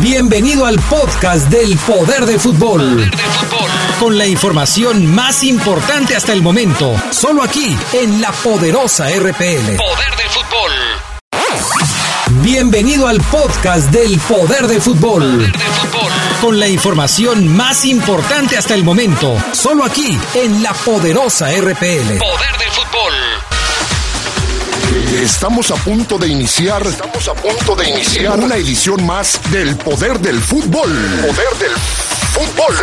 [0.00, 3.10] Bienvenido al podcast del Poder de Fútbol.
[4.00, 9.76] Con la información más importante hasta el momento, solo aquí en la poderosa RPL.
[9.76, 10.72] Poder del fútbol.
[12.42, 15.52] Bienvenido al podcast del Poder de Fútbol.
[16.40, 22.18] Con la información más importante hasta el momento, solo aquí en la poderosa RPL.
[22.18, 23.25] Poder del fútbol.
[25.14, 26.84] Estamos a punto de iniciar.
[26.86, 30.90] Estamos a punto de iniciar una edición más del Poder del Fútbol.
[31.22, 31.72] Poder del
[32.32, 32.76] Fútbol.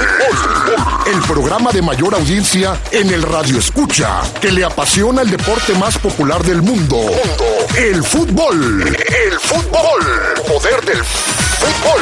[1.05, 5.97] El programa de mayor audiencia en el radio escucha, que le apasiona el deporte más
[5.97, 6.97] popular del mundo.
[7.75, 8.81] El fútbol.
[8.88, 10.33] El fútbol.
[10.47, 12.02] Poder del Fútbol.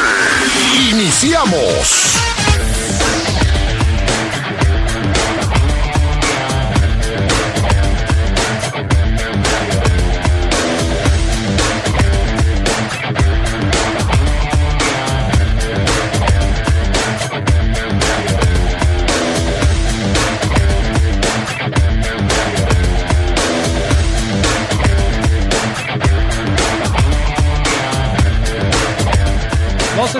[0.91, 2.15] Iniciamos.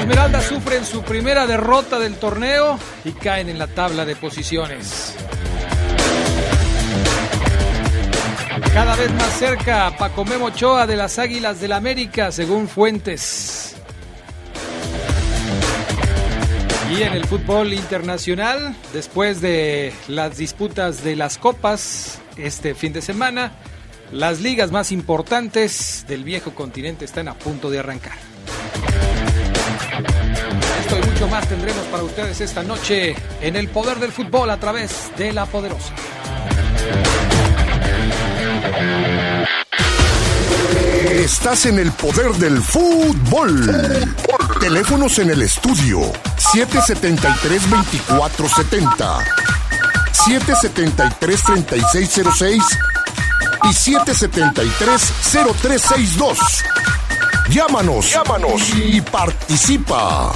[0.01, 5.15] Los Esmeraldas sufren su primera derrota del torneo y caen en la tabla de posiciones.
[8.73, 13.75] Cada vez más cerca Paco Memo Ochoa de las Águilas del América, según fuentes.
[16.89, 23.03] Y en el fútbol internacional, después de las disputas de las copas este fin de
[23.03, 23.51] semana,
[24.11, 28.17] las ligas más importantes del viejo continente están a punto de arrancar.
[31.21, 35.31] Mucho más tendremos para ustedes esta noche en el poder del fútbol a través de
[35.31, 35.93] la poderosa.
[41.11, 43.69] Estás en el poder del fútbol.
[44.59, 46.11] Teléfonos en el estudio
[46.55, 49.23] 773-2470,
[50.25, 52.63] 773-3606
[53.63, 56.35] y 773-0362.
[57.51, 60.33] Llámanos, llámanos y participa.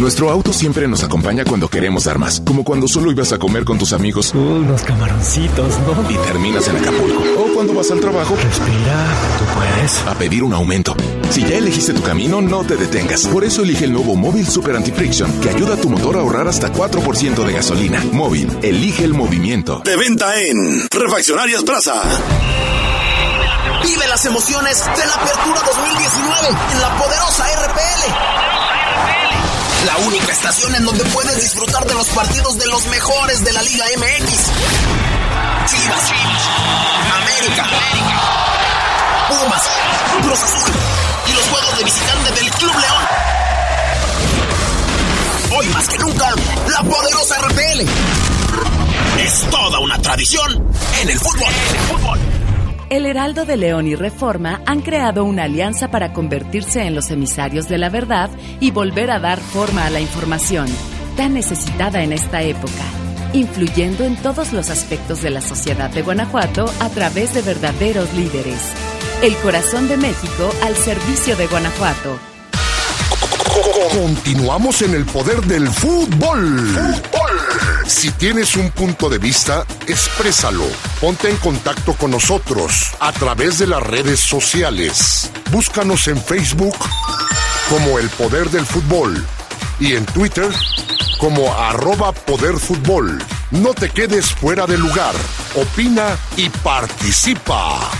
[0.00, 3.64] Nuestro auto siempre nos acompaña cuando queremos dar más, como cuando solo ibas a comer
[3.64, 6.10] con tus amigos Unos camaroncitos, ¿no?
[6.10, 9.06] y terminas en Acapulco, o cuando vas al trabajo Respira,
[9.38, 10.06] tú puedes.
[10.06, 10.96] a pedir un aumento.
[11.30, 13.26] Si ya elegiste tu camino, no te detengas.
[13.26, 16.48] Por eso elige el nuevo Móvil Super Anti-Friction, que ayuda a tu motor a ahorrar
[16.48, 18.02] hasta 4% de gasolina.
[18.12, 19.82] Móvil, elige el movimiento.
[19.84, 22.00] De venta en Refaccionarias Plaza.
[23.84, 28.49] Vive las emociones de la Apertura 2019 en la poderosa RPL.
[29.86, 33.62] La única estación en donde puedes disfrutar de los partidos de los mejores de la
[33.62, 34.50] Liga MX.
[35.66, 36.12] Chivas,
[37.14, 37.66] América,
[39.28, 39.62] Pumas,
[40.22, 40.72] Cruz Azul
[41.26, 43.04] y los juegos de visitante del Club León.
[45.58, 46.34] Hoy más que nunca,
[46.68, 47.80] la poderosa RPL.
[49.20, 51.52] Es toda una tradición en el fútbol.
[51.72, 51.78] El
[52.90, 57.78] Heraldo de León y Reforma han creado una alianza para convertirse en los emisarios de
[57.78, 60.66] la verdad y volver a dar forma a la información,
[61.16, 62.84] tan necesitada en esta época,
[63.32, 68.72] influyendo en todos los aspectos de la sociedad de Guanajuato a través de verdaderos líderes.
[69.22, 72.18] El corazón de México al servicio de Guanajuato.
[73.92, 76.74] Continuamos en el poder del fútbol.
[77.90, 80.64] Si tienes un punto de vista, exprésalo.
[81.00, 85.28] Ponte en contacto con nosotros a través de las redes sociales.
[85.50, 86.76] Búscanos en Facebook
[87.68, 89.26] como El Poder del Fútbol
[89.80, 90.48] y en Twitter
[91.18, 93.18] como arroba Poder Fútbol.
[93.50, 95.14] No te quedes fuera de lugar.
[95.56, 97.90] Opina y participa.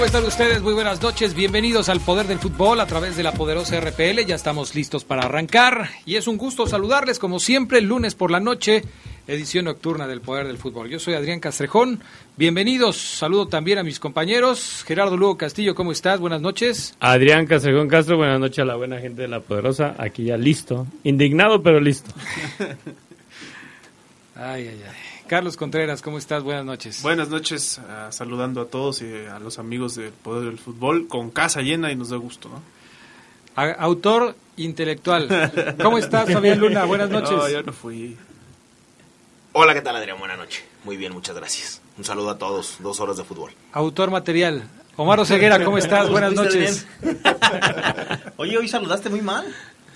[0.00, 0.62] ¿Cómo están ustedes?
[0.62, 1.34] Muy buenas noches.
[1.34, 4.24] Bienvenidos al Poder del Fútbol a través de la poderosa RPL.
[4.26, 8.30] Ya estamos listos para arrancar y es un gusto saludarles como siempre el lunes por
[8.30, 8.82] la noche,
[9.26, 10.88] edición nocturna del Poder del Fútbol.
[10.88, 12.00] Yo soy Adrián Castrejón.
[12.38, 12.96] Bienvenidos.
[12.96, 14.84] Saludo también a mis compañeros.
[14.86, 16.18] Gerardo Lugo Castillo, ¿cómo estás?
[16.18, 16.94] Buenas noches.
[16.98, 20.86] Adrián Castrejón Castro, buenas noches a la buena gente de La Poderosa, aquí ya listo,
[21.04, 22.10] indignado pero listo.
[24.34, 25.09] Ay, ay, ay.
[25.30, 26.42] Carlos Contreras, ¿cómo estás?
[26.42, 27.02] Buenas noches.
[27.02, 31.30] Buenas noches, ah, saludando a todos y a los amigos del Poder del Fútbol, con
[31.30, 32.60] casa llena y nos da gusto, ¿no?
[33.54, 35.28] A- autor intelectual.
[35.80, 36.84] ¿Cómo estás, Fabián Luna?
[36.84, 37.30] Buenas noches.
[37.30, 38.16] No, yo no fui.
[39.52, 40.18] Hola, ¿qué tal Adrián?
[40.18, 40.64] Buenas noches.
[40.82, 41.80] Muy bien, muchas gracias.
[41.96, 43.52] Un saludo a todos, dos horas de fútbol.
[43.70, 44.64] Autor material.
[44.96, 46.08] Omar Ceguera, ¿cómo estás?
[46.10, 46.88] Buenas noches.
[48.36, 49.46] Oye, hoy saludaste muy mal.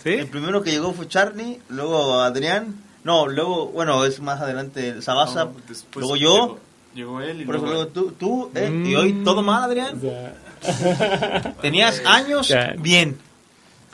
[0.00, 0.10] ¿Sí?
[0.10, 2.83] El primero que llegó fue Charney, luego Adrián.
[3.04, 6.32] No, luego, bueno, es más adelante Sabasa, No, después luego yo.
[6.34, 6.58] Llegó,
[6.94, 8.86] llegó él y Por eso luego luego tú, tú eh, Mm.
[8.86, 10.00] y hoy todo mal, Adrián.
[11.60, 13.18] Tenías años bien.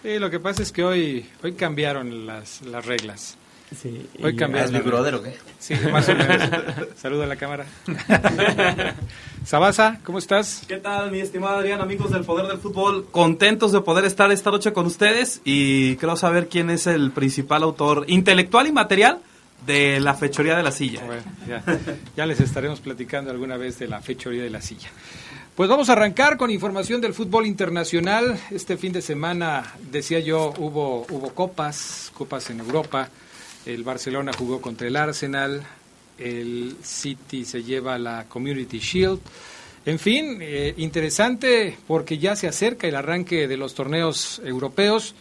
[0.03, 3.37] Sí, lo que pasa es que hoy, hoy cambiaron las, las reglas.
[3.81, 4.75] Sí, Hoy cambiaron.
[4.75, 5.37] ¿Es mi brother o qué?
[5.61, 6.49] Sí, más o menos.
[6.97, 7.67] Saluda a la cámara.
[9.45, 10.63] Sabasa, ¿cómo estás?
[10.69, 13.07] ¿Qué tal, mi estimado Adrián, amigos del Poder del Fútbol?
[13.11, 17.63] Contentos de poder estar esta noche con ustedes y quiero saber quién es el principal
[17.63, 19.19] autor intelectual y material
[19.67, 21.05] de la fechoría de la silla.
[21.05, 21.65] Bueno, ya,
[22.17, 24.89] ya les estaremos platicando alguna vez de la fechoría de la silla.
[25.57, 28.39] Pues vamos a arrancar con información del fútbol internacional.
[28.51, 33.09] Este fin de semana, decía yo, hubo, hubo copas, copas en Europa.
[33.67, 35.63] El Barcelona jugó contra el Arsenal,
[36.21, 39.21] el City se lleva la Community Shield.
[39.87, 45.15] En fin, eh, interesante porque ya se acerca el arranque de los torneos europeos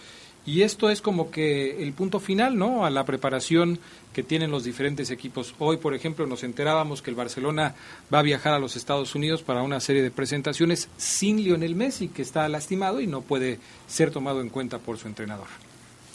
[0.46, 2.86] y esto es como que el punto final, ¿no?
[2.86, 3.80] A la preparación
[4.14, 5.54] que tienen los diferentes equipos.
[5.60, 7.76] Hoy, por ejemplo, nos enterábamos que el Barcelona
[8.14, 12.08] va a viajar a los Estados Unidos para una serie de presentaciones sin Lionel Messi,
[12.08, 15.48] que está lastimado y no puede ser tomado en cuenta por su entrenador.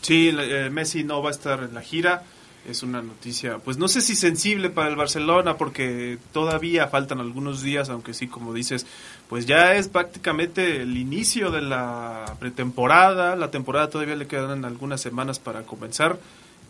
[0.00, 2.25] Sí, eh, Messi no va a estar en la gira.
[2.69, 7.61] Es una noticia, pues no sé si sensible para el Barcelona, porque todavía faltan algunos
[7.61, 8.87] días, aunque sí, como dices,
[9.28, 13.37] pues ya es prácticamente el inicio de la pretemporada.
[13.37, 16.19] La temporada todavía le quedan algunas semanas para comenzar.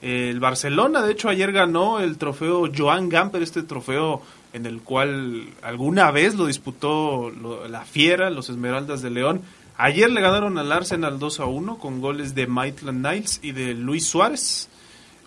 [0.02, 4.20] El Barcelona, de hecho, ayer ganó el trofeo Joan Gamper, este trofeo
[4.52, 7.30] en el cual alguna vez lo disputó
[7.68, 9.42] la Fiera, los Esmeraldas de León.
[9.76, 13.74] Ayer le ganaron al Arsenal 2 a 1 con goles de Maitland Niles y de
[13.74, 14.68] Luis Suárez.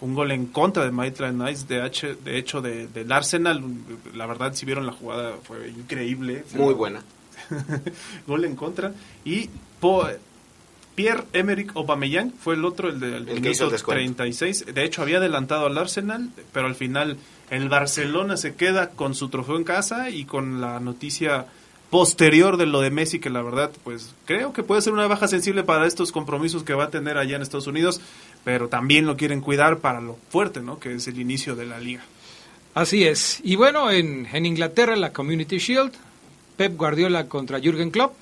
[0.01, 3.63] Un gol en contra de Maitland Niles, de, H- de hecho, de, del Arsenal.
[4.13, 6.43] La verdad, si vieron la jugada, fue increíble.
[6.53, 7.01] Muy buena.
[8.27, 8.93] gol en contra.
[9.25, 9.49] Y
[9.79, 10.07] Po-
[10.95, 13.91] Pierre-Emerick Aubameyang fue el otro, el del el minuto descuento.
[13.91, 14.65] 36.
[14.73, 17.17] De hecho, había adelantado al Arsenal, pero al final
[17.51, 21.45] el Barcelona se queda con su trofeo en casa y con la noticia
[21.89, 25.27] posterior de lo de Messi, que la verdad, pues creo que puede ser una baja
[25.27, 28.01] sensible para estos compromisos que va a tener allá en Estados Unidos,
[28.43, 30.79] pero también lo quieren cuidar para lo fuerte, ¿no?
[30.79, 32.03] Que es el inicio de la liga.
[32.73, 33.39] Así es.
[33.43, 35.93] Y bueno, en, en Inglaterra, la Community Shield,
[36.57, 38.13] Pep Guardiola contra Jürgen Klopp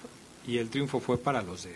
[0.48, 1.76] y el triunfo fue para los de,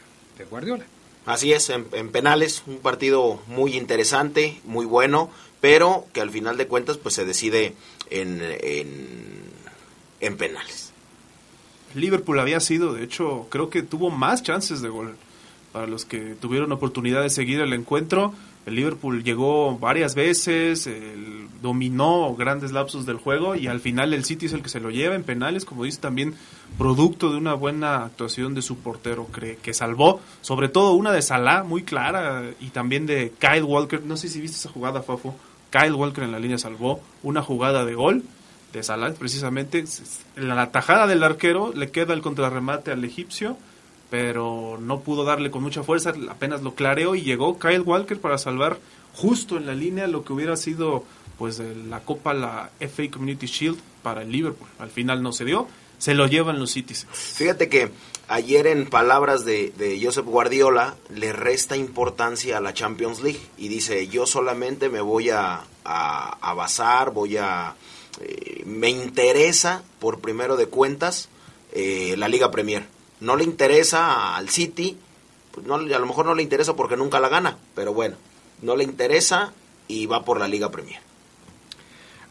[0.50, 0.86] Guardiola.
[1.26, 6.56] Así es, en, en penales, un partido muy interesante, muy bueno, pero que al final
[6.58, 7.74] de cuentas pues se decide
[8.10, 9.44] en, en,
[10.22, 10.89] en penales.
[11.96, 15.16] Liverpool había sido, de hecho, creo que tuvo más chances de gol.
[15.72, 18.34] Para los que tuvieron oportunidad de seguir el encuentro,
[18.66, 20.90] el Liverpool llegó varias veces,
[21.62, 24.90] dominó grandes lapsos del juego y al final el City es el que se lo
[24.90, 26.36] lleva en penales, como dice también,
[26.78, 31.22] producto de una buena actuación de su portero, cree, que salvó, sobre todo una de
[31.22, 34.04] Salah muy clara y también de Kyle Walker.
[34.04, 35.36] No sé si viste esa jugada, Fafo.
[35.72, 38.24] Kyle Walker en la línea salvó una jugada de gol
[38.74, 39.84] de Salah precisamente
[40.36, 43.58] en la tajada del arquero le queda el contrarremate al egipcio
[44.10, 48.38] pero no pudo darle con mucha fuerza apenas lo clareó y llegó Kyle Walker para
[48.38, 48.80] salvar
[49.14, 51.04] justo en la línea lo que hubiera sido
[51.38, 54.68] pues de la copa la FA Community Shield para el Liverpool.
[54.78, 55.68] Al final no se dio
[56.00, 57.12] se lo llevan los Citizens.
[57.12, 57.92] Fíjate que
[58.30, 63.68] ayer en palabras de, de Josep Guardiola le resta importancia a la Champions League y
[63.68, 67.76] dice yo solamente me voy a, a, a basar, voy a...
[68.22, 71.30] eh, me interesa por primero de cuentas
[71.72, 72.86] eh, la Liga Premier.
[73.20, 74.98] No le interesa al City,
[75.52, 78.16] pues no, a lo mejor no le interesa porque nunca la gana, pero bueno,
[78.62, 79.54] no le interesa
[79.88, 81.00] y va por la Liga Premier.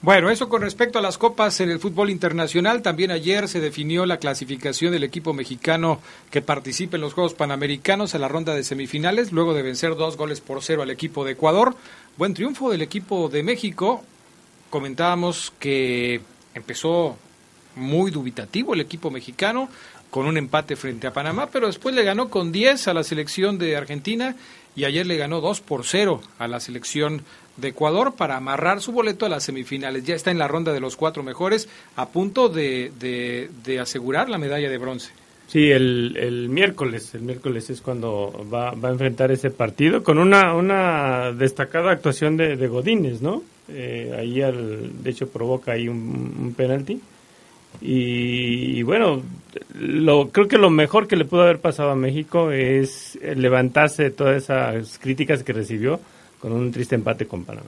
[0.01, 2.83] Bueno, eso con respecto a las copas en el fútbol internacional.
[2.83, 8.15] También ayer se definió la clasificación del equipo mexicano que participa en los Juegos Panamericanos
[8.15, 11.33] a la ronda de semifinales, luego de vencer dos goles por cero al equipo de
[11.33, 11.75] Ecuador.
[12.17, 14.05] Buen triunfo del equipo de México.
[14.71, 16.21] Comentábamos que
[16.55, 17.17] empezó
[17.77, 19.69] muy dubitativo el equipo mexicano
[20.11, 23.59] con un empate frente a Panamá, pero después le ganó con 10 a la selección
[23.59, 24.37] de Argentina
[24.75, 27.23] y ayer le ganó 2 por 0 a la selección
[27.57, 30.05] de Ecuador para amarrar su boleto a las semifinales.
[30.05, 34.39] Ya está en la ronda de los cuatro mejores, a punto de, de, asegurar la
[34.39, 35.11] medalla de bronce.
[35.49, 40.19] Sí, el, el miércoles, el miércoles es cuando va, va a enfrentar ese partido con
[40.19, 43.43] una, una destacada actuación de, de Godínez, ¿no?
[43.69, 47.01] Eh, ahí, al, de hecho, provoca ahí un, un penalti.
[47.81, 49.23] Y, y bueno,
[49.79, 54.11] lo, creo que lo mejor que le pudo haber pasado a México es levantarse de
[54.11, 56.01] todas esas críticas que recibió
[56.41, 57.67] con un triste empate con Panamá.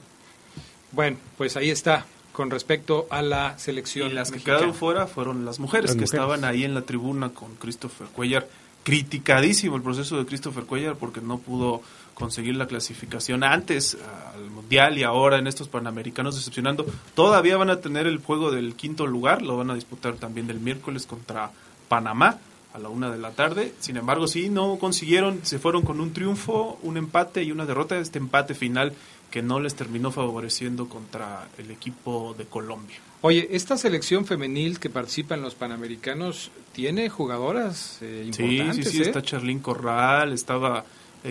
[0.91, 2.05] Bueno, pues ahí está.
[2.33, 4.11] con respecto a la selección.
[4.11, 6.13] Y las que quedaron fuera fueron las mujeres Las que mujeres.
[6.13, 8.47] estaban ahí en la tribuna con Christopher Cuellar.
[8.83, 11.81] Criticadísimo el proceso de Christopher Cuellar porque no pudo
[12.21, 13.97] conseguir la clasificación antes
[14.33, 16.85] al Mundial y ahora en estos Panamericanos decepcionando.
[17.15, 20.59] Todavía van a tener el juego del quinto lugar, lo van a disputar también del
[20.59, 21.51] miércoles contra
[21.89, 22.37] Panamá
[22.73, 23.73] a la una de la tarde.
[23.79, 27.97] Sin embargo, sí, no consiguieron, se fueron con un triunfo, un empate y una derrota.
[27.97, 28.93] Este empate final
[29.29, 32.97] que no les terminó favoreciendo contra el equipo de Colombia.
[33.21, 38.85] Oye, esta selección femenil que participa en los Panamericanos tiene jugadoras eh, Sí, importantes.
[38.89, 39.05] sí, sí, ¿eh?
[39.07, 40.83] está Charlín Corral, estaba eh,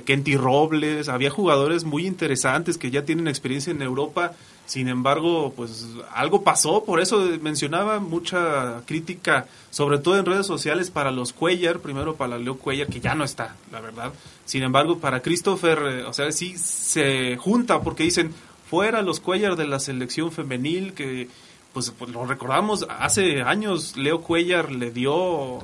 [0.05, 4.33] Kenty Robles, había jugadores muy interesantes que ya tienen experiencia en Europa,
[4.67, 10.91] sin embargo, pues algo pasó, por eso mencionaba mucha crítica, sobre todo en redes sociales
[10.93, 14.13] para los Cuellar, primero para Leo Cuellar, que ya no está, la verdad,
[14.45, 18.33] sin embargo, para Christopher, eh, o sea, sí se junta porque dicen,
[18.69, 21.27] fuera los Cuellar de la selección femenil, que
[21.73, 25.59] pues, pues, lo recordamos, hace años Leo Cuellar le dio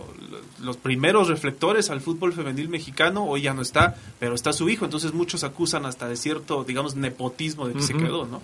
[0.63, 4.85] los primeros reflectores al fútbol femenil mexicano, hoy ya no está, pero está su hijo,
[4.85, 8.41] entonces muchos acusan hasta de cierto, digamos, nepotismo de que se quedó, ¿no?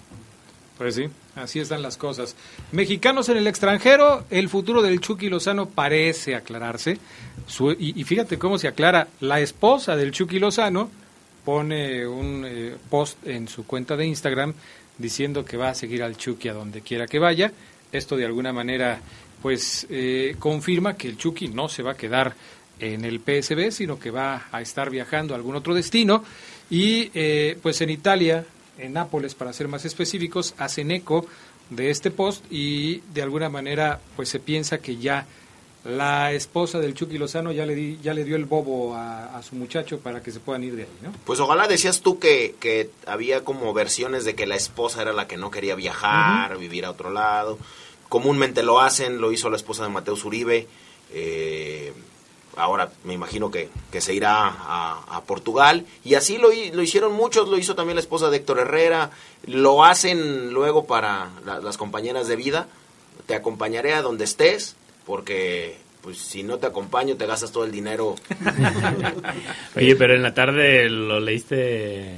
[0.79, 1.05] Pues sí,
[1.37, 2.35] así están las cosas.
[2.73, 6.99] Mexicanos en el extranjero, el futuro del Chucky Lozano parece aclararse.
[7.47, 9.07] Su- y, y fíjate cómo se aclara.
[9.21, 10.91] La esposa del Chucky Lozano
[11.45, 14.55] pone un eh, post en su cuenta de Instagram
[14.99, 17.53] diciendo que va a seguir al Chucky a donde quiera que vaya.
[17.91, 19.01] Esto de alguna manera
[19.43, 22.35] pues eh, confirma que el Chucky no se va a quedar
[22.79, 26.25] en el PSB, sino que va a estar viajando a algún otro destino.
[26.71, 28.47] Y eh, pues en Italia,
[28.79, 31.27] en Nápoles, para ser más específicos, hacen eco
[31.71, 35.27] de este post y de alguna manera pues se piensa que ya
[35.85, 39.43] la esposa del Chucky Lozano ya le, di- ya le dio el bobo a, a
[39.43, 41.13] su muchacho para que se puedan ir de ahí, ¿no?
[41.25, 45.27] Pues ojalá decías tú que, que había como versiones de que la esposa era la
[45.27, 47.59] que no quería viajar, vivir a otro lado.
[48.09, 50.69] Comúnmente lo hacen, lo hizo la esposa de Mateo Uribe.
[51.13, 51.93] eh,
[52.57, 55.87] ahora me imagino que, que se irá a, a Portugal.
[56.05, 59.11] Y así lo, lo hicieron muchos, lo hizo también la esposa de Héctor Herrera.
[59.47, 62.69] Lo hacen luego para la- las compañeras de vida.
[63.27, 67.71] Te acompañaré a donde estés, porque pues si no te acompaño te gastas todo el
[67.73, 68.17] dinero.
[69.77, 72.17] Oye, pero en la tarde lo leíste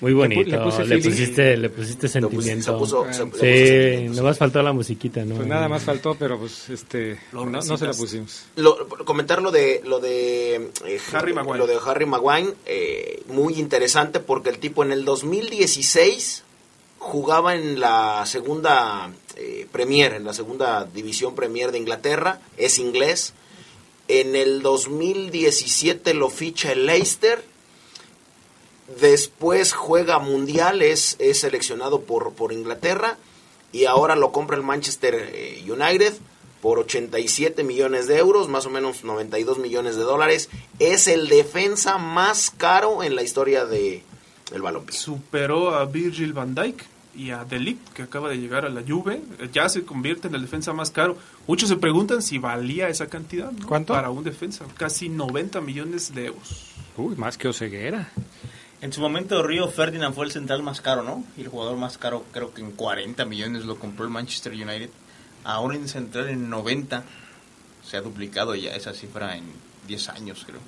[0.00, 0.42] muy bonito.
[0.50, 1.10] le puse Le, feeling.
[1.10, 2.62] pusiste, le pusiste sentimiento.
[2.64, 5.36] se puso- se- le puso sí, sentimiento, nomás faltó la musiquita, ¿no?
[5.36, 8.44] Pues nada más faltó, pero pues este no, no se la pusimos.
[8.56, 11.58] lo, comentar lo de lo de eh, Harry Maguire.
[11.58, 16.44] lo de Harry Maguire eh, muy interesante porque el tipo en el 2016
[16.98, 23.34] jugaba en la segunda eh, Premier en la segunda división Premier de Inglaterra es inglés
[24.08, 27.42] en el 2017 lo ficha el Leicester
[29.00, 33.16] después juega mundial es, seleccionado por, por Inglaterra
[33.72, 36.14] y ahora lo compra el Manchester eh, United
[36.60, 40.48] por 87 millones de euros, más o menos 92 millones de dólares.
[40.78, 44.02] Es el defensa más caro en la historia de
[44.50, 44.96] el balompié.
[44.96, 49.22] Superó a Virgil van Dijk y a Delict, que acaba de llegar a la Juve.
[49.52, 51.16] Ya se convierte en el defensa más caro.
[51.46, 53.50] Muchos se preguntan si valía esa cantidad.
[53.52, 53.66] ¿no?
[53.66, 53.92] ¿Cuánto?
[53.92, 54.64] Para un defensa.
[54.76, 56.72] Casi 90 millones de euros.
[56.96, 58.10] Uy, más que Oseguera.
[58.80, 61.24] En su momento Río Ferdinand fue el central más caro, ¿no?
[61.36, 64.90] Y el jugador más caro creo que en 40 millones lo compró el Manchester United.
[65.42, 67.02] Ahora en central en 90
[67.82, 69.44] se ha duplicado ya esa cifra en
[69.86, 70.60] 10 años, creo.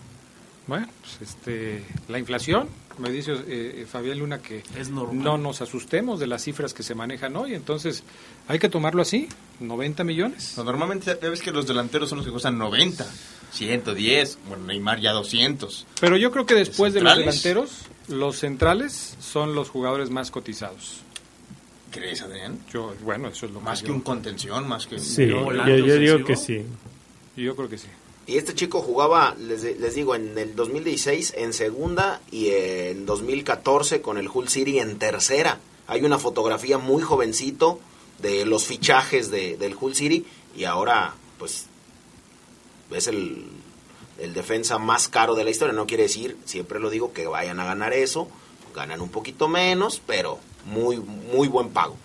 [0.67, 5.61] Bueno, pues este, la inflación, me dice eh, eh, Fabián Luna que Es no nos
[5.61, 8.03] asustemos de las cifras que se manejan hoy, entonces
[8.49, 9.29] hay que tomarlo así,
[9.61, 10.55] 90 millones.
[10.57, 13.07] No, normalmente ya ves que los delanteros son los que cuestan 90,
[13.53, 15.87] 110, bueno, Neymar ya 200.
[16.01, 17.71] Pero yo creo que después de los delanteros,
[18.09, 21.01] los centrales son los jugadores más cotizados.
[21.91, 22.59] ¿Crees, Adrián?
[22.73, 24.99] Yo, bueno, eso es lo Más que yo- un contención, más que...
[24.99, 26.63] Sí, yo, volante yo digo que sí.
[27.37, 27.89] Yo creo que sí.
[28.27, 34.01] Y este chico jugaba, les, les digo, en el 2016 en segunda y en 2014
[34.01, 35.61] con el Hull City en tercera.
[35.87, 37.79] Hay una fotografía muy jovencito
[38.19, 41.67] de los fichajes de, del Hull City y ahora pues
[42.91, 43.45] es el,
[44.19, 45.73] el defensa más caro de la historia.
[45.73, 48.29] No quiere decir, siempre lo digo, que vayan a ganar eso.
[48.75, 51.97] Ganan un poquito menos, pero muy, muy buen pago.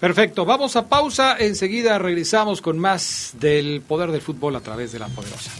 [0.00, 4.98] Perfecto, vamos a pausa, enseguida regresamos con más del poder del fútbol a través de
[4.98, 5.50] la poderosa.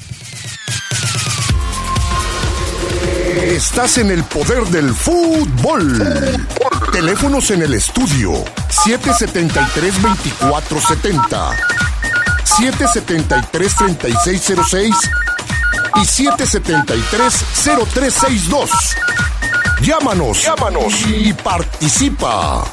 [3.42, 6.02] Estás en el poder del fútbol.
[6.92, 11.56] Teléfonos en el estudio 773-2470,
[12.44, 14.94] 773-3606
[15.94, 18.68] y 773-0362.
[19.80, 22.64] Llámanos, llámanos y participa.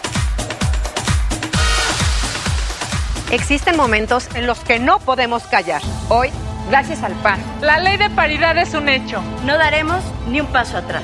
[3.34, 5.82] Existen momentos en los que no podemos callar.
[6.08, 6.30] Hoy,
[6.70, 9.24] gracias al PAN, la ley de paridad es un hecho.
[9.44, 11.02] No daremos ni un paso atrás.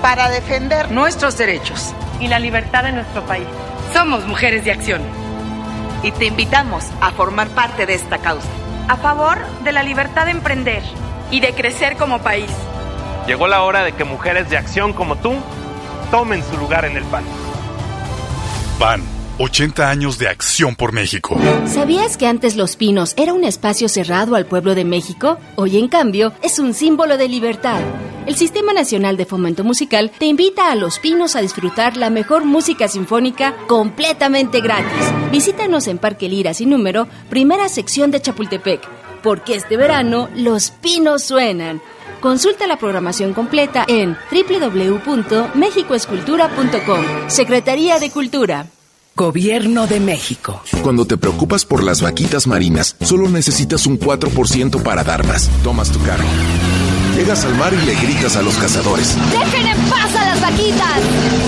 [0.00, 3.48] Para defender nuestros derechos y la libertad de nuestro país.
[3.92, 5.02] Somos mujeres de acción.
[6.04, 8.46] Y te invitamos a formar parte de esta causa.
[8.86, 10.84] A favor de la libertad de emprender
[11.32, 12.52] y de crecer como país.
[13.26, 15.34] Llegó la hora de que mujeres de acción como tú
[16.12, 17.24] tomen su lugar en el PAN.
[18.78, 21.38] PAN 80 años de acción por México.
[21.66, 25.36] ¿Sabías que antes Los Pinos era un espacio cerrado al pueblo de México?
[25.56, 27.80] Hoy, en cambio, es un símbolo de libertad.
[28.26, 32.46] El Sistema Nacional de Fomento Musical te invita a Los Pinos a disfrutar la mejor
[32.46, 35.12] música sinfónica completamente gratis.
[35.30, 38.88] Visítanos en Parque Lira sin número, primera sección de Chapultepec,
[39.22, 41.82] porque este verano Los Pinos suenan.
[42.20, 47.28] Consulta la programación completa en www.mexicoescultura.com.
[47.28, 48.64] Secretaría de Cultura.
[49.16, 50.60] Gobierno de México.
[50.82, 55.48] Cuando te preocupas por las vaquitas marinas, solo necesitas un 4% para dar más.
[55.64, 56.26] Tomas tu carro.
[57.16, 59.16] Llegas al mar y le gritas a los cazadores.
[59.30, 61.00] ¡Dejen en paz a las vaquitas!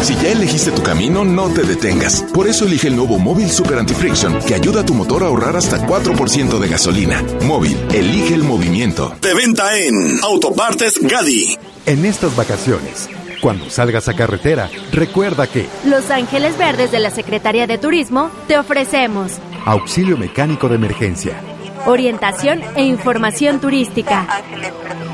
[0.03, 2.23] Si ya elegiste tu camino, no te detengas.
[2.33, 5.55] Por eso elige el nuevo Móvil Super Anti-Friction, que ayuda a tu motor a ahorrar
[5.55, 7.23] hasta 4% de gasolina.
[7.43, 9.15] Móvil, elige el movimiento.
[9.21, 11.59] De venta en Autopartes Gadi.
[11.85, 17.67] En estas vacaciones, cuando salgas a carretera, recuerda que Los Ángeles Verdes de la Secretaría
[17.67, 21.41] de Turismo te ofrecemos auxilio mecánico de emergencia,
[21.87, 24.27] orientación e información turística,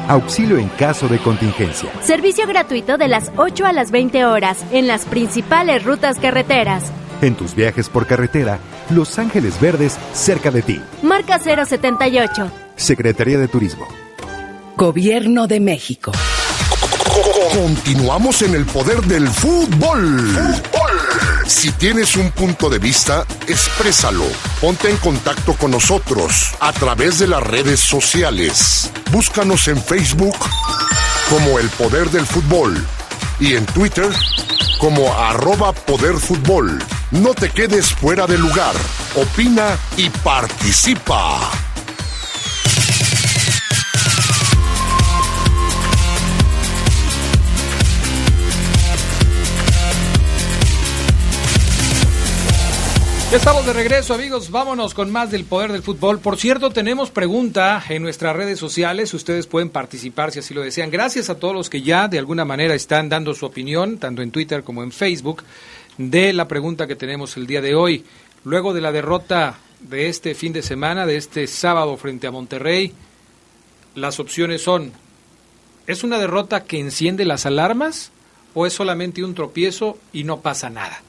[0.09, 4.87] auxilio en caso de contingencia, servicio gratuito de las 8 a las 20 horas en
[4.87, 6.85] las principales rutas carreteras.
[7.21, 8.59] En tus viajes por carretera,
[8.91, 10.81] Los Ángeles Verdes cerca de ti.
[11.03, 12.51] Marca 078.
[12.77, 13.87] Secretaría de Turismo.
[14.77, 16.13] Gobierno de México.
[17.53, 20.63] Continuamos en el poder del fútbol.
[21.47, 24.25] Si tienes un punto de vista, exprésalo.
[24.61, 28.91] Ponte en contacto con nosotros a través de las redes sociales.
[29.13, 30.37] Búscanos en Facebook
[31.29, 32.85] como El Poder del Fútbol
[33.39, 34.11] y en Twitter
[34.79, 36.83] como arroba Poder Fútbol.
[37.11, 38.75] No te quedes fuera de lugar.
[39.15, 41.51] Opina y participa.
[53.37, 54.53] Estamos de regreso, amigos.
[54.53, 56.21] Vámonos con más del poder del fútbol.
[56.21, 59.13] Por cierto, tenemos pregunta en nuestras redes sociales.
[59.13, 60.89] Ustedes pueden participar si así lo desean.
[60.89, 64.31] Gracias a todos los que ya de alguna manera están dando su opinión, tanto en
[64.31, 65.43] Twitter como en Facebook,
[65.99, 68.05] de la pregunta que tenemos el día de hoy.
[68.45, 72.93] Luego de la derrota de este fin de semana, de este sábado frente a Monterrey,
[73.97, 74.93] las opciones son,
[75.89, 78.13] ¿es una derrota que enciende las alarmas
[78.55, 81.03] o es solamente un tropiezo y no pasa nada?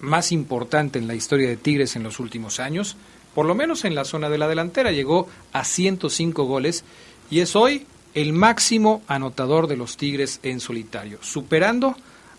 [0.00, 2.96] más importante en la historia de Tigres en los últimos años,
[3.34, 6.84] por lo menos en la zona de la delantera, llegó a 105 goles
[7.30, 11.96] y es hoy el máximo anotador de los Tigres en solitario, superando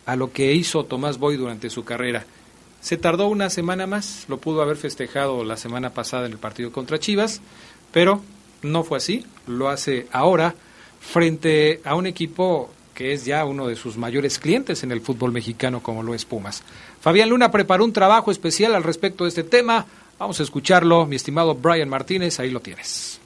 [0.08, 2.26] a lo que hizo Tomás Boy durante su carrera.
[2.82, 6.72] Se tardó una semana más, lo pudo haber festejado la semana pasada en el partido
[6.72, 7.42] contra Chivas,
[7.92, 8.22] pero
[8.62, 10.56] no fue así, lo hace ahora
[11.00, 15.32] frente a un equipo que es ya uno de sus mayores clientes en el fútbol
[15.32, 16.64] mexicano como lo es Pumas.
[17.00, 19.86] Fabián Luna preparó un trabajo especial al respecto de este tema,
[20.18, 23.20] vamos a escucharlo, mi estimado Brian Martínez, ahí lo tienes.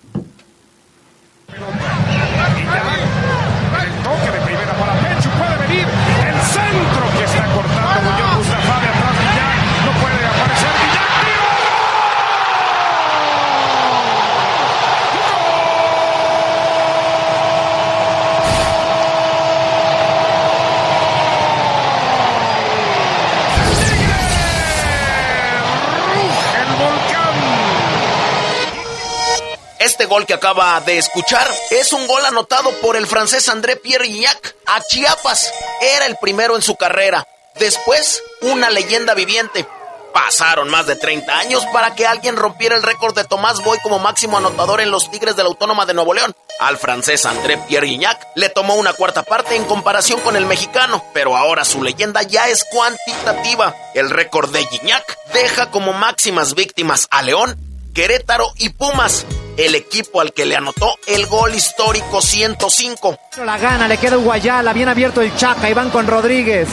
[30.12, 34.58] Gol que acaba de escuchar es un gol anotado por el francés André Pierre Gignac
[34.66, 35.54] a Chiapas.
[35.80, 37.26] Era el primero en su carrera.
[37.58, 39.66] Después, una leyenda viviente.
[40.14, 44.00] Pasaron más de 30 años para que alguien rompiera el récord de Tomás Boy como
[44.00, 46.36] máximo anotador en los Tigres de la Autónoma de Nuevo León.
[46.60, 51.02] Al francés André Pierre Guignac le tomó una cuarta parte en comparación con el mexicano,
[51.14, 53.74] pero ahora su leyenda ya es cuantitativa.
[53.94, 57.58] El récord de Guignac deja como máximas víctimas a León,
[57.94, 59.26] Querétaro y Pumas,
[59.58, 63.18] el equipo al que le anotó el gol histórico 105.
[63.46, 66.68] La gana, le queda Guayala, bien abierto el Chaca, y van con Rodríguez.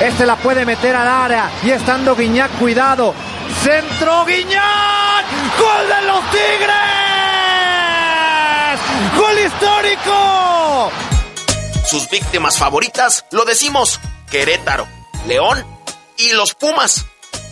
[0.00, 3.14] Este la puede meter al área y estando Guiñac, cuidado.
[3.62, 5.26] Centro Guiñac,
[5.58, 6.80] gol de los Tigres.
[9.16, 10.90] Gol histórico.
[11.86, 14.86] Sus víctimas favoritas, lo decimos, Querétaro,
[15.26, 15.64] León
[16.16, 17.06] y los Pumas.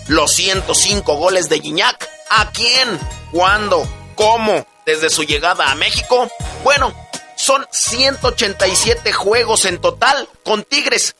[0.06, 2.98] Los 105 goles de Guiñac, ¿a quién?
[3.30, 3.86] ¿Cuándo?
[4.18, 4.66] ¿Cómo?
[4.84, 6.28] ¿Desde su llegada a México?
[6.62, 6.92] Bueno,
[7.36, 11.14] son 187 juegos en total con Tigres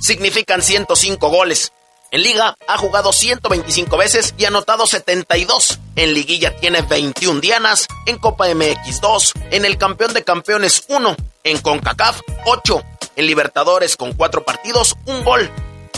[0.00, 1.72] significan 105 goles.
[2.10, 5.78] En liga ha jugado 125 veces y anotado 72.
[5.94, 11.16] En liguilla tiene 21 dianas, en Copa MX 2, en el campeón de campeones 1,
[11.44, 12.82] en CONCACAF 8,
[13.14, 15.48] en Libertadores con 4 partidos, un gol.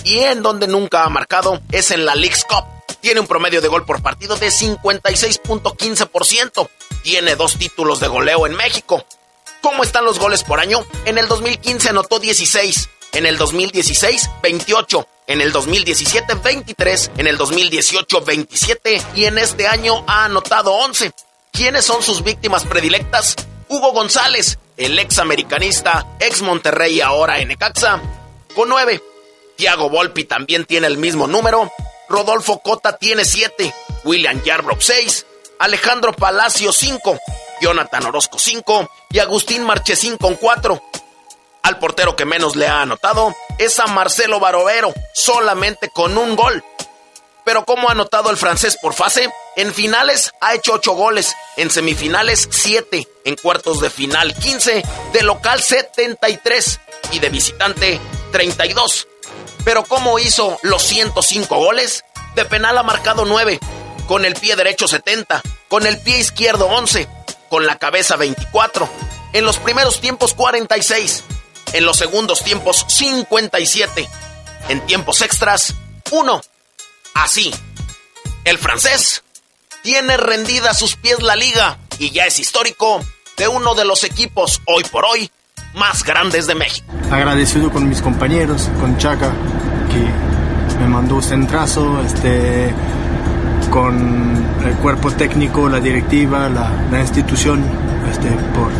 [0.04, 2.66] Y en donde nunca ha marcado es en la League's Cup.
[3.02, 6.70] Tiene un promedio de gol por partido de 56.15%.
[7.02, 9.04] Tiene dos títulos de goleo en México.
[9.60, 10.86] ¿Cómo están los goles por año?
[11.04, 17.36] En el 2015 anotó 16 en el 2016 28, en el 2017 23, en el
[17.36, 21.12] 2018 27 y en este año ha anotado 11.
[21.52, 23.36] ¿Quiénes son sus víctimas predilectas?
[23.68, 28.00] Hugo González, el ex americanista, ex Monterrey ahora en Necaxa,
[28.54, 29.02] con 9.
[29.56, 31.70] Thiago Volpi también tiene el mismo número.
[32.12, 33.74] Rodolfo Cota tiene 7.
[34.04, 35.26] William Yarbrough 6.
[35.58, 37.18] Alejandro Palacio 5.
[37.62, 38.90] Jonathan Orozco 5.
[39.10, 40.82] Y Agustín Marchesín con 4.
[41.62, 46.62] Al portero que menos le ha anotado es a Marcelo Barovero, solamente con un gol.
[47.46, 49.32] Pero ¿cómo ha anotado el francés por fase?
[49.56, 54.82] En finales ha hecho 8 goles, en semifinales 7, en cuartos de final 15,
[55.14, 56.80] de local 73
[57.12, 58.00] y de visitante
[58.32, 59.08] 32.
[59.64, 62.04] Pero ¿cómo hizo los 105 goles?
[62.34, 63.60] De penal ha marcado 9,
[64.06, 67.08] con el pie derecho 70, con el pie izquierdo 11,
[67.48, 68.88] con la cabeza 24,
[69.34, 71.24] en los primeros tiempos 46
[71.72, 74.08] en los segundos tiempos 57.
[74.68, 75.74] En tiempos extras,
[76.10, 76.40] 1.
[77.14, 77.52] Así.
[78.44, 79.22] El francés
[79.82, 83.04] tiene rendida a sus pies la liga y ya es histórico
[83.36, 85.30] de uno de los equipos hoy por hoy
[85.74, 86.86] más grandes de México.
[87.10, 89.32] Agradecido con mis compañeros, con Chaca,
[90.82, 92.70] me mandó un centrazo, este,
[93.70, 93.94] con
[94.66, 97.60] el cuerpo técnico, la directiva, la, la institución,
[98.10, 98.70] este, por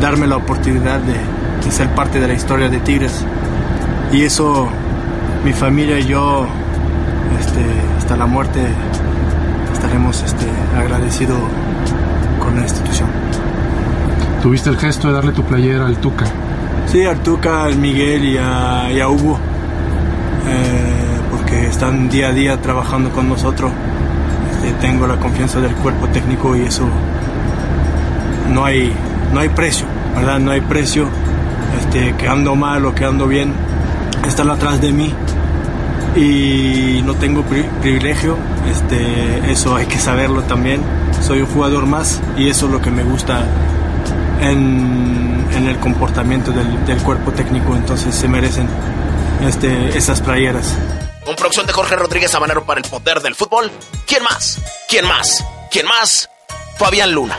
[0.00, 1.14] darme la oportunidad de,
[1.64, 3.24] de ser parte de la historia de Tigres.
[4.12, 4.68] Y eso,
[5.44, 6.46] mi familia y yo,
[7.40, 7.64] este,
[7.98, 8.60] hasta la muerte,
[9.72, 10.46] estaremos este,
[10.78, 11.38] agradecidos
[12.38, 13.08] con la institución.
[14.40, 16.26] ¿Tuviste el gesto de darle tu playera al Tuca?
[16.86, 19.38] Sí, al Tuca, al Miguel y a, y a Hugo,
[20.46, 20.99] eh,
[21.70, 23.72] están día a día trabajando con nosotros.
[24.56, 26.86] Este, tengo la confianza del cuerpo técnico y eso
[28.50, 28.92] no hay,
[29.32, 30.38] no hay precio, ¿verdad?
[30.38, 31.06] No hay precio
[31.78, 33.52] este, que ando mal o que ando bien,
[34.26, 35.14] están atrás de mí
[36.16, 37.42] y no tengo
[37.80, 38.36] privilegio,
[38.70, 40.82] este, eso hay que saberlo también.
[41.22, 43.44] Soy un jugador más y eso es lo que me gusta
[44.40, 48.66] en, en el comportamiento del, del, cuerpo técnico, entonces se merecen
[49.46, 50.76] este, esas playeras.
[51.30, 53.70] Con producción de Jorge Rodríguez Sabanero para el poder del fútbol.
[54.04, 54.60] ¿Quién más?
[54.88, 55.46] ¿Quién más?
[55.70, 56.28] ¿Quién más?
[56.76, 57.38] Fabián Luna.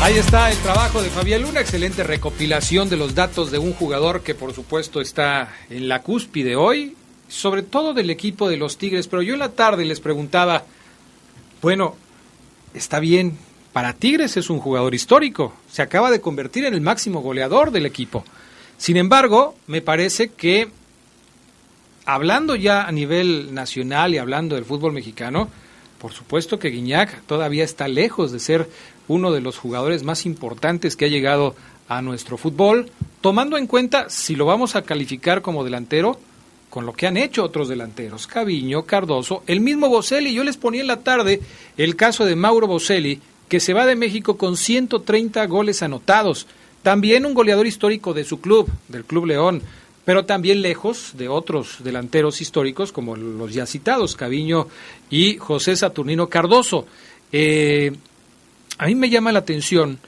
[0.00, 4.22] Ahí está el trabajo de Fabián Luna, excelente recopilación de los datos de un jugador
[4.22, 6.96] que por supuesto está en la cúspide hoy,
[7.28, 10.64] sobre todo del equipo de los Tigres, pero yo en la tarde les preguntaba,
[11.60, 11.96] bueno,
[12.74, 13.38] está bien,
[13.72, 17.86] para Tigres es un jugador histórico, se acaba de convertir en el máximo goleador del
[17.86, 18.24] equipo.
[18.76, 20.68] Sin embargo, me parece que
[22.04, 25.48] hablando ya a nivel nacional y hablando del fútbol mexicano,
[25.98, 28.68] por supuesto que Guiñac todavía está lejos de ser
[29.08, 31.54] uno de los jugadores más importantes que ha llegado
[31.88, 36.18] a nuestro fútbol, tomando en cuenta si lo vamos a calificar como delantero
[36.74, 40.80] con lo que han hecho otros delanteros, Caviño, Cardoso, el mismo Boselli, yo les ponía
[40.80, 41.40] en la tarde
[41.76, 46.48] el caso de Mauro Boselli, que se va de México con 130 goles anotados,
[46.82, 49.62] también un goleador histórico de su club, del Club León,
[50.04, 54.66] pero también lejos de otros delanteros históricos como los ya citados, Caviño
[55.10, 56.88] y José Saturnino Cardoso.
[57.30, 57.92] Eh,
[58.78, 60.00] a mí me llama la atención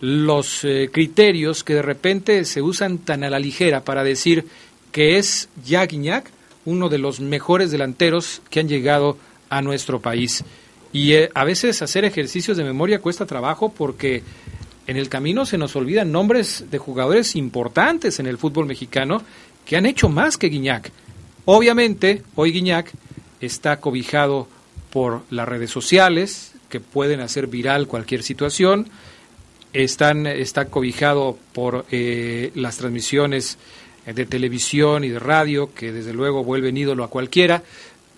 [0.00, 4.46] los eh, criterios que de repente se usan tan a la ligera para decir
[4.94, 6.30] que es Jack Guiñac
[6.66, 9.18] uno de los mejores delanteros que han llegado
[9.50, 10.44] a nuestro país.
[10.92, 14.22] Y eh, a veces hacer ejercicios de memoria cuesta trabajo porque
[14.86, 19.20] en el camino se nos olvidan nombres de jugadores importantes en el fútbol mexicano
[19.66, 20.92] que han hecho más que Guiñac.
[21.44, 22.92] Obviamente, hoy Guiñac
[23.40, 24.46] está cobijado
[24.90, 28.88] por las redes sociales que pueden hacer viral cualquier situación,
[29.72, 33.58] están, está cobijado por eh, las transmisiones
[34.06, 37.62] de televisión y de radio, que desde luego vuelven ídolo a cualquiera,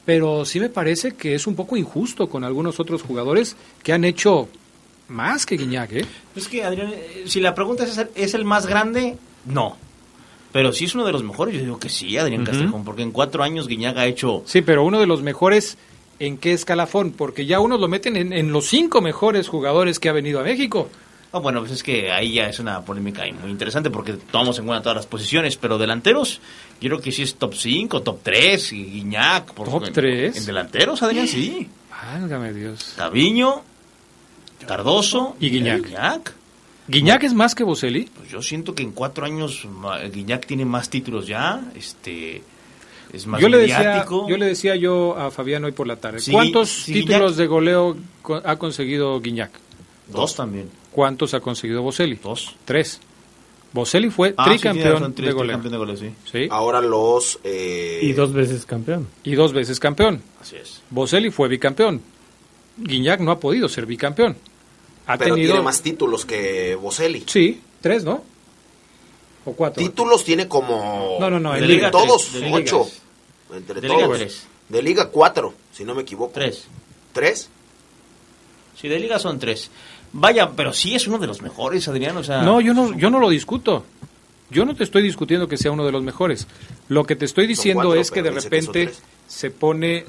[0.05, 4.05] pero sí me parece que es un poco injusto con algunos otros jugadores que han
[4.05, 4.49] hecho
[5.09, 6.07] más que Guiñac, ¿eh?
[6.35, 9.17] Es que, Adrián, eh, si la pregunta es, ¿es el más grande?
[9.45, 9.77] No.
[10.53, 13.13] Pero si es uno de los mejores, yo digo que sí, Adrián Castrejón, porque en
[13.13, 14.43] cuatro años Guiñac ha hecho...
[14.47, 15.77] Sí, pero uno de los mejores,
[16.19, 17.13] ¿en qué escalafón?
[17.13, 20.45] Porque ya unos lo meten en, en los cinco mejores jugadores que ha venido a
[20.45, 20.89] México.
[21.41, 24.83] Bueno, pues es que ahí ya es una polémica muy interesante porque tomamos en cuenta
[24.83, 26.41] todas las posiciones, pero delanteros,
[26.81, 29.53] yo creo que sí es top 5, top 3, y Guiñac.
[29.53, 30.37] Por ¿Top 3?
[30.37, 31.69] En delanteros, Adrián, sí.
[31.91, 32.95] Válgame Dios.
[32.97, 33.63] Caviño,
[34.67, 35.83] Cardoso y Guiñac.
[35.85, 36.33] Guiñac.
[36.89, 38.05] ¿Guiñac es más que Boselli?
[38.17, 39.67] Pues yo siento que en cuatro años
[40.13, 42.43] Guiñac tiene más títulos ya, este
[43.13, 44.29] es más yo le, decía, mediático.
[44.29, 47.37] yo le decía yo a Fabián hoy por la tarde, Sí, ¿cuántos sí, títulos Guiñac-
[47.37, 47.97] de goleo
[48.45, 49.51] ha conseguido Guiñac?
[50.09, 50.71] Dos también.
[50.97, 52.15] ¿Cuántos ha conseguido Boselli?
[52.17, 52.57] Dos.
[52.65, 53.01] Tres.
[53.75, 55.59] Boselli fue Ah, tricampeón de goleo.
[55.61, 56.11] tricampeón de goleo, sí.
[56.33, 56.49] Sí.
[56.51, 57.39] Ahora los...
[57.45, 59.07] eh, Y dos veces campeón.
[59.23, 60.23] Y dos veces campeón.
[60.41, 60.81] Así es.
[60.89, 62.01] Boselli fue bicampeón.
[62.79, 64.39] Guiñac no ha podido ser bicampeón.
[65.07, 67.25] Ha pero tenido tiene más títulos que Boselli.
[67.27, 68.25] Sí, tres, ¿no?
[69.45, 69.83] ¿O cuatro?
[69.83, 71.19] Títulos tiene como...
[71.21, 72.87] No, no, no, en liga todos, tres, de liga ocho.
[73.55, 74.17] Entre De liga todos.
[74.19, 74.47] tres.
[74.71, 76.33] De liga cuatro, si no me equivoco.
[76.33, 76.65] Tres.
[77.13, 77.51] ¿Tres?
[78.81, 79.71] Sí, de liga son tres.
[80.13, 82.43] Vaya, pero sí es uno de los mejores, Adrián, o sea...
[82.43, 83.85] No, yo no, yo no lo discuto.
[84.51, 86.47] Yo no te estoy discutiendo que sea uno de los mejores.
[86.89, 88.93] Lo que te estoy diciendo cuatro, es que de que repente
[89.27, 90.05] se pone...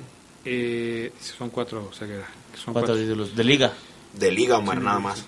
[0.46, 3.04] eh, son cuatro, Ceguera, que son Cuatro cuatro.
[3.04, 3.74] títulos de liga.
[4.14, 5.26] De liga, Omar, nada más.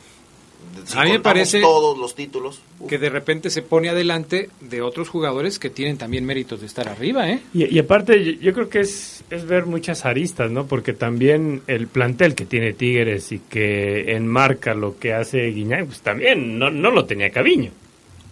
[0.86, 2.62] Si A mí me parece todos los títulos.
[2.88, 6.88] que de repente se pone adelante de otros jugadores que tienen también méritos de estar
[6.88, 7.42] arriba, ¿eh?
[7.54, 10.66] Y, y aparte, yo, yo creo que es, es ver muchas aristas, ¿no?
[10.66, 16.02] Porque también el plantel que tiene Tigres y que enmarca lo que hace Guiñac, pues
[16.02, 17.72] también no, no lo tenía Caviño.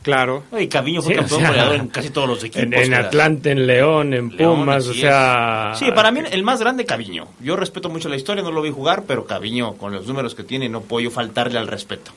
[0.04, 0.44] Claro.
[0.58, 2.64] Y Caviño fue Sí, o campeón sea, goleador en casi todos los equipos.
[2.64, 5.72] En, en Atlante, en León, en León, Pumas, o sea...
[5.74, 5.80] es.
[5.80, 7.28] Sí, para mí el más grande Caviño.
[7.42, 10.44] Yo respeto mucho la historia, no lo vi jugar, pero Caviño, con los números que
[10.44, 12.12] tiene, no puedo faltarle al respeto.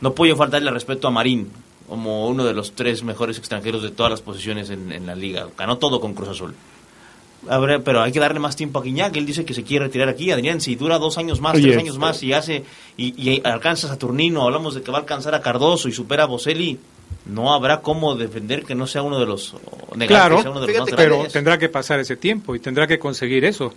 [0.00, 1.50] No puedo faltarle al respeto a Marín,
[1.88, 5.48] como uno de los tres mejores extranjeros de todas las posiciones en, en la liga.
[5.56, 6.54] Ganó todo con Cruz Azul.
[7.48, 9.14] A ver, pero hay que darle más tiempo a Guiñac.
[9.16, 10.30] Él dice que se quiere retirar aquí.
[10.30, 12.64] Adrián, si dura dos años más, Oye, tres años más y hace
[12.96, 16.22] y, y alcanza a Saturnino, hablamos de que va a alcanzar a Cardoso y supera
[16.22, 16.78] a Boselli,
[17.26, 19.54] no habrá cómo defender que no sea uno de los
[20.06, 21.32] Claro, que sea uno de los más pero grandes.
[21.34, 23.74] tendrá que pasar ese tiempo y tendrá que conseguir eso.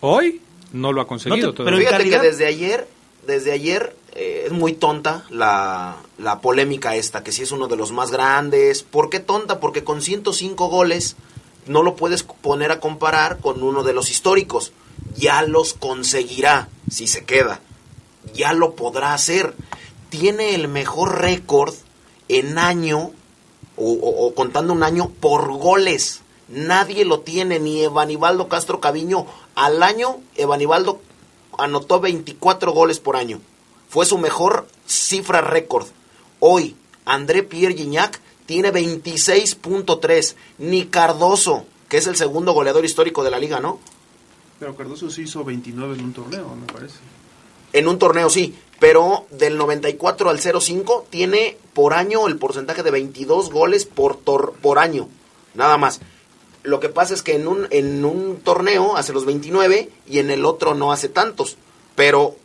[0.00, 0.40] Hoy
[0.72, 1.86] no lo ha conseguido No te- todavía.
[1.88, 2.88] Fíjate que desde ayer,
[3.28, 7.76] desde ayer eh, es muy tonta la, la polémica esta, que si es uno de
[7.76, 8.82] los más grandes.
[8.82, 9.60] ¿Por qué tonta?
[9.60, 11.16] Porque con 105 goles
[11.66, 14.72] no lo puedes poner a comparar con uno de los históricos.
[15.16, 17.60] Ya los conseguirá si se queda.
[18.34, 19.54] Ya lo podrá hacer.
[20.10, 21.74] Tiene el mejor récord
[22.28, 23.10] en año,
[23.76, 26.20] o, o- o contando un año, por goles.
[26.48, 29.26] Nadie lo tiene, ni Evanibaldo Castro Caviño.
[29.54, 31.00] Al año, Evanibaldo
[31.58, 33.40] anotó 24 goles por año.
[33.88, 35.86] Fue su mejor cifra récord.
[36.40, 40.34] Hoy, André Pierre Gignac tiene 26.3.
[40.58, 43.78] Ni Cardoso, que es el segundo goleador histórico de la liga, ¿no?
[44.58, 46.96] Pero Cardoso sí hizo 29 en un torneo, me parece.
[47.72, 52.90] En un torneo sí, pero del 94 al 05 tiene por año el porcentaje de
[52.92, 55.08] 22 goles por, tor- por año,
[55.54, 56.00] nada más.
[56.62, 60.30] Lo que pasa es que en un, en un torneo hace los 29 y en
[60.30, 61.56] el otro no hace tantos.
[61.96, 62.36] Pero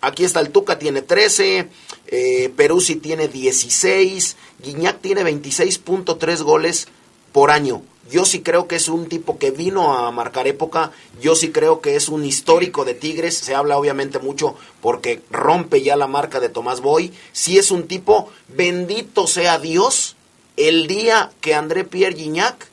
[0.00, 1.68] aquí está el Tuca, tiene 13,
[2.06, 6.88] eh, Peruzzi tiene 16, Guiñac tiene 26.3 goles
[7.32, 7.82] por año.
[8.10, 11.80] Yo sí creo que es un tipo que vino a marcar época, yo sí creo
[11.80, 16.40] que es un histórico de Tigres, se habla obviamente mucho porque rompe ya la marca
[16.40, 20.16] de Tomás Boy, sí es un tipo, bendito sea Dios,
[20.56, 22.69] el día que André Pierre Gignac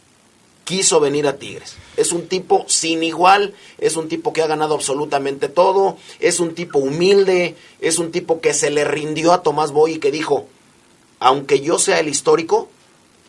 [0.68, 1.78] quiso venir a Tigres.
[1.96, 6.56] Es un tipo sin igual, es un tipo que ha ganado absolutamente todo, es un
[6.56, 10.46] tipo humilde, es un tipo que se le rindió a Tomás Boy y que dijo,
[11.22, 12.68] aunque yo sea el histórico,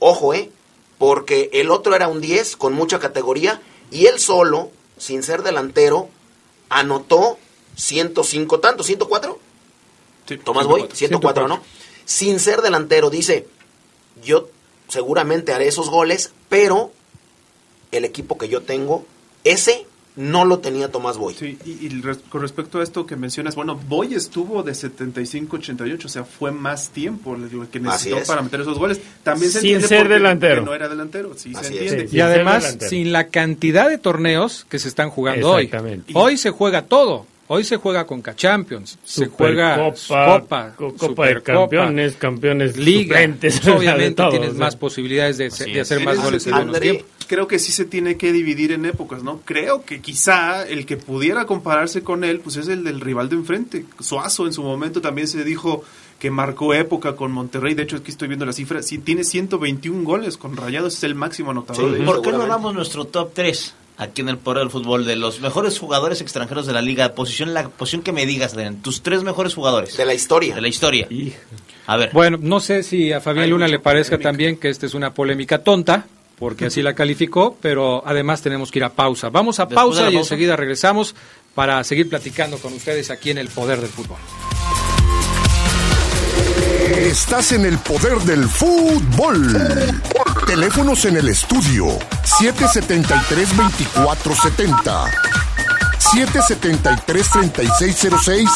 [0.00, 0.50] ojo, eh,
[0.98, 6.08] porque el otro era un 10 con mucha categoría y él solo, sin ser delantero,
[6.68, 7.38] anotó
[7.76, 9.38] 105 tanto, 104,
[10.42, 11.62] Tomás Boy, 104, ¿no?
[12.04, 13.46] Sin ser delantero, dice,
[14.24, 14.48] yo
[14.88, 16.90] seguramente haré esos goles, pero
[17.92, 19.06] el equipo que yo tengo,
[19.44, 21.34] ese no lo tenía Tomás Boy.
[21.34, 26.04] Sí, y, y res- con respecto a esto que mencionas, bueno, Boy estuvo de 75-88,
[26.04, 28.26] o sea, fue más tiempo lo que necesitó es.
[28.26, 29.00] para meter esos goles.
[29.22, 30.62] También se Sin entiende ser delantero.
[30.62, 32.08] que no era delantero, sí se Así entiende.
[32.10, 35.64] Y además, sin la cantidad de torneos que se están jugando hoy.
[35.66, 36.12] Exactamente.
[36.16, 37.26] Hoy se juega todo.
[37.50, 43.16] Hoy se juega Conca Champions, se juega Copa, co- Copa de Supercopa, Campeones, campeones Liga.
[43.16, 44.60] suplentes, obviamente todo, tienes o sea.
[44.60, 47.04] más posibilidades de, de hacer más goles en menos tiempo.
[47.26, 49.40] Creo que sí se tiene que dividir en épocas, ¿no?
[49.44, 53.36] Creo que quizá el que pudiera compararse con él, pues es el del rival de
[53.36, 53.84] enfrente.
[54.00, 55.84] Suazo en su momento también se dijo
[56.18, 57.74] que marcó época con Monterrey.
[57.74, 58.82] De hecho, aquí estoy viendo la cifra.
[58.82, 61.92] Sí, tiene 121 goles con Rayados, es el máximo anotador.
[61.92, 65.16] de ¿Por qué no damos nuestro top 3 aquí en el Poder del Fútbol de
[65.16, 67.14] los mejores jugadores extranjeros de la liga?
[67.14, 69.96] Posición, la posición que me digas, Adrián, tus tres mejores jugadores.
[69.96, 70.54] De la historia.
[70.54, 71.06] De la historia.
[71.86, 72.10] A ver.
[72.12, 75.62] Bueno, no sé si a Fabián Luna le parezca también que esta es una polémica
[75.62, 76.06] tonta,
[76.38, 79.28] porque así la calificó, pero además tenemos que ir a pausa.
[79.28, 80.34] Vamos a Después pausa la y pausa.
[80.34, 81.14] enseguida regresamos
[81.54, 84.18] para seguir platicando con ustedes aquí en el Poder del Fútbol.
[86.88, 89.52] Estás en el poder del fútbol.
[90.46, 91.98] Teléfonos en el estudio
[92.40, 95.10] 773-2470,
[95.98, 98.48] 773-3606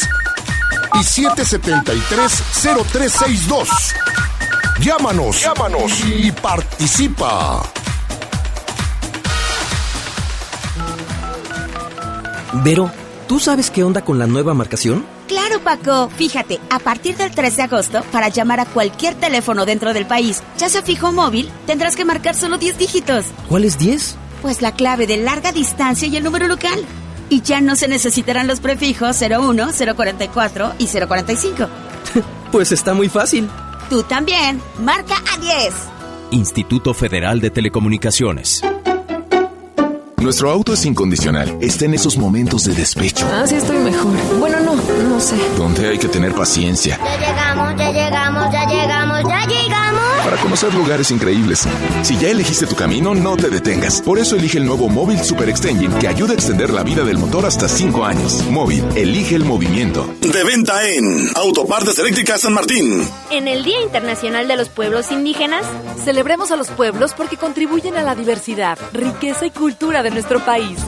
[0.94, 3.68] y 773-0362.
[4.80, 7.62] Llámanos, llámanos y participa.
[12.64, 12.90] Vero,
[13.28, 15.11] ¿tú sabes qué onda con la nueva marcación?
[15.52, 16.10] Claro, Paco.
[16.16, 20.42] Fíjate, a partir del 3 de agosto, para llamar a cualquier teléfono dentro del país,
[20.56, 23.26] ya sea fijo o móvil, tendrás que marcar solo 10 dígitos.
[23.48, 24.16] ¿Cuál es 10?
[24.40, 26.78] Pues la clave de larga distancia y el número local.
[27.28, 31.68] Y ya no se necesitarán los prefijos 01, 044 y 045.
[32.52, 33.48] Pues está muy fácil.
[33.88, 34.60] Tú también.
[34.78, 35.74] Marca a 10.
[36.32, 38.60] Instituto Federal de Telecomunicaciones.
[40.18, 41.56] Nuestro auto es incondicional.
[41.60, 44.12] Está en esos momentos de despecho, Ah, sí estoy mejor.
[44.38, 44.71] Bueno, no,
[45.02, 45.36] no sé.
[45.56, 50.02] donde hay que tener paciencia Ya llegamos, ya llegamos, ya llegamos, ya llegamos.
[50.24, 51.66] para conocer lugares increíbles.
[52.02, 54.00] Si ya elegiste tu camino, no te detengas.
[54.02, 57.18] Por eso elige el nuevo Móvil Super Extension que ayuda a extender la vida del
[57.18, 58.44] motor hasta 5 años.
[58.50, 60.08] Móvil, elige el movimiento.
[60.20, 63.06] De venta en Autopartes Eléctricas San Martín.
[63.30, 65.64] En el Día Internacional de los Pueblos Indígenas,
[66.04, 70.78] Celebremos a los pueblos porque contribuyen a la diversidad, riqueza y cultura de nuestro país.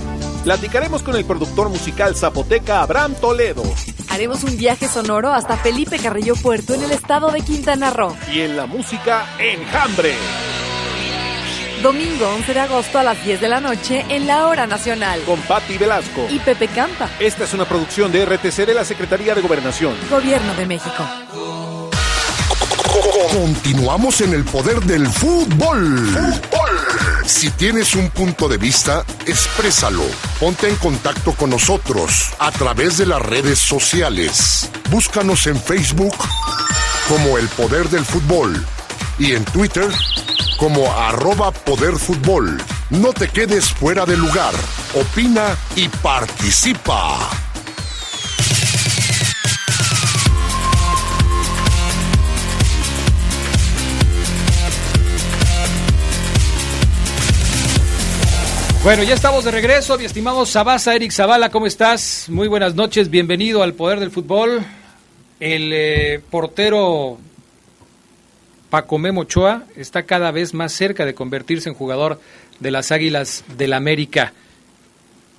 [0.44, 3.62] Platicaremos con el productor musical zapoteca Abraham Toledo.
[4.10, 8.14] Haremos un viaje sonoro hasta Felipe Carrillo Puerto en el estado de Quintana Roo.
[8.30, 10.14] Y en la música, Enjambre.
[11.82, 15.20] Domingo 11 de agosto a las 10 de la noche en la Hora Nacional.
[15.22, 16.26] Con Patti Velasco.
[16.30, 19.94] Y Pepe Campa, Esta es una producción de RTC de la Secretaría de Gobernación.
[20.10, 21.04] Gobierno de México.
[23.32, 26.10] Continuamos en el poder del fútbol.
[27.26, 30.04] Si tienes un punto de vista, exprésalo.
[30.38, 34.70] Ponte en contacto con nosotros a través de las redes sociales.
[34.90, 36.14] Búscanos en Facebook
[37.08, 38.64] como El Poder del Fútbol
[39.18, 39.90] y en Twitter
[40.58, 42.62] como arroba Poder Fútbol.
[42.90, 44.54] No te quedes fuera de lugar.
[44.94, 47.43] Opina y participa.
[58.84, 62.26] Bueno, ya estamos de regreso, mi estimado Sabasa, Eric Zavala, ¿cómo estás?
[62.28, 64.62] Muy buenas noches, bienvenido al Poder del Fútbol.
[65.40, 67.18] El eh, portero
[68.68, 72.20] Paco Memo Ochoa está cada vez más cerca de convertirse en jugador
[72.60, 74.34] de las Águilas del América.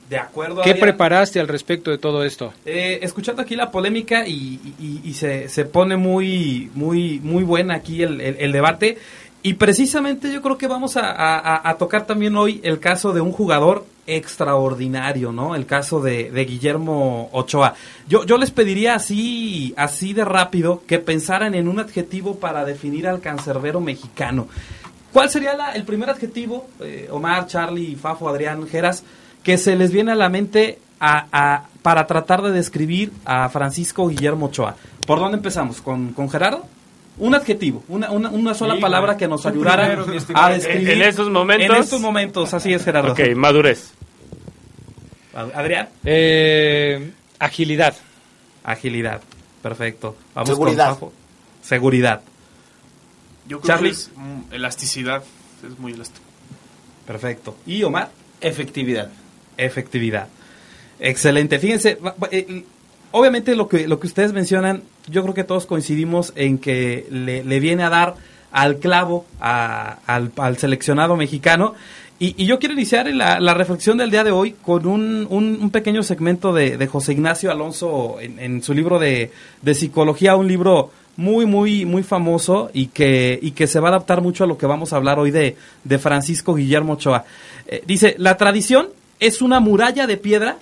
[0.09, 0.61] De acuerdo.
[0.61, 0.79] ¿Qué Adrián.
[0.87, 2.53] preparaste al respecto de todo esto?
[2.65, 7.75] Eh, escuchando aquí la polémica y, y- y se, se pone muy, muy, muy buena
[7.75, 8.97] aquí el, el- el debate.
[9.47, 11.03] Y precisamente yo creo que vamos a,
[11.69, 15.53] a- tocar también hoy el caso de un jugador extraordinario, ¿no?
[15.53, 17.75] El caso de, de Guillermo Ochoa.
[18.09, 23.07] Yo, yo les pediría así, así de rápido que pensaran en un adjetivo para definir
[23.07, 24.47] al cancerbero mexicano.
[25.13, 29.03] ¿Cuál sería la- el primer adjetivo, eh, Omar, Charlie, Fafo, Adrián, Geras,
[29.43, 34.47] que se les viene a la mente a- para tratar de describir a Francisco Guillermo
[34.47, 34.75] Ochoa?
[35.05, 35.81] ¿Por dónde empezamos?
[35.81, 36.65] ¿Con, con Gerardo?
[37.17, 40.05] Un adjetivo, una, una, una sola Sí, palabra que nos ayudara primero,
[40.35, 40.89] a describir.
[40.89, 41.75] En estos momentos.
[41.77, 43.13] En estos momentos, así es, Gerardo.
[43.13, 43.93] Ok, madurez.
[45.33, 45.89] Adrián.
[46.03, 47.95] Eh, agilidad.
[48.63, 49.21] Agilidad,
[49.61, 50.15] perfecto.
[50.33, 50.97] Vamos Seguridad.
[50.99, 51.11] con.
[51.61, 52.21] Seguridad.
[53.47, 53.89] Yo creo Charlie.
[53.91, 55.23] que es mm, elasticidad.
[55.67, 56.25] Es muy elástico.
[57.05, 57.57] Perfecto.
[57.65, 58.09] ¿Y Omar?
[58.41, 59.09] Efectividad.
[59.57, 60.27] Efectividad.
[60.99, 61.59] Excelente.
[61.59, 61.97] Fíjense,
[62.31, 62.63] eh,
[63.15, 67.59] obviamente lo que, lo que ustedes mencionan, yo creo que todos coincidimos en que le,
[67.61, 68.15] viene a dar
[68.51, 71.75] al clavo a- al, seleccionado mexicano.
[72.19, 76.51] Y, yo quiero iniciar la, reflexión del día de hoy con un, un- pequeño segmento
[76.51, 81.45] de, de José Ignacio Alonso en, en su libro de, de psicología, un libro muy,
[81.45, 84.65] muy, muy famoso y que, y que se va a adaptar mucho a lo que
[84.65, 85.55] vamos a hablar hoy de,
[85.85, 87.23] de Francisco Guillermo Ochoa.
[87.67, 88.87] Eh, dice, la tradición
[89.21, 90.57] es una muralla de piedra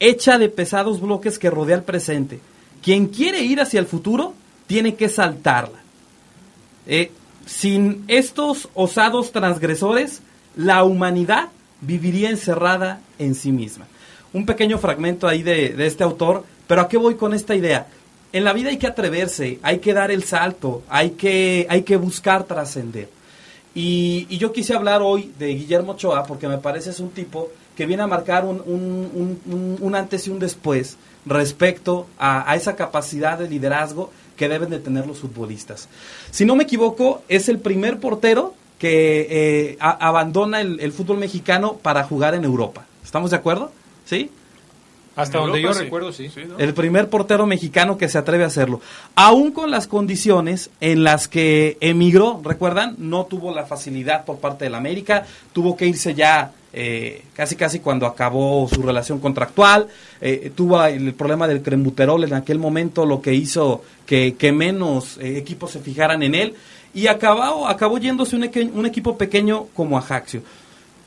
[0.00, 2.40] hecha de pesados bloques que rodea el presente.
[2.82, 4.34] Quien quiere ir hacia el futuro
[4.66, 5.80] tiene que saltarla.
[6.86, 7.10] Eh,
[7.46, 10.20] sin estos osados transgresores,
[10.56, 11.48] la humanidad
[11.80, 13.86] viviría encerrada en sí misma.
[14.32, 17.86] Un pequeño fragmento ahí de, este autor, pero ¿a qué voy con esta idea?
[18.32, 21.96] En la vida hay que atreverse, hay que dar el salto, hay que, hay que
[21.96, 23.08] buscar trascender.
[23.74, 27.50] Y, y yo quise hablar hoy de Guillermo Ochoa porque me parece es un tipo
[27.76, 30.96] que viene a marcar un, un- un- un- un antes y un después
[31.26, 35.88] respecto a, a esa capacidad de liderazgo que deben de tener los futbolistas.
[36.30, 41.18] Si no me equivoco, es el primer portero que eh, a- abandona el, el fútbol
[41.18, 42.84] mexicano para jugar en Europa.
[43.04, 43.70] ¿Estamos de acuerdo?
[44.04, 44.30] ¿Sí?
[45.16, 45.84] Hasta donde Europa, yo sí.
[45.84, 46.30] recuerdo, sí.
[46.58, 48.82] El primer portero mexicano que se atreve a hacerlo.
[49.14, 54.66] Aún con las condiciones en las que emigró, recuerdan, no tuvo la facilidad por parte
[54.66, 55.24] del América,
[55.54, 59.88] tuvo que irse ya eh, casi casi cuando acabó su relación contractual,
[60.20, 65.38] eh, tuvo el problema del crembuterol en aquel momento, lo que hizo que, menos eh,
[65.38, 66.54] equipos se fijaran en él,
[66.94, 70.42] y acabó, acabó yéndose un equipo pequeño como Ajaxio.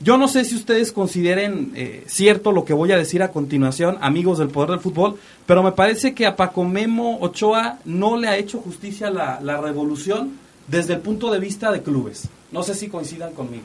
[0.02, 3.98] Yo no sé si ustedes consideren eh, cierto lo que voy a decir a continuación,
[4.00, 8.26] amigos del poder del fútbol, pero me parece que a Paco Memo Ochoa no le
[8.26, 12.28] ha hecho justicia la, la revolución desde el punto de vista de clubes.
[12.50, 13.64] No sé si coincidan conmigo.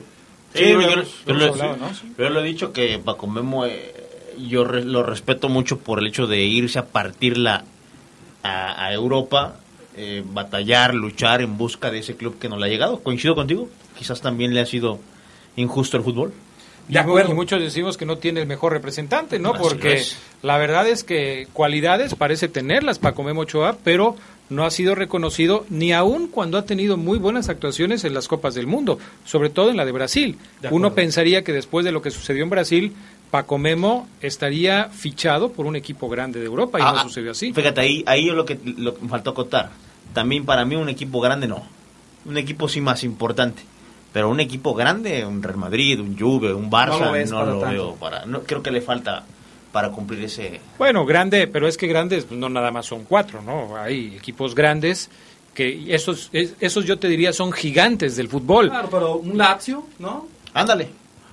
[0.55, 1.91] Sí, yo, yo- yo hemos lo, hablado, ¿no?
[2.17, 3.93] yo lo he dicho que Paco Memo, eh,
[4.47, 7.63] yo re- lo respeto mucho por el hecho de irse a partirla
[8.43, 9.59] a, a Europa,
[9.97, 12.99] eh, batallar, luchar en busca de ese club que no le ha llegado.
[13.01, 14.99] Coincido contigo, quizás también le ha sido
[15.55, 16.33] injusto el fútbol.
[16.87, 19.53] Y, mu- y muchos decimos que no tiene el mejor representante, ¿no?
[19.53, 20.03] Así Porque
[20.43, 24.15] la verdad es que cualidades parece tenerlas Paco Memo Ochoa, pero
[24.49, 28.53] no ha sido reconocido ni aún cuando ha tenido muy buenas actuaciones en las Copas
[28.53, 30.37] del Mundo, sobre todo en la de Brasil.
[30.61, 32.93] De Uno pensaría que después de lo que sucedió en Brasil,
[33.31, 37.31] Paco Memo estaría fichado por un equipo grande de Europa y Ah, no ah, sucedió
[37.31, 37.53] así.
[37.53, 39.71] Fíjate, ahí, ahí es lo que, lo que me faltó acotar.
[40.13, 41.63] También para mí un equipo grande no.
[42.25, 43.63] Un equipo sí más importante.
[44.13, 47.59] Pero un equipo grande, un Real Madrid, un Juve, un Barça, No no lo lo,
[47.59, 47.67] para tanto.
[47.69, 48.25] veo para...
[48.25, 49.25] No, creo que le falta
[49.75, 50.61] para cumplir ese...
[50.77, 53.75] Bueno, grande, pero es que grandes no nada más son cuatro, ¿no?
[53.75, 55.09] Hay equipos grandes
[55.53, 58.69] que esos, es- esos yo te diría son gigantes del fútbol.
[58.69, 60.27] Claro, pero un Lazio, ¿no?
[60.53, 60.87] Ándale.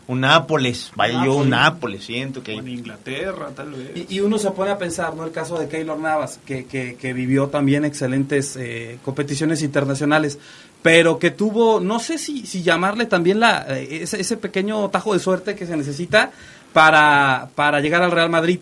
[0.09, 0.90] Un Nápoles.
[0.97, 2.01] Vaya yo un Nápoles.
[2.01, 2.55] Nápoles, siento que...
[2.55, 3.93] En Inglaterra, tal vez.
[4.11, 5.24] Y, y uno se pone a pensar, ¿no?
[5.24, 10.40] El caso de Keylor Navas, que, que, que vivió también excelentes eh, competiciones internacionales,
[10.82, 15.12] pero que tuvo, no sé si, si llamarle también la, eh, ese, ese pequeño tajo
[15.12, 16.32] de suerte que se necesita
[16.72, 18.60] para, para llegar al Real Madrid.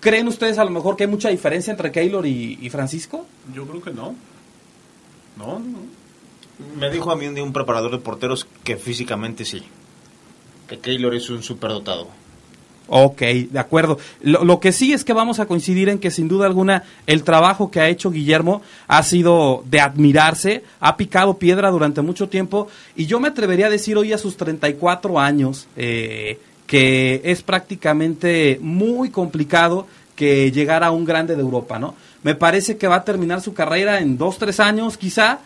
[0.00, 3.26] ¿Creen ustedes a lo mejor que hay mucha diferencia entre Keylor y, y Francisco?
[3.52, 4.14] Yo creo que no.
[5.36, 5.78] No, no.
[6.76, 9.62] Me dijo a mí un día un preparador de porteros que físicamente sí.
[10.68, 12.08] Que Keylor es un superdotado.
[12.88, 13.98] Ok, de acuerdo.
[14.22, 17.22] Lo, lo que sí es que vamos a coincidir en que sin duda alguna el
[17.22, 22.68] trabajo que ha hecho Guillermo ha sido de admirarse, ha picado piedra durante mucho tiempo
[22.96, 28.58] y yo me atrevería a decir hoy a sus 34 años eh, que es prácticamente
[28.60, 31.94] muy complicado que llegara a un grande de Europa, ¿no?
[32.22, 35.38] Me parece que va a terminar su carrera en dos, tres años quizá,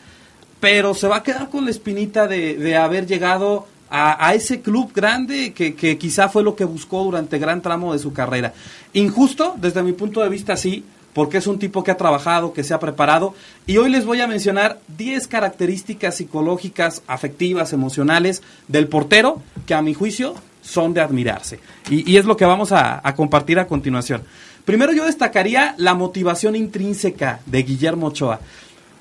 [0.59, 4.63] pero se va a quedar con la espinita de, de haber llegado a, a ese
[4.63, 8.53] club grande que, que quizá fue lo que buscó durante gran tramo de su carrera.
[8.93, 12.65] Injusto, desde mi punto de vista, sí, porque es un tipo que ha trabajado, que
[12.65, 13.35] se ha preparado,
[13.67, 19.83] y hoy les voy a mencionar 10 características psicológicas, afectivas, emocionales del portero que a
[19.83, 21.59] mi juicio son de admirarse.
[21.91, 24.23] Y, es lo que vamos a, compartir a continuación.
[24.65, 28.41] Primero yo destacaría la motivación intrínseca de Guillermo Ochoa.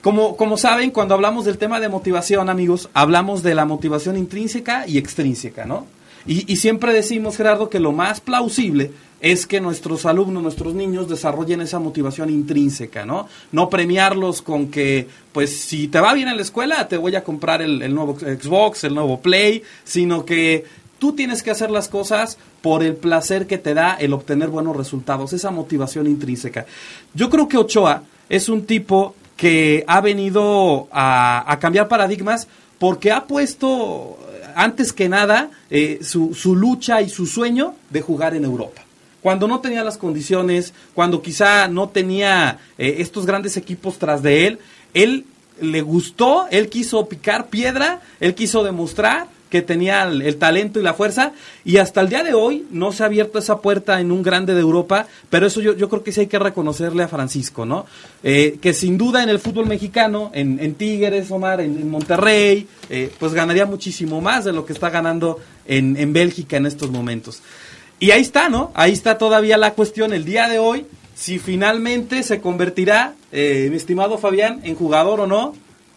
[0.02, 4.88] Como, como saben, cuando hablamos del tema de motivación, amigos, hablamos de la motivación intrínseca
[4.88, 5.86] y extrínseca, ¿no?
[6.26, 8.92] Y, siempre decimos, Gerardo, que lo más plausible
[9.22, 13.28] es que nuestros alumnos, nuestros niños desarrollen esa motivación intrínseca, ¿no?
[13.52, 17.24] No premiarlos con que, pues, si te va bien en la escuela, te voy a
[17.24, 20.66] comprar el nuevo Xbox, el nuevo Play, sino que
[21.02, 24.78] tú tienes que hacer las cosas por el placer que te da el obtener buenos
[24.78, 26.68] resultados, esa motivación intrínseca.
[27.16, 32.48] Yo creo que Ochoa es un tipo que ha venido a, cambiar paradigmas
[32.78, 34.20] porque ha puesto,
[34.54, 38.84] antes que nada, eh, su, su lucha y su sueño de jugar en Europa.
[39.24, 44.46] cuando no tenía las condiciones, cuando quizá no tenía eh, estos grandes equipos tras de
[44.46, 44.60] él,
[44.94, 45.26] él
[45.60, 50.94] le gustó, él quiso picar piedra, él quiso demostrar que tenía el, talento y la
[50.94, 51.34] fuerza
[51.66, 54.56] y hasta el día de hoy no se ha abierto esa puerta en un grande
[54.56, 57.86] de Europa, pero eso yo, creo que sí hay que reconocerle a Francisco, ¿no?
[58.24, 62.66] Eh, que sin duda en el fútbol mexicano, en, en Tigres, Omar, en, en Monterrey,
[62.90, 66.90] eh, pues ganaría muchísimo más de lo que está ganando en, en Bélgica en estos
[66.90, 67.42] momentos.
[68.00, 68.72] Y ahí está, ¿no?
[68.74, 73.76] Ahí está todavía la cuestión el día de hoy, si finalmente se convertirá, eh, mi
[73.76, 75.54] estimado Fabián, en jugador o no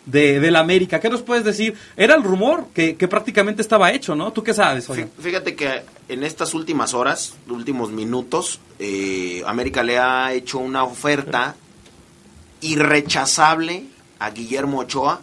[0.07, 1.01] de, de la América.
[1.01, 1.75] ¿Qué nos puedes decir?
[1.97, 4.33] Era el rumor que, que prácticamente estaba hecho, ¿no?
[4.33, 4.87] ¿Tú qué sabes?
[4.87, 5.11] Fabián?
[5.19, 11.57] Fíjate que en estas últimas horas, últimos minutos, eh, América le ha hecho una oferta
[12.61, 13.85] irrechazable
[14.19, 15.21] a Guillermo Ochoa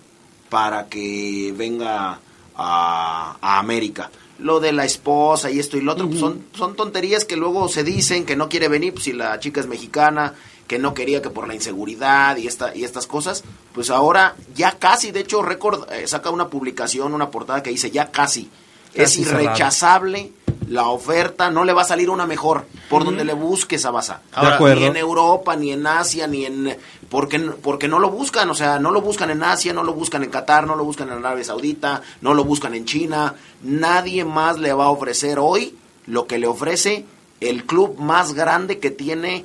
[0.49, 2.19] para que venga
[2.55, 4.09] a, a América
[4.39, 6.11] lo de la esposa y esto y lo otro, uh -huh.
[6.11, 9.39] pues son, son tonterías que luego se dicen que no quiere venir, pues si la
[9.39, 10.34] chica es mexicana,
[10.72, 13.43] que no quería que por la inseguridad y esta y estas cosas,
[13.74, 17.91] pues ahora ya casi, de hecho, Record eh, saca una publicación, una portada que dice
[17.91, 18.49] ya casi,
[18.95, 20.32] casi es irrechazable
[20.69, 23.07] la oferta, no le va a salir una mejor por uh -huh.
[23.07, 24.22] donde le busques a Baza.
[24.32, 26.78] Ahora, ni en Europa, ni en Asia, ni en
[27.09, 30.24] porque porque no lo buscan, o sea, no lo buscan en Asia, no lo buscan
[30.24, 34.57] en Qatar, no lo buscan en Arabia Saudita, no lo buscan en China, nadie más
[34.57, 35.76] le va a ofrecer hoy
[36.07, 37.03] lo que le ofrece
[37.41, 39.43] el club más grande que tiene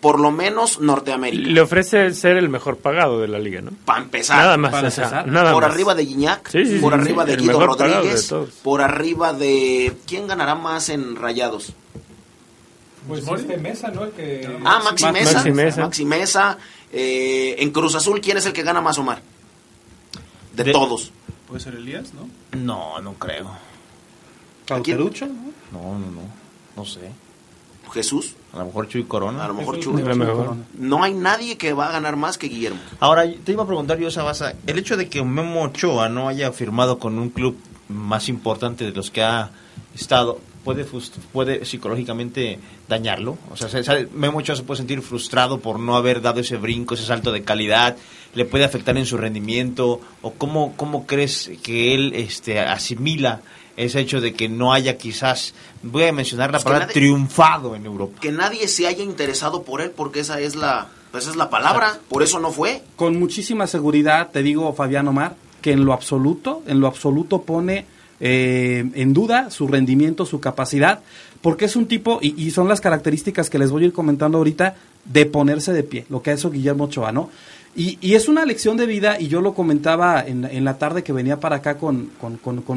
[0.00, 1.48] por lo menos Norteamérica.
[1.48, 3.70] Le ofrece ser el mejor pagado de la liga, ¿no?
[3.84, 4.38] Para empezar.
[4.38, 4.70] Nada más.
[4.72, 5.26] Para o sea, empezar.
[5.28, 5.72] nada por más.
[5.72, 9.94] arriba de Sí, sí, por sí, arriba sí, de Guido Rodríguez, de por arriba de...
[10.06, 11.72] ¿Quién ganará más en Rayados?
[13.08, 14.04] Pues este Mesa, ¿no?
[14.04, 14.58] El que...
[14.64, 15.32] Ah, Maxi Ma- Mesa.
[15.34, 15.80] Maxi Mesa.
[15.82, 16.58] Maxi Mesa.
[16.92, 19.22] Eh, en Cruz Azul, ¿quién es el que gana más, Omar?
[20.54, 21.12] De, De- todos.
[21.48, 22.28] Puede ser Elías, ¿no?
[22.58, 23.50] No, no creo.
[24.66, 25.26] ¿Cauterucho?
[25.26, 26.22] No, no, no.
[26.76, 27.00] No sé.
[27.92, 28.34] Jesús.
[28.52, 29.44] A lo mejor Chuy Corona.
[29.44, 30.02] A lo mejor Chuy.
[30.02, 30.24] Chuy.
[30.78, 32.80] No hay nadie que va a ganar más que Guillermo.
[32.98, 36.50] Ahora, te iba a preguntar yo, Sabasa, el hecho de que Memo Ochoa no haya
[36.52, 37.56] firmado con un club
[37.88, 39.50] más importante de los que ha
[39.94, 40.84] estado, ¿puede,
[41.32, 43.36] puede psicológicamente dañarlo?
[43.52, 46.56] O sea, se- se- Memo Ochoa se puede sentir frustrado por no haber dado ese
[46.56, 47.96] brinco, ese salto de calidad,
[48.34, 50.00] ¿le puede afectar en su rendimiento?
[50.22, 53.40] ¿O cómo, cómo crees que él este, asimila
[53.76, 57.74] ese hecho de que no haya quizás, voy a mencionar la Pues palabra, nadie- triunfado
[57.74, 58.18] en Europa?
[58.20, 61.98] Que nadie se haya interesado por él porque esa es la, esa es la palabra.
[62.08, 62.82] Por eso no fue.
[62.96, 67.84] Con muchísima seguridad, te digo, Fabián Omar, que en lo absoluto, en lo absoluto pone
[68.20, 71.00] eh, en duda su rendimiento, su capacidad,
[71.40, 74.36] porque es un tipo, y, y son las características que les voy a ir comentando
[74.38, 74.74] ahorita,
[75.06, 77.30] de ponerse de pie, lo que ha hecho Guillermo Ochoa, ¿no?
[77.74, 81.12] Y, y es una lección de vida, y yo lo comentaba en, la tarde que
[81.12, 82.10] venía para acá con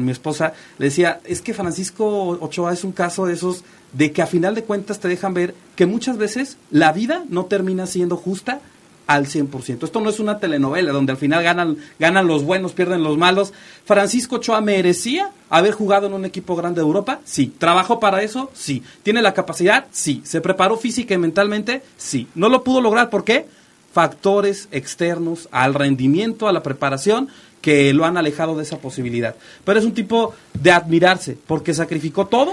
[0.04, 4.22] mi esposa, le decía, es que Francisco Ochoa es un caso de esos de que
[4.22, 8.16] a final de cuentas te dejan ver que muchas veces la vida no termina siendo
[8.16, 8.60] justa
[9.06, 9.84] al 100%.
[9.84, 13.52] Esto no es una telenovela donde al final ganan, ganan los buenos, pierden los malos.
[13.84, 17.52] Francisco Ochoa merecía haber jugado en un equipo grande de Europa, sí.
[17.58, 18.50] ¿Trabajó para eso?
[18.54, 18.82] Sí.
[19.02, 19.86] ¿Tiene la capacidad?
[19.90, 20.22] Sí.
[20.24, 21.82] ¿Se preparó física y mentalmente?
[21.96, 22.28] Sí.
[22.34, 23.10] ¿No lo pudo lograr?
[23.10, 23.46] ¿Por qué?
[23.94, 27.28] Factores externos al rendimiento, a la preparación,
[27.62, 29.36] que lo han alejado de esa posibilidad.
[29.64, 32.52] Pero es un tipo de admirarse, porque sacrificó todo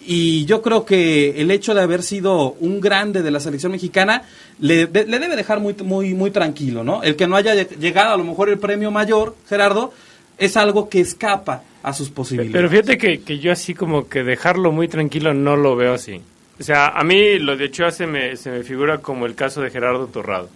[0.00, 4.22] y yo creo que el hecho de haber sido un grande de la selección mexicana
[4.60, 7.02] le, de- le debe dejar muy, muy, muy tranquilo, ¿no?
[7.02, 9.92] El que no haya lleg- llegado a lo mejor el premio mayor, Gerardo,
[10.38, 12.56] es algo que escapa a sus posibilidades.
[12.56, 16.20] Pero fíjate que, que yo así como que dejarlo muy tranquilo no lo veo así.
[16.58, 19.60] O sea, a mí lo de Ochoa se me, se me figura como el caso
[19.60, 20.48] de Gerardo Torrado.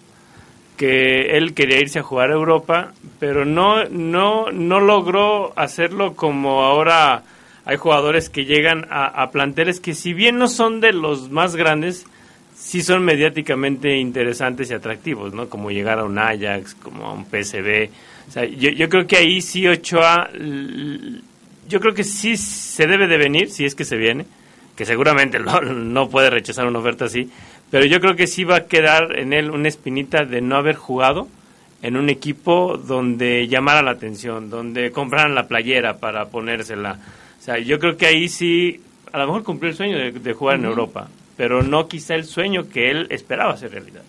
[0.77, 6.63] Que él quería irse a jugar a Europa, pero no, no, no logró hacerlo como
[6.63, 7.23] ahora
[7.65, 11.55] hay jugadores que llegan a, a planteles que si bien no son de los más
[11.55, 12.07] grandes,
[12.57, 15.49] sí son mediáticamente interesantes y atractivos, ¿no?
[15.49, 17.89] Como llegar a un Ajax, como a un PSV.
[18.59, 20.29] Yo, yo creo que ahí sí Ochoa,
[21.69, 24.27] yo creo que sí se debe de venir, si es que se viene,
[24.75, 27.31] que seguramente lo- no puede rechazar una oferta así,
[27.73, 30.77] pero yo creo que sí va a quedar en él una espinita de no haber
[30.77, 31.27] jugado
[31.81, 36.99] en un equipo donde llamara la atención, donde compraran la playera para ponérsela.
[37.41, 40.33] O sea, yo creo que ahí sí, a lo mejor cumplió el sueño de, de
[40.35, 40.67] jugar en.
[40.67, 44.03] Europa, pero no quizá el sueño que él esperaba ser realidad.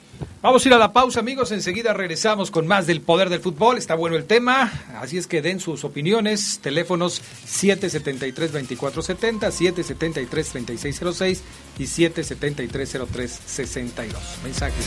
[0.43, 1.53] Vamos a ir a la pausa, amigos.
[1.53, 3.77] Enseguida regresamos con más del poder del fútbol.
[3.77, 4.69] Está bueno el tema.
[4.99, 6.59] Así es que den sus opiniones.
[6.61, 11.39] Teléfonos 773-2470, 773-3606
[11.79, 14.17] y 773-0362.
[14.43, 14.85] Mensajes.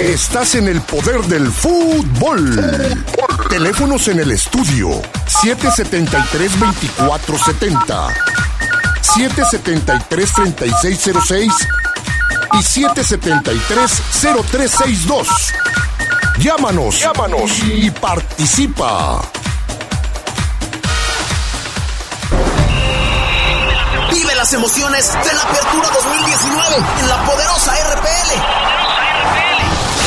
[0.00, 2.54] Estás en el poder del fútbol.
[3.50, 5.02] Teléfonos en el estudio
[5.42, 8.14] 773-2470,
[9.02, 11.50] 773-3606
[12.52, 15.26] y 773-0362.
[16.38, 19.20] Llámanos, llámanos y participa.
[24.10, 28.32] Vive las emociones de la Apertura 2019 en la poderosa RPL.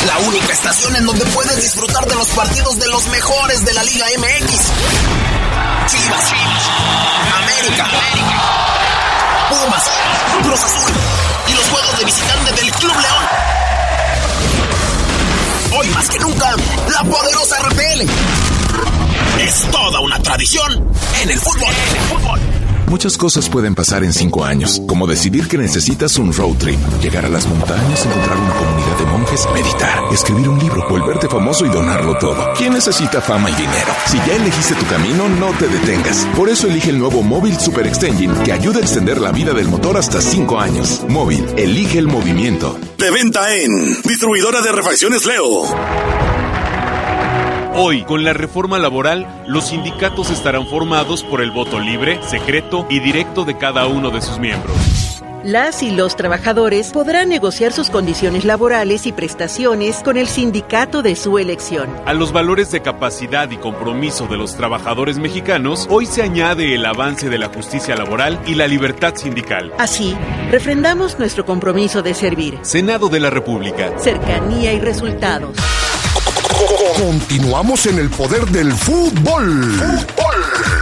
[0.06, 3.84] La única estación en donde puedes disfrutar de los partidos de los mejores de la
[3.84, 4.72] Liga MX.
[5.88, 6.32] Chivas,
[7.44, 7.86] América,
[9.50, 9.84] Pumas,
[10.44, 10.94] Cruz Azul
[11.70, 13.26] juegos de visitante del Club León.
[15.80, 16.55] Hoy más que nunca,
[16.88, 18.01] la poderosa RPL
[19.41, 20.91] es toda una tradición
[21.22, 21.74] en el fútbol.
[21.89, 22.59] En el fútbol.
[22.90, 27.24] Muchas cosas pueden pasar en cinco años, como decidir que necesitas un road trip, llegar
[27.24, 31.70] a las montañas, encontrar una comunidad de monjes, meditar, escribir un libro, volverte famoso y
[31.70, 32.52] donarlo todo.
[32.58, 33.94] ¿Quién necesita fama y dinero?
[34.08, 36.28] Si ya elegiste tu camino, no te detengas.
[36.36, 39.68] Por eso elige el nuevo Móvil Super Extension que ayuda a extender la vida del
[39.68, 41.04] motor hasta cinco años.
[41.08, 42.80] Móvil, elige el movimiento.
[42.98, 46.29] De venta en Distribuidora de Refacciones Leo.
[47.82, 53.00] Hoy, con la reforma laboral, los sindicatos estarán formados por el voto libre, secreto y
[53.00, 54.76] directo de cada uno de sus miembros.
[55.46, 61.16] Las y los trabajadores podrán negociar sus condiciones laborales y prestaciones con el sindicato de
[61.16, 61.90] su elección.
[62.06, 66.86] A los valores de capacidad y compromiso de los trabajadores mexicanos, hoy se añade el
[66.86, 69.72] avance de la justicia laboral y la libertad sindical.
[69.78, 70.18] Así,
[70.52, 72.60] refrendamos nuestro compromiso de servir.
[72.62, 73.98] Senado de la República.
[74.00, 75.56] Cercanía y resultados.
[77.00, 79.80] Continuamos en el poder del fútbol.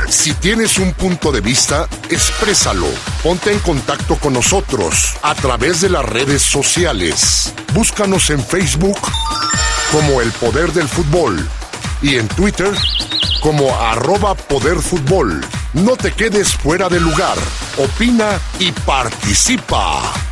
[0.09, 2.87] Si tienes un punto de vista, exprésalo.
[3.21, 7.53] Ponte en contacto con nosotros a través de las redes sociales.
[7.71, 8.97] Búscanos en Facebook
[9.91, 11.47] como el poder del fútbol
[12.01, 12.73] y en Twitter
[13.39, 15.45] como arroba poder fútbol.
[15.73, 17.37] No te quedes fuera de lugar.
[17.77, 20.26] Opina y participa.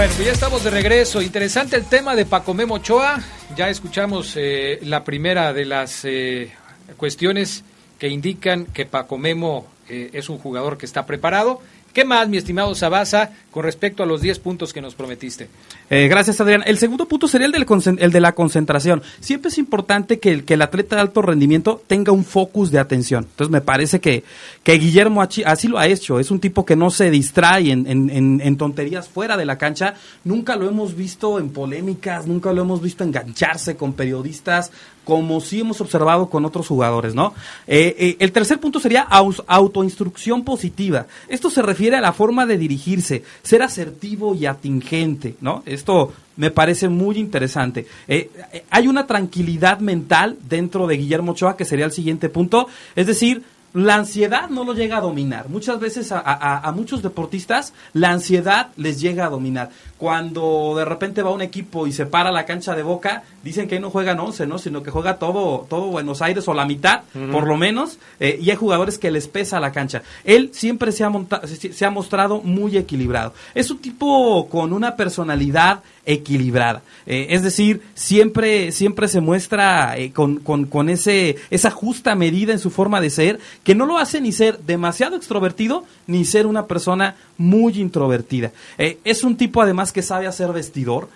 [0.00, 1.20] Bueno, pues ya estamos de regreso.
[1.20, 3.20] Interesante el tema de Paco Memo Ochoa.
[3.54, 6.50] Ya escuchamos eh, la primera de las eh,
[6.96, 7.64] cuestiones
[7.98, 11.60] que indican que Paco Memo eh, es un jugador que está preparado.
[11.92, 15.48] ¿Qué más, mi estimado Sabasa, con respecto a los 10 puntos que nos prometiste?
[15.88, 16.62] Eh, gracias, Adrián.
[16.64, 17.66] El segundo punto sería el, del
[17.98, 19.02] el de la concentración.
[19.18, 22.78] Siempre es importante que el, que el atleta de alto rendimiento tenga un focus de
[22.78, 23.24] atención.
[23.24, 24.22] Entonces, me parece que,
[24.62, 26.20] que Guillermo así lo ha hecho.
[26.20, 29.94] Es un tipo que no se distrae en, en, en, tonterías fuera de la cancha.
[30.22, 34.70] Nunca lo hemos visto en polémicas, nunca lo hemos visto engancharse con periodistas,
[35.04, 37.34] como sí hemos observado con otros jugadores, ¿no?
[37.66, 41.06] Eh, eh, el tercer punto sería autoinstrucción positiva.
[41.28, 45.62] Esto se refiere a la forma de dirigirse, ser asertivo y atingente, ¿no?
[45.66, 47.86] Esto me parece muy interesante.
[48.08, 48.30] Eh,
[48.70, 53.42] hay una tranquilidad mental dentro de Guillermo Ochoa, que sería el siguiente punto, es decir,
[53.72, 55.48] la ansiedad no lo llega a dominar.
[55.48, 59.70] Muchas veces a, muchos deportistas la ansiedad les llega a dominar.
[60.00, 63.74] Cuando de repente va un equipo y se para la cancha de boca, dicen que
[63.74, 64.56] ahí no juegan 11, ¿no?
[64.56, 68.48] sino que juega todo, todo Buenos Aires o la mitad, por lo menos, eh, y
[68.48, 70.02] hay jugadores que les pesa la cancha.
[70.24, 71.12] Él siempre se ha,
[71.46, 73.34] se ha mostrado muy equilibrado.
[73.54, 76.80] Es un tipo con una personalidad equilibrada.
[77.06, 82.52] Eh, es decir, siempre, siempre se muestra eh, con, con, con, ese, esa justa medida
[82.52, 86.46] en su forma de ser, que no lo hace ni ser demasiado extrovertido, ni ser
[86.46, 88.52] una persona muy introvertida.
[89.04, 91.08] Es un tipo además que sabe hacer vestidor,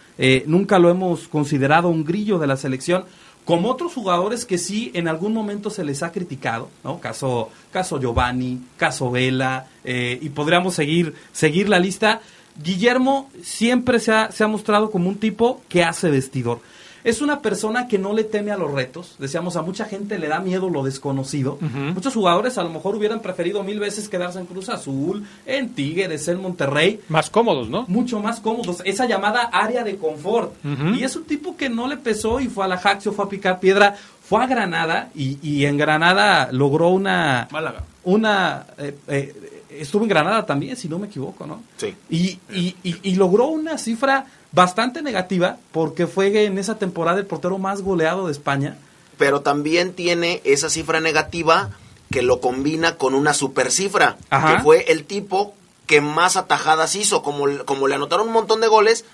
[0.46, 3.04] nunca lo hemos considerado un grillo de la selección,
[3.44, 6.98] como otros jugadores que sí en algún momento se les ha criticado, ¿no?
[6.98, 12.22] Caso, caso Giovanni, caso Vela, y podríamos seguir, seguir la lista.
[12.62, 16.60] Guillermo siempre se ha, se ha, mostrado como un tipo que hace vestidor.
[17.04, 19.16] Es una persona que no le teme a los retos.
[19.18, 21.58] Decíamos, a mucha gente le da miedo lo desconocido.
[21.60, 26.26] Muchos jugadores a lo mejor hubieran preferido mil veces quedarse en Cruz Azul, en Tigres,
[26.28, 27.00] en Monterrey.
[27.08, 27.84] Más cómodos, ¿no?
[27.88, 28.82] Mucho más cómodos.
[28.84, 30.54] Esa llamada área de confort.
[30.96, 33.28] Y es un tipo que no le pesó y fue a la Jaxio, fue a
[33.28, 37.48] picar piedra, fue a Granada y, y en Granada logró una...
[37.50, 37.84] Málaga.
[38.04, 38.64] Una...
[38.78, 41.62] Eh, eh, estuvo en Granada también, si no me equivoco, ¿no?
[41.76, 41.94] Sí.
[42.08, 47.58] Y, y, y, logró una cifra bastante negativa porque fue en esa temporada el portero
[47.58, 48.76] más goleado de España.
[49.18, 51.70] Pero también tiene esa cifra negativa
[52.10, 55.54] que lo combina con una super cifra, que fue el tipo
[55.86, 59.04] que más atajadas hizo, como, como le anotaron un montón de goles,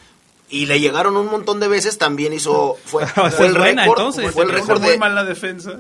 [0.50, 4.50] y le llegaron un montón de veces también hizo fue, fue el récord fue el
[4.50, 5.78] récord de mal la defensa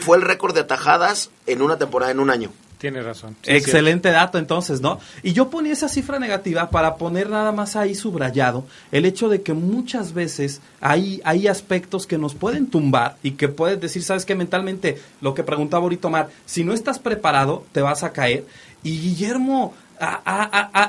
[0.00, 3.36] fue el récord de atajadas en una temporada en un año Tiene razón.
[3.42, 5.00] Sí, Excelente dato entonces, ¿no?
[5.22, 9.42] Y yo ponía esa cifra negativa para poner nada más ahí subrayado el hecho de
[9.42, 14.24] que muchas veces hay, hay aspectos que nos pueden tumbar y que puedes decir, sabes
[14.24, 18.46] que mentalmente, lo que preguntaba ahorita Omar, si no estás preparado, te vas a caer.
[18.82, 19.74] Y Guillermo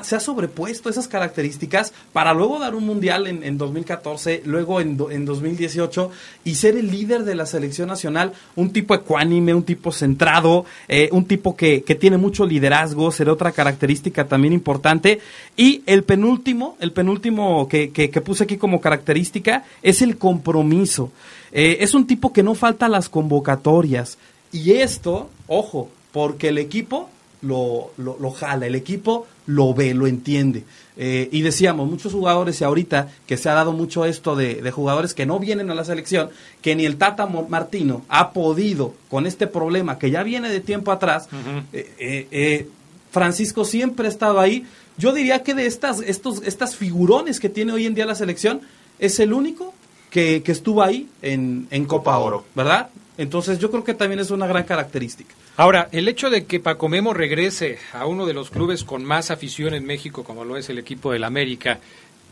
[0.02, 4.98] se ha sobrepuesto esas características para luego dar un mundial en, en 2014, luego en,
[5.10, 6.10] en 2018
[6.44, 11.10] y ser el líder de la selección nacional, un tipo ecuánime, un tipo centrado, eh,
[11.12, 15.20] un tipo que, que, tiene mucho liderazgo, será otra característica también importante.
[15.56, 21.12] Y el penúltimo, el penúltimo que, que, puse aquí como característica es el compromiso.
[21.52, 24.16] Eh, es un tipo que no falta las convocatorias.
[24.52, 27.10] Y esto, ojo, porque el equipo
[27.42, 30.64] lo, lo, jala, el equipo lo ve, lo entiende.
[30.96, 35.14] Eh, y decíamos, muchos jugadores, y ahorita que se ha dado mucho esto de, jugadores
[35.14, 36.30] que no vienen a la selección,
[36.60, 40.92] que ni el Tata Martino ha podido, con este problema que ya viene de tiempo
[40.92, 41.28] atrás,
[41.72, 42.68] eh, eh,
[43.10, 44.64] Francisco siempre ha estado ahí.
[44.96, 48.60] Yo diría que de estas, estos, estas figurones que tiene hoy en día la selección,
[48.98, 49.74] es el único
[50.10, 52.90] que, que estuvo ahí en, en Copa Oro, ¿verdad?
[53.18, 55.34] Entonces yo creo que también es una gran característica.
[55.56, 59.30] Ahora, el hecho de que Paco Memo regrese a uno de los clubes con más
[59.30, 61.78] afición en México, como lo es el equipo del América,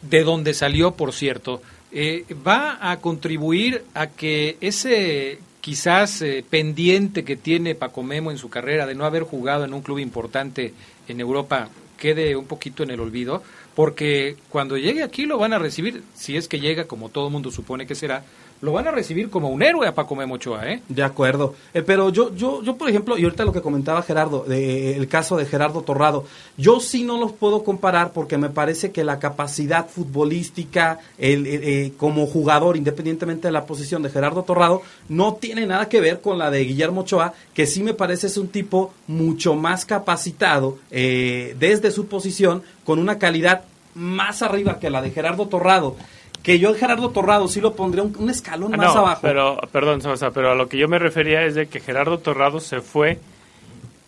[0.03, 1.61] de donde salió, por cierto,
[1.93, 8.39] eh, va a contribuir a que ese quizás eh, pendiente que tiene Paco Memo en
[8.39, 10.73] su carrera de no haber jugado en un club importante
[11.07, 11.69] en Europa
[12.01, 13.43] quede un poquito en el olvido,
[13.77, 17.53] porque cuando llegue aquí lo van a recibir, si es que llega, como todo mundo
[17.53, 18.25] supone que será,
[18.63, 20.83] lo van a recibir como un héroe a Paco Memochoa, ¿eh?
[20.89, 21.55] De acuerdo.
[21.73, 25.09] Eh, pero yo, yo, yo, por ejemplo, y ahorita lo que comentaba Gerardo, de, el
[25.09, 26.25] caso de Gerardo Torrado,
[26.57, 31.93] yo sí no los puedo comparar porque me parece que la capacidad futbolística el, eh,
[31.97, 36.39] como jugador, independientemente de la posición de Gerardo Torrado, no tiene nada que ver con
[36.39, 41.57] la de Guillermo Ochoa, que sí me parece es un tipo mucho más capacitado eh,
[41.59, 45.97] desde su posición, con una calidad más arriba que la de Gerardo Torrado
[46.43, 49.21] que yo Gerardo Torrado sí lo pondría un, escalón ah, más abajo.
[49.23, 50.01] Pero, perdón,
[50.35, 53.19] pero a lo que yo me refería es de que Gerardo Torrado se fue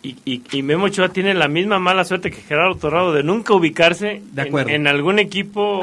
[0.03, 4.21] y, y, Memo Ochoa tiene la misma mala suerte que Gerardo Torrado de nunca ubicarse
[4.35, 5.81] En, algún equipo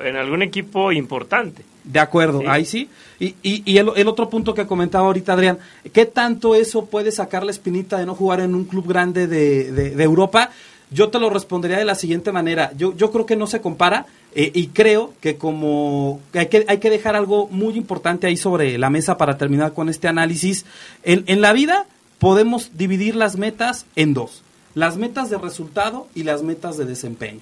[0.00, 1.62] en algún equipo importante.
[1.84, 2.88] De acuerdo, ahí sí.
[3.20, 5.58] Y, y, el, el, otro punto que comentaba ahorita Adrián,
[5.92, 9.70] ¿qué tanto eso puede sacar la espinita de no jugar en un club grande de,
[9.70, 10.50] de, de Europa?
[10.90, 12.72] Yo te lo respondería de la siguiente manera.
[12.76, 16.78] Yo, yo creo que no se compara eh, y creo que como hay que, hay
[16.78, 20.64] que dejar algo muy importante ahí sobre la mesa para terminar con este análisis.
[21.02, 21.86] En, en la vida
[22.18, 24.42] podemos dividir las metas en dos.
[24.74, 27.40] Las metas de resultado y las metas de desempeño.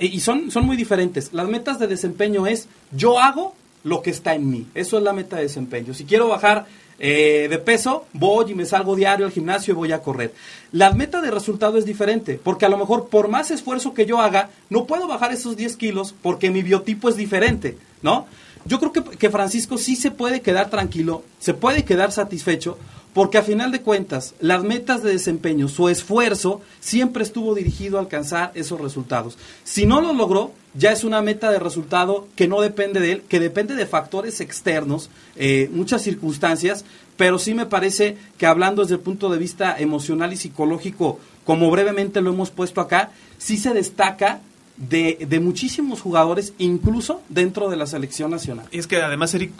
[0.00, 1.32] y son, son muy diferentes.
[1.32, 3.54] Las metas de desempeño es yo hago
[3.84, 4.66] lo que está en mí.
[4.74, 5.92] Eso es la meta de desempeño.
[5.92, 6.66] Si quiero bajar
[6.98, 10.32] eh, de peso, voy y me salgo diario al gimnasio y voy a correr.
[10.72, 14.20] La meta de resultado es diferente, porque a lo mejor por más esfuerzo que yo
[14.20, 18.26] haga, no puedo bajar esos 10 kilos porque mi biotipo es diferente, ¿no?
[18.64, 22.78] Yo creo que, que Francisco sí se puede quedar tranquilo, se puede quedar satisfecho,
[23.16, 28.00] porque a final de cuentas, las metas de desempeño, su esfuerzo, siempre estuvo dirigido a
[28.00, 29.38] alcanzar esos resultados.
[29.64, 33.22] Si no lo logró, ya es una meta de resultado que no depende de él,
[33.28, 36.84] que depende de factores externos, eh, muchas circunstancias,
[37.16, 41.70] pero sí me parece que hablando desde el punto de vista emocional y psicológico, como
[41.70, 44.40] brevemente lo hemos puesto acá, sí se destaca
[44.76, 48.66] de, de, muchísimos jugadores, incluso dentro de la selección nacional.
[48.72, 49.52] Es que además, Eric,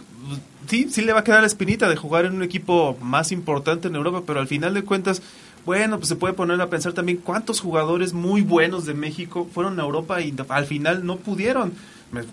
[0.69, 3.89] sí, sí le va a quedar la espinita de jugar en un equipo más importante
[3.89, 5.23] en Europa, pero al final de cuentas,
[5.67, 9.79] bueno, pues se puede poner a pensar también cuántos jugadores muy buenos de México fueron
[9.81, 11.75] a Europa y al final no pudieron.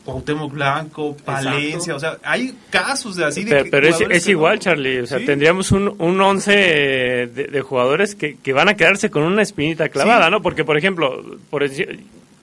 [0.06, 5.08] Cuauhtémoc Blanco, Palencia, o sea, hay casos de así de Pero, es, igual, Charlie, o
[5.08, 9.90] sea, tendríamos un, un once de, jugadores que, que, van a quedarse con una espinita
[9.90, 10.42] clavada, ¿no?
[10.42, 11.66] Porque, por ejemplo, por,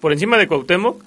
[0.00, 1.02] por encima de Cuauhtémoc,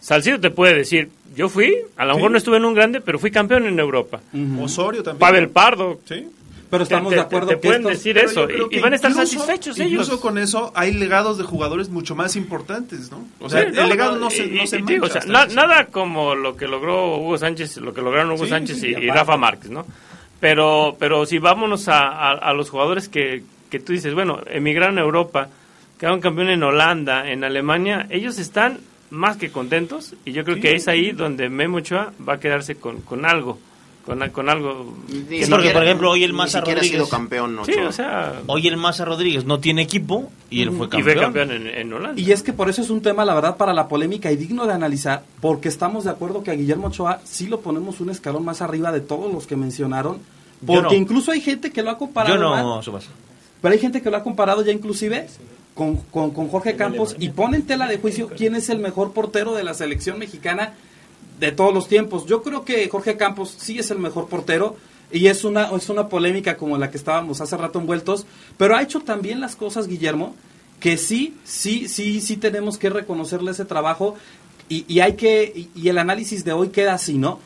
[0.00, 3.18] Salcido te puede decir, yo fui, a lo mejor no estuve en un grande, pero
[3.18, 4.20] fui campeón en Europa.
[4.60, 5.20] Osorio también.
[5.20, 6.00] Pavel Pardo.
[6.06, 6.26] Sí.
[6.70, 9.92] Pero estamos de acuerdo te, pueden decir eso y, van a estar satisfechos ellos.
[9.92, 13.26] Incluso con eso hay legados de jugadores mucho más importantes, ¿no?
[13.40, 17.38] O sea, el legado no, se, no se mancha, nada como lo que logró Hugo
[17.38, 19.86] Sánchez, lo que lograron Hugo Sánchez y, Rafa Márquez, ¿no?
[20.40, 25.02] Pero, pero si vámonos a, a, los jugadores que, que tú dices, bueno, emigraron a
[25.02, 25.48] Europa,
[25.98, 30.74] quedaron campeón en Holanda, en Alemania, ellos están más que contentos y yo creo que
[30.74, 33.58] es ahí donde Memo Ochoa va a quedarse con, con algo.
[34.06, 34.94] Con, con algo
[35.30, 38.76] es porque por ejemplo hoy el Maza Rodríguez sido campeón sí, o sea, hoy el
[38.76, 41.50] Maza Rodríguez no tiene equipo y él fue campeón, y fue campeón.
[41.50, 42.20] en, Holanda.
[42.20, 44.64] Y es que por eso es un tema la verdad para la polémica y digno
[44.64, 48.44] de analizar porque estamos de acuerdo que a Guillermo Ochoa sí lo ponemos un escalón
[48.44, 50.18] más arriba de todos los que mencionaron
[50.64, 52.80] porque incluso hay gente que lo ha comparado yo no
[53.60, 55.26] pero hay gente que lo ha comparado ya inclusive
[55.74, 59.12] con, con, con Jorge Campos y pone en tela de juicio quién es el mejor
[59.12, 60.74] portero de la selección mexicana
[61.38, 62.26] de todos los tiempos.
[62.26, 64.76] Yo creo que Jorge Campos sí es el mejor portero
[65.12, 68.26] y es una, es una polémica como la que estábamos hace rato envueltos,
[68.56, 70.34] pero ha hecho también las cosas, Guillermo,
[70.80, 74.16] que sí, sí, sí, sí tenemos que reconocerle ese trabajo
[74.68, 77.38] y, y hay que, y, el análisis de hoy queda así, ¿no?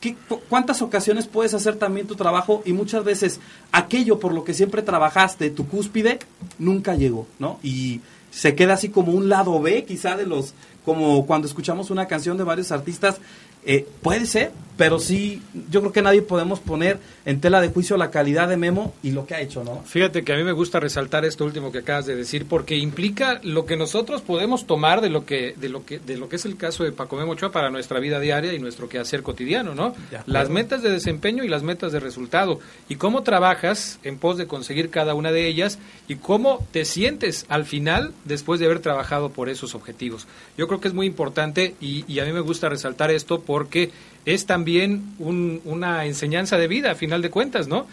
[0.00, 3.38] ¿Qué- cu- ¿Cuántas ocasiones puedes hacer también tu trabajo y muchas veces
[3.70, 6.18] aquello por lo que siempre trabajaste, tu cúspide,
[6.58, 7.58] nunca llegó, ¿no?
[7.62, 10.54] Y se queda así como un lado B, quizá de los,
[10.84, 13.20] como cuando escuchamos una canción de varios artistas,
[13.66, 15.40] eh, puede ser, pero sí,
[15.70, 19.12] yo creo que nadie podemos poner en tela de juicio la calidad de Memo y
[19.12, 19.82] lo que ha hecho, ¿no?
[19.84, 23.40] Fíjate que a mí me gusta resaltar esto último que acabas de decir porque implica
[23.44, 26.44] lo que nosotros podemos tomar de lo que de lo que de lo que es
[26.44, 29.94] el caso de Paco Memo Ochoa para nuestra vida diaria y nuestro quehacer cotidiano, ¿no?
[30.26, 32.58] Las metas de desempeño y las metas de resultado
[32.88, 37.46] y cómo trabajas en pos de conseguir cada una de ellas y cómo te sientes
[37.48, 40.26] al final después de haber trabajado por esos objetivos.
[40.58, 43.92] Yo creo que es muy importante y, y a mí me gusta resaltar esto porque
[44.24, 47.86] es también un- una enseñanza de vida a final de cuentas, ¿no?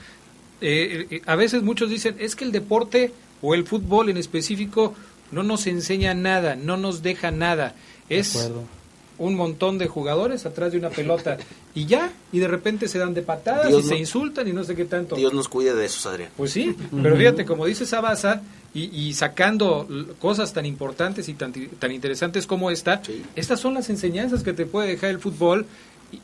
[0.59, 3.11] Eh, eh, a veces muchos dicen, es que el deporte
[3.43, 4.95] o el fútbol en específico
[5.31, 7.75] no nos enseña nada, no nos deja nada.
[8.09, 8.63] Es acuerdo.
[9.21, 11.37] Un montón de jugadores atrás de una pelota
[11.75, 14.63] y ya, y de repente se dan de patadas Dios y se insultan y no
[14.63, 15.15] sé qué tanto.
[15.15, 16.29] Dios nos cuide de esos, Adrián.
[16.35, 18.41] Pues sí, pero fíjate, como dice Sabasa,
[18.73, 19.87] y, y sacando
[20.19, 23.01] cosas tan importantes y tan, tan interesantes como esta,
[23.35, 25.65] estas son las enseñanzas que te puede dejar el fútbol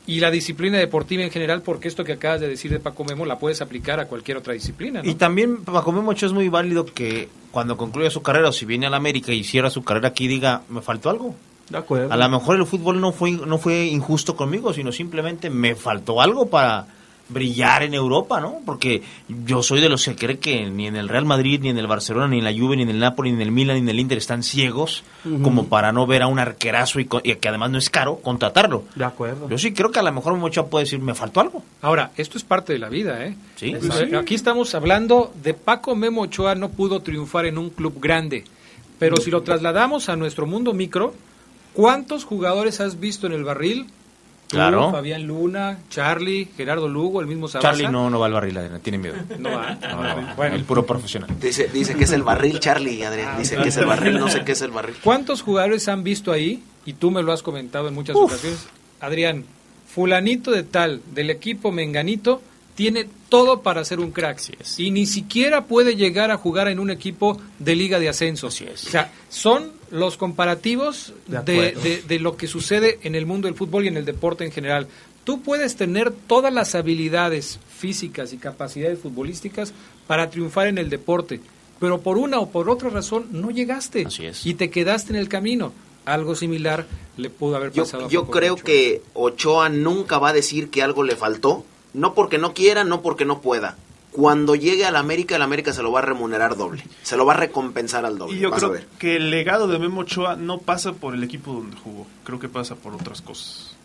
[0.06, 3.24] y, la disciplina deportiva en general, porque esto que acabas de decir de Paco Memo
[3.24, 5.02] la puedes aplicar a cualquier otra disciplina.
[5.02, 5.08] ¿no?
[5.08, 8.86] Y también Paco Memo es muy válido que cuando concluya su carrera o si viene
[8.86, 11.34] a la América y cierra su carrera aquí diga, me faltó algo.
[11.70, 12.12] De acuerdo.
[12.12, 16.20] A lo mejor el fútbol no fue no fue injusto conmigo, sino simplemente me faltó
[16.20, 16.86] algo para
[17.30, 18.60] brillar en Europa, ¿no?
[18.64, 21.76] Porque yo soy de los que cree que ni en el Real Madrid, ni en
[21.76, 23.82] el Barcelona, ni en la Juve, ni en el Napoli, ni en el Milan, ni
[23.82, 25.04] en el Inter están ciegos
[25.42, 28.84] como para no ver a un arquerazo y, y que además no es caro contratarlo.
[28.94, 29.46] De acuerdo.
[29.50, 31.62] Yo sí creo que a lo mejor Mocha puede decir, me faltó algo.
[31.82, 33.34] Ahora, esto es parte de la vida, ¿eh?
[33.56, 33.72] Sí.
[33.78, 38.00] Es- eh, Aquí estamos hablando de Paco Memo Ochoa no pudo triunfar en un club
[38.00, 38.44] grande,
[38.98, 41.12] pero si lo trasladamos a nuestro mundo micro,
[41.74, 43.86] ¿cuántos jugadores has visto en el barril?
[44.48, 44.90] Tú, Claro.
[44.90, 47.68] Fabián Luna, Charlie, Gerardo Lugo, el mismo Sabasa.
[47.68, 49.16] Charlie no, no va al barril, Adriana, tiene miedo.
[49.38, 49.74] No va.
[49.74, 50.34] No.
[50.36, 50.56] Bueno.
[50.56, 51.28] el puro profesional.
[51.38, 53.36] Dice, dice que es el barril, Charlie, Adrián.
[53.38, 54.96] Dice que es el barril, no sé qué es el barril.
[55.04, 56.62] ¿Cuántos jugadores han visto ahí?
[56.86, 58.32] Y tú me lo has comentado en muchas Uf.
[58.32, 58.66] ocasiones.
[59.00, 59.44] Adrián,
[59.86, 62.40] fulanito de tal, del equipo Menganito,
[62.78, 64.40] tiene todo para ser un crack.
[64.76, 68.46] Y ni siquiera puede llegar a jugar en un equipo de liga de ascenso.
[68.46, 71.80] O sea, son los comparativos De de, acuerdo.
[71.80, 74.52] de- de lo que sucede en el mundo del fútbol y en el deporte en
[74.52, 74.86] general.
[75.24, 79.72] Tú puedes tener todas las habilidades físicas y capacidades futbolísticas
[80.06, 81.40] para triunfar en el deporte,
[81.80, 84.06] pero por una o por otra razón no llegaste
[84.44, 85.72] y te quedaste en el camino.
[86.04, 88.64] Algo similar le pudo haber Yo, pasado a yo creo Ochoa.
[88.64, 91.64] que Ochoa nunca va a decir que algo le faltó,
[91.94, 93.76] no porque no quiera, no porque no pueda.
[94.10, 97.34] Cuando llegue al América, el América se lo va a remunerar doble, se lo va
[97.34, 98.36] a recompensar al doble.
[98.36, 98.86] Y yo vas creo ver.
[98.98, 102.48] que el legado de Memo Ochoa no pasa por el equipo donde jugó, creo que
[102.48, 103.76] pasa por otras cosas.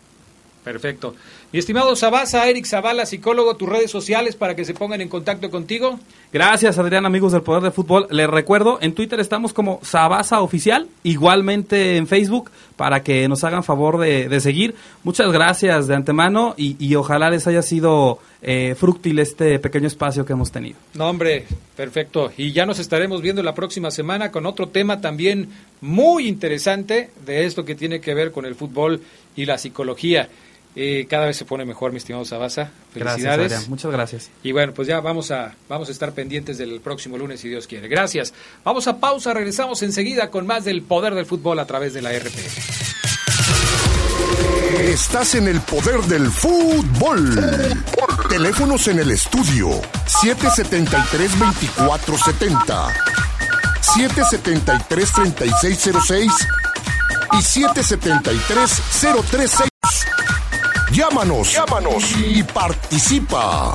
[0.64, 1.14] Perfecto.
[1.52, 5.50] Mi estimado Sabasa, Eric Zavala, psicólogo, tus redes sociales para que se pongan en contacto
[5.50, 6.00] contigo.
[6.32, 8.08] Gracias, Adrián, amigos del Poder del Fútbol.
[8.10, 13.62] Les recuerdo, en Twitter estamos como Sabasa Oficial, igualmente en Facebook, para que nos hagan
[13.62, 14.74] favor de, de seguir.
[15.04, 18.74] Muchas gracias de antemano y, y ojalá les haya sido eh,
[19.18, 20.76] este pequeño espacio que hemos tenido.
[20.94, 21.46] No, hombre,
[21.76, 22.32] perfecto.
[22.36, 25.48] Y ya nos estaremos viendo la próxima semana con otro tema también
[25.80, 29.02] muy interesante de esto que tiene que ver con el fútbol
[29.36, 30.28] y la psicología.
[30.76, 32.72] Eh, cada vez se pone mejor, mi estimado Sabasa.
[32.94, 33.52] Gracias, Felicidades.
[33.52, 33.70] Adrián.
[33.70, 34.30] Muchas gracias.
[34.42, 37.66] Y bueno, pues ya vamos a, vamos a estar pendientes del próximo lunes, si Dios
[37.66, 37.88] quiere.
[37.88, 38.34] Gracias.
[38.64, 42.12] Vamos a pausa, regresamos enseguida con más del poder del fútbol a través de la
[42.12, 42.34] RP.
[44.80, 47.38] Estás en el poder del fútbol.
[48.28, 49.70] Teléfonos en el estudio
[50.06, 52.92] 773-2470,
[53.80, 56.30] 773-3606
[57.32, 59.73] y 773-036.
[60.94, 63.74] Llámanos, llámanos y participa.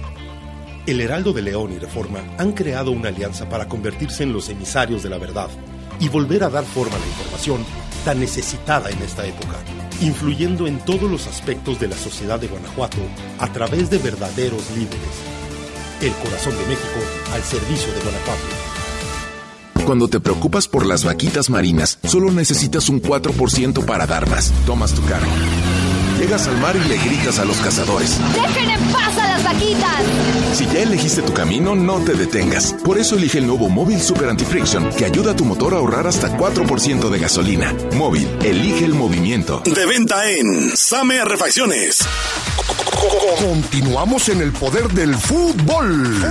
[0.87, 5.05] El Heraldo de León y Reforma han creado una alianza para convertirse en los emisarios
[5.05, 5.51] de la verdad
[6.01, 7.65] y volver a dar forma a la información
[8.05, 9.55] tan necesitada en esta época,
[10.01, 12.99] influyendo en todos los aspectos de la sociedad de Guanajuato
[13.39, 15.23] a través de verdaderos líderes.
[16.03, 16.99] El corazón de México
[17.33, 18.74] al servicio de Guanajuato.
[19.85, 24.51] Cuando te preocupas por las vaquitas marinas, solo necesitas un 4% para dar más.
[24.67, 25.29] Tomas tu carga.
[26.19, 28.19] Llegas al mar y le gritas a los cazadores.
[28.33, 30.03] ¡Dejen en paz a las vaquitas!
[30.55, 32.75] Si ya elegiste tu camino, no te detengas.
[32.85, 36.07] Por eso elige el nuevo Móvil Super Anti-Friction, que ayuda a tu motor a ahorrar
[36.07, 37.75] hasta 4% de gasolina.
[37.95, 39.63] Móvil, elige el movimiento.
[39.67, 41.99] De venta en Same Refacciones.
[43.39, 46.23] Continuamos en el poder del fútbol.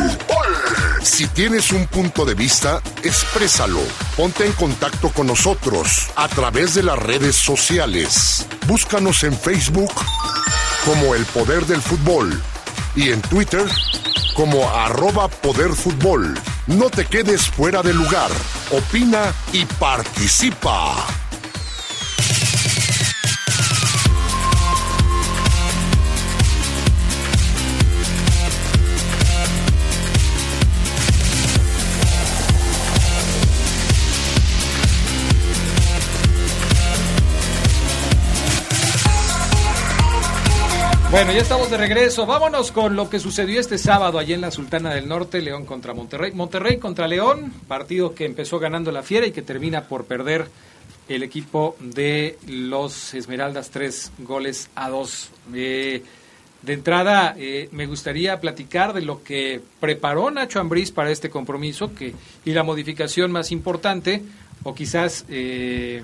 [1.03, 3.81] Si tienes un punto de vista, exprésalo.
[4.15, 8.47] Ponte en contacto con nosotros a través de las redes sociales.
[8.67, 9.93] Búscanos en Facebook
[10.85, 12.41] como El Poder del Fútbol
[12.95, 13.65] y en Twitter
[14.35, 16.33] como arroba Poder Fútbol.
[16.67, 18.31] No te quedes fuera de lugar.
[18.71, 21.22] Opina y participa.
[41.14, 42.26] Bueno, ya estamos de regreso.
[42.26, 45.93] Vámonos con lo que sucedió este sábado allí en la Sultana del Norte, León contra
[45.93, 46.32] Monterrey.
[46.32, 50.47] Monterrey contra León, partido que empezó ganando la Fiera y que termina por perder
[51.07, 55.30] el equipo de los Esmeraldas tres goles a dos.
[55.53, 56.01] Eh,
[56.64, 61.93] de entrada, eh, me gustaría platicar de lo que preparó Nacho Ambriz para este compromiso
[61.93, 64.24] que, y la modificación más importante,
[64.64, 66.01] o quizás, eh,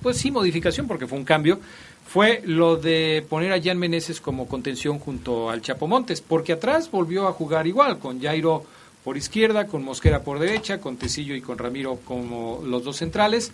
[0.00, 1.60] pues sí, modificación porque fue un cambio,
[2.08, 6.90] fue lo de poner a Jan Meneses como contención junto al Chapo Montes, porque atrás
[6.90, 8.64] volvió a jugar igual, con Jairo
[9.04, 13.52] por izquierda, con Mosquera por derecha, con Tecillo y con Ramiro como los dos centrales,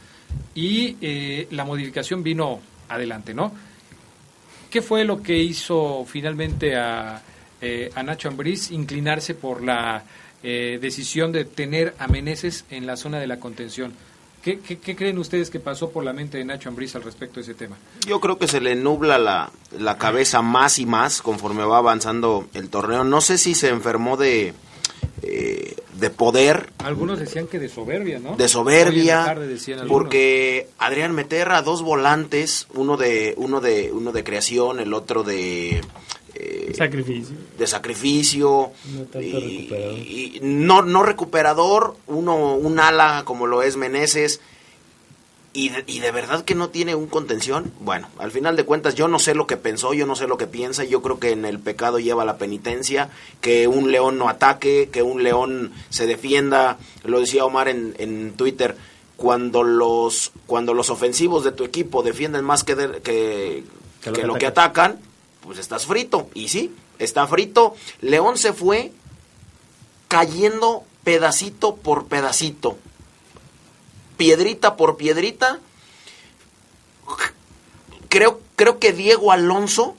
[0.55, 3.53] y eh, la modificación vino adelante, ¿no?
[4.71, 7.21] ¿Qué fue lo que hizo finalmente a,
[7.61, 10.05] eh, a Nacho Ambriz inclinarse por la
[10.45, 13.93] eh, decisión de tener a Meneses en la zona de la contención?
[14.45, 17.37] ¿Qué, qué, qué creen ustedes que pasó por la mente de Nacho Ambriz al respecto
[17.37, 17.79] de ese tema?
[18.07, 22.47] Yo creo que se le nubla la, la cabeza más y más conforme va avanzando
[22.53, 23.05] el torneo.
[23.05, 24.53] No sé si se enfermó de,
[25.23, 28.37] eh, de poder, Algunos decían que de soberbia, ¿no?
[28.37, 29.57] de soberbia, tarde
[29.89, 35.81] porque Adrián Meterra, dos volantes, uno de, uno de, uno de creación, el otro de
[36.35, 37.37] eh, Sacrificio.
[37.59, 39.33] de sacrificio, No tanto y,
[39.69, 39.99] recuperador.
[39.99, 44.41] y no, no recuperador, uno, un ala como lo es Meneses,
[45.57, 47.73] y de, y de verdad que no tiene un contención.
[47.79, 50.37] Bueno, al final de cuentas yo no sé lo que pensó, yo no sé lo
[50.37, 53.09] que piensa, yo creo que en el pecado lleva la penitencia,
[53.41, 58.33] que un león no ataque, que un león se defienda, lo decía Omar en, en
[58.33, 58.77] Twitter,
[59.17, 63.63] cuando los, cuando los ofensivos de tu equipo defienden más que, de- que,
[64.03, 64.99] Que lo que que lo que atacan.
[65.45, 66.29] Pues estás frito.
[66.35, 67.75] Y sí, está frito.
[68.01, 68.93] León se fue
[70.09, 72.79] cayendo pedacito por pedacito.
[74.17, 75.61] Piedrita por piedrita.
[78.09, 79.97] Creo, creo que Diego Alonso,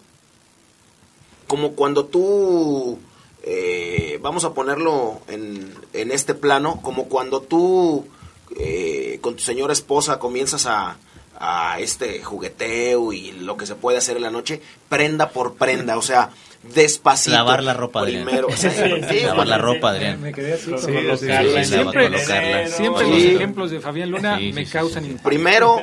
[1.48, 2.98] como cuando tú,
[3.44, 8.06] eh, vamos a ponerlo en, en este plano, como cuando tú
[8.58, 10.98] eh, con tu señora esposa comienzas a,
[11.40, 15.98] a este jugueteo y lo que se puede hacer en la noche, prenda por prenda,
[15.98, 16.30] o sea,
[16.74, 17.36] despacito.
[17.36, 18.26] Lavar la ropa, Adrián.
[18.26, 20.22] Primero, sí, sí, Lavar la ropa, Adrián.
[20.22, 20.72] Me quedé así.
[20.78, 22.68] Siempre colocarla.
[22.70, 23.12] siempre Sí.
[23.12, 25.10] los ejemplos de Fabián Luna me sí, causan sí.
[25.12, 25.30] impacto.
[25.30, 25.82] Primero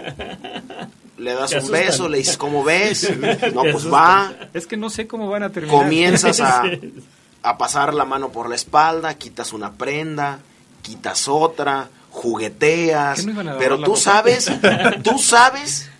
[1.18, 3.12] le das un beso, le dices cómo ves,
[3.55, 5.76] no pues va, Es que no sé cómo van a terminar.
[5.78, 6.64] comienzas a,
[7.42, 10.40] a pasar la mano por la espalda, quitas una prenda,
[10.82, 14.50] quitas otra, jugueteas, ¿Qué no iban a lavar pero tú sabes,
[15.02, 15.90] tú sabes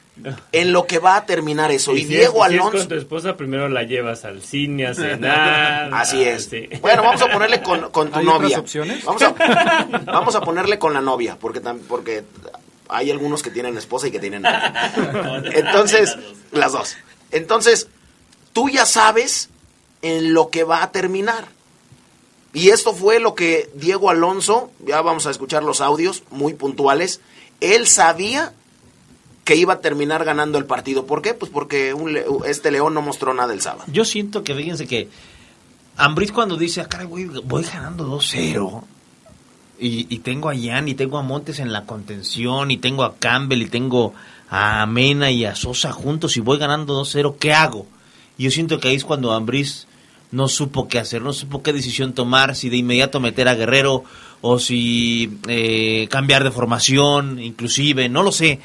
[0.52, 1.94] en lo que va a terminar eso.
[1.94, 4.86] Y, si Diego es, si es Alonso, con tu esposa, primero la llevas al cine
[4.86, 5.90] a cenar.
[5.94, 6.44] Así es.
[6.44, 6.68] sí.
[6.80, 8.46] Bueno, vamos a ponerle con, con tu ¿Hay novia.
[8.46, 9.04] otras opciones?
[9.04, 9.30] Vamos a,
[10.06, 12.24] vamos a ponerle con la novia, porque porque
[12.88, 14.92] hay algunos que tienen esposa y que tienen novia.
[15.54, 16.16] Entonces,
[16.52, 16.96] las dos.
[17.30, 17.88] Entonces,
[18.52, 19.48] tú ya sabes
[20.02, 21.46] en lo que va a terminar.
[22.55, 27.20] Y esto fue lo que Diego Alonso, ya vamos a escuchar los audios muy puntuales,
[27.61, 28.53] él sabía
[29.44, 31.07] que iba a terminar ganando el partido.
[31.07, 31.34] ¿Por qué?
[31.34, 33.84] Pues porque un este León no mostró nada el sábado.
[33.88, 35.09] Yo siento que, fíjense que
[35.96, 38.82] Ambriz cuando dice, acá voy, voy ganando 2-0,
[39.78, 43.16] y, y tengo a Jan y tengo a Montes en la contención, y tengo a
[43.16, 44.14] Campbell y tengo
[44.48, 47.86] a Mena y a Sosa juntos, y voy ganando 2-0, ¿qué hago?
[48.38, 49.86] Y yo siento que ahí es cuando Ambriz
[50.33, 54.03] no supo qué hacer, no supo qué decisión tomar, si de inmediato meter a Guerrero
[54.41, 58.59] o si eh, cambiar de formación, inclusive, no lo sé.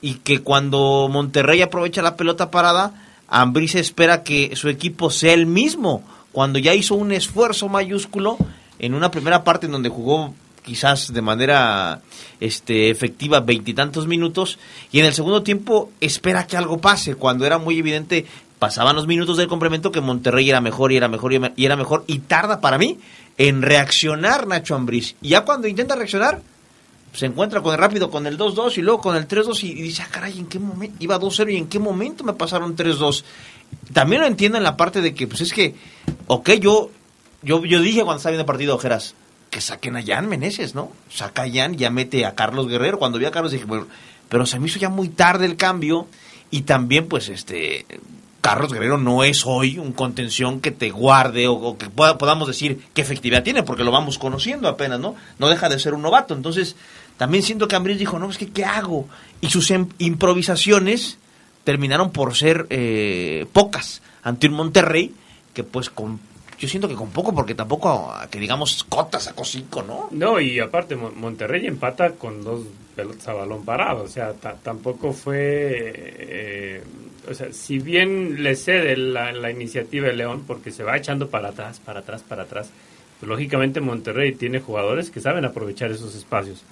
[0.00, 2.92] Y que cuando Monterrey aprovecha la pelota parada,
[3.26, 8.36] Ambris espera que su equipo sea el mismo, cuando ya hizo un esfuerzo mayúsculo
[8.78, 12.02] en una primera parte en donde jugó quizás de manera
[12.40, 14.58] este, efectiva veintitantos minutos
[14.92, 18.26] y en el segundo tiempo espera que algo pase cuando era muy evidente
[18.58, 22.04] pasaban los minutos del complemento que Monterrey era mejor y era mejor y era mejor
[22.06, 22.98] y tarda para mí
[23.36, 25.14] en reaccionar Nacho Ambriz.
[25.22, 26.42] Y ya cuando intenta reaccionar,
[27.12, 30.02] se encuentra con el rápido con el 2-2 y luego con el 3-2 y, dice,
[30.02, 30.96] ah, caray, ¿en qué momento?
[30.98, 33.24] Iba 2-0 y ¿en qué momento me pasaron 3-2?
[33.92, 35.74] También lo entiendo en la parte de que, pues es que,
[36.26, 36.90] ok, yo,
[37.42, 39.14] yo, yo dije cuando estaba viendo el partido Ojeras,
[39.50, 40.92] que saquen a Jan Meneses, ¿no?
[41.10, 42.98] Saca a Jan, ya mete a Carlos Guerrero.
[42.98, 43.86] Cuando vi a Carlos dije, bueno,
[44.28, 46.06] pero se me hizo ya muy tarde el cambio
[46.50, 47.86] y también, pues, este,
[48.40, 53.02] Carlos Guerrero no es hoy un contención que te guarde o, que podamos decir qué
[53.02, 55.16] efectividad tiene, porque lo vamos conociendo apenas, ¿no?
[55.38, 56.34] No deja de ser un novato.
[56.34, 56.76] Entonces,
[57.16, 59.08] también siento que Ambriz dijo, no, es que ¿qué hago?
[59.40, 61.18] Y sus em, improvisaciones
[61.64, 65.12] terminaron por ser eh, pocas ante un Monterrey
[65.52, 66.20] que pues con
[66.58, 70.08] yo siento que con poco, porque tampoco, que digamos, Cota sacó cinco, ¿no?
[70.10, 75.36] No, y aparte, Monterrey empata con dos pelotas a balón parado, o sea, tampoco fue...
[75.38, 76.82] Eh,
[77.30, 81.50] o sea, si bien le cede la, iniciativa de León, porque se va echando para
[81.50, 82.70] atrás, para atrás, para atrás,
[83.20, 86.64] pues lógicamente Monterrey tiene jugadores que saben aprovechar esos espacios.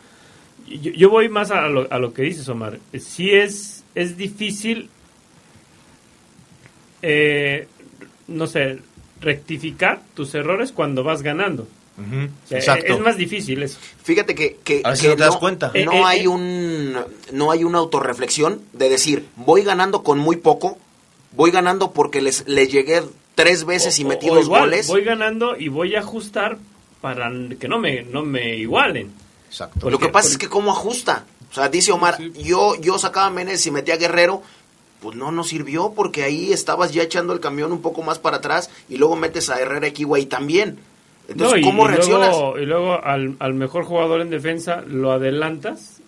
[0.67, 2.81] Yo, yo voy más a lo, a lo, que dices, Omar.
[2.99, 4.89] Sí es, es difícil,
[7.03, 7.69] eh,
[8.27, 8.81] no sé,
[9.21, 11.67] rectificar tus errores cuando vas ganando.
[12.51, 13.79] Es más difícil eso.
[14.03, 15.69] Fíjate que, que, te das cuenta.
[15.69, 16.29] no eh, eh, hay eh.
[16.29, 16.97] un
[17.33, 20.77] no hay una autorreflexión de decir voy ganando con muy poco,
[21.33, 23.03] voy ganando porque les, les llegué
[23.35, 24.89] tres veces y metí dos goles.
[24.89, 26.59] Voy ganando y voy a ajustar
[27.01, 29.11] para que no me no me igualen.
[29.49, 29.89] Exacto.
[29.89, 31.25] Lo que pasa es que cómo ajusta.
[31.51, 34.43] O sea, dice Omar, yo yo sacaba Menes y metía Guerrero,
[35.07, 38.39] pues no nos sirvió porque ahí estabas ya echando el camión un poco más para
[38.39, 40.79] atrás y luego metes a Herrera Equiwa también.
[41.29, 42.31] Entonces, ¿cómo reaccionas?
[42.31, 46.01] Luego, y luego al, mejor jugador en defensa lo adelantas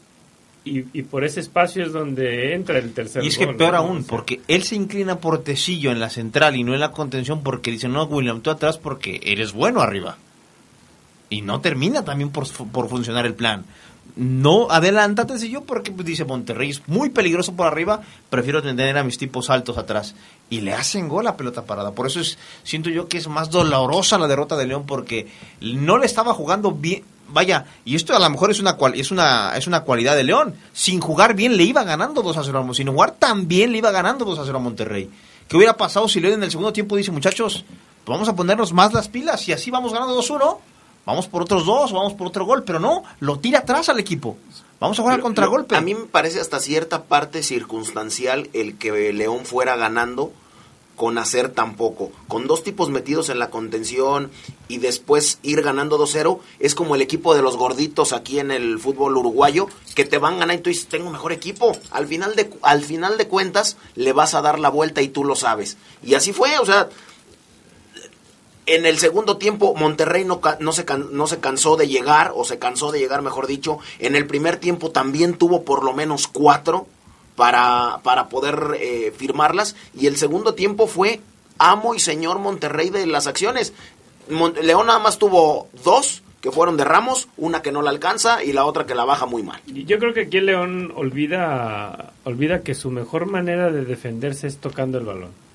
[0.64, 4.40] y, por ese espacio es donde entra el tercer Y es que peor aún, porque
[4.48, 7.88] él se inclina por Tecillo en la central y no en la contención porque dice,
[7.88, 10.18] no, William, tú atrás porque eres bueno arriba.
[11.30, 13.64] Y no termina también por, por funcionar el plan
[14.16, 18.98] no adelántate si yo porque pues, dice Monterrey es muy peligroso por arriba prefiero tener
[18.98, 20.14] a mis tipos altos atrás
[20.50, 21.92] y le hacen gol a pelota parada.
[21.92, 25.28] Por eso es siento yo que es más dolorosa la derrota de León porque
[25.60, 29.56] no le estaba jugando bien vaya y esto a lo mejor es una es una
[29.56, 30.54] es una cualidad de León.
[30.72, 33.90] Sin jugar bien le iba ganando 2 a 0 sin jugar tan bien le iba
[33.90, 35.10] ganando 2 a 0 a Monterrey.
[35.46, 37.64] Qué hubiera pasado si León en el segundo tiempo dice muchachos
[38.06, 40.58] vamos a ponernos más las pilas y así vamos ganando 2-1
[41.08, 44.36] vamos por otros dos, vamos por otro gol, pero no, lo tira atrás al equipo.
[44.78, 45.74] Vamos a jugar al contragolpe.
[45.74, 50.32] A mí me parece hasta cierta parte circunstancial el que León fuera ganando
[50.96, 52.12] con hacer tan poco.
[52.26, 54.30] Con dos tipos metidos en la contención
[54.68, 58.78] y después ir ganando 2-0, es como el equipo de los gorditos aquí en el
[58.78, 61.74] fútbol uruguayo, que te van ganando y tú dices, tengo mejor equipo.
[61.90, 65.24] Al final, de, al final de cuentas, le vas a dar la vuelta y tú
[65.24, 65.78] lo sabes.
[66.02, 66.90] Y así fue, o sea,
[68.68, 72.58] en el segundo tiempo, Monterrey no, no, se no se cansó de llegar, o se
[72.58, 73.78] cansó de llegar, mejor dicho.
[73.98, 76.86] En el primer tiempo también tuvo por lo menos cuatro
[77.34, 79.74] para, para poder eh, firmarlas.
[79.94, 81.20] Y el segundo tiempo fue
[81.56, 83.72] amo y señor Monterrey de las acciones.
[84.28, 88.52] León nada más tuvo dos que fueron de Ramos, una que no la alcanza y
[88.52, 89.60] la otra que la baja muy mal.
[89.66, 94.98] Yo creo que aquí León olvida, olvida que su mejor manera de defenderse es tocando
[94.98, 95.47] el balón.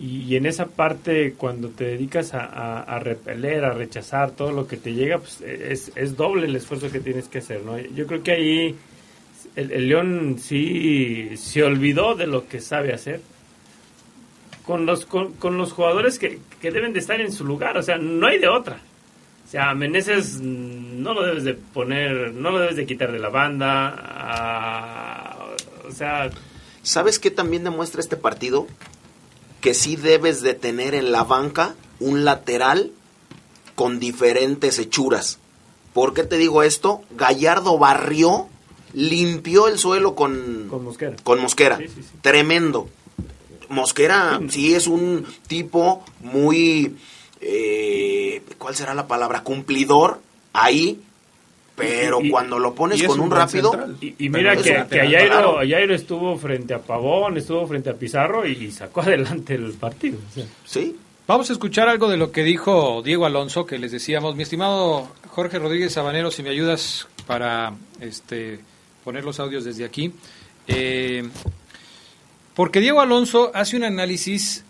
[0.00, 4.92] Y, en esa parte, cuando te dedicas a, repeler, a rechazar todo lo que te
[4.92, 7.78] llega, pues es, es, doble el esfuerzo que tienes que hacer, ¿no?
[7.78, 8.74] Yo creo que ahí
[9.54, 13.20] el, León sí se olvidó de lo que sabe hacer.
[14.66, 17.98] Con los, con, los jugadores que, que, deben de estar en su lugar, o sea,
[17.98, 18.80] no hay de otra.
[19.46, 23.28] O sea, Meneses no lo debes de poner, no lo debes de quitar de la
[23.28, 25.38] banda.
[25.86, 26.30] o sea...
[26.82, 28.66] ¿Sabes qué también demuestra este partido?
[29.64, 32.92] Que sí debes de tener en la banca un lateral
[33.74, 35.38] con diferentes hechuras.
[35.94, 37.00] ¿Por qué te digo esto?
[37.12, 38.48] Gallardo barrió,
[38.92, 40.66] limpió el suelo con,
[41.22, 41.78] con Mosquera.
[42.20, 42.90] Tremendo.
[43.70, 44.74] Mosquera sí.
[44.74, 46.98] es un tipo muy,
[47.40, 49.44] eh, ¿cuál será la palabra?
[49.44, 50.20] Cumplidor
[50.52, 51.00] ahí
[51.76, 53.72] pero cuando lo pones con un, rápido.
[54.00, 59.00] Y, mira que, que Ayairo, estuvo frente a Pavón, estuvo frente a Pizarro y sacó
[59.02, 60.18] adelante el partido.
[60.64, 60.96] Sí,
[61.26, 65.08] Vamos a escuchar algo de lo que dijo Diego Alonso, que les decíamos, mi estimado
[65.30, 68.60] Jorge Rodríguez Sabanero, si me ayudas para este,
[69.04, 70.12] poner los audios desde aquí.
[70.68, 71.26] Eh,
[72.54, 74.63] porque Diego Alonso hace un análisis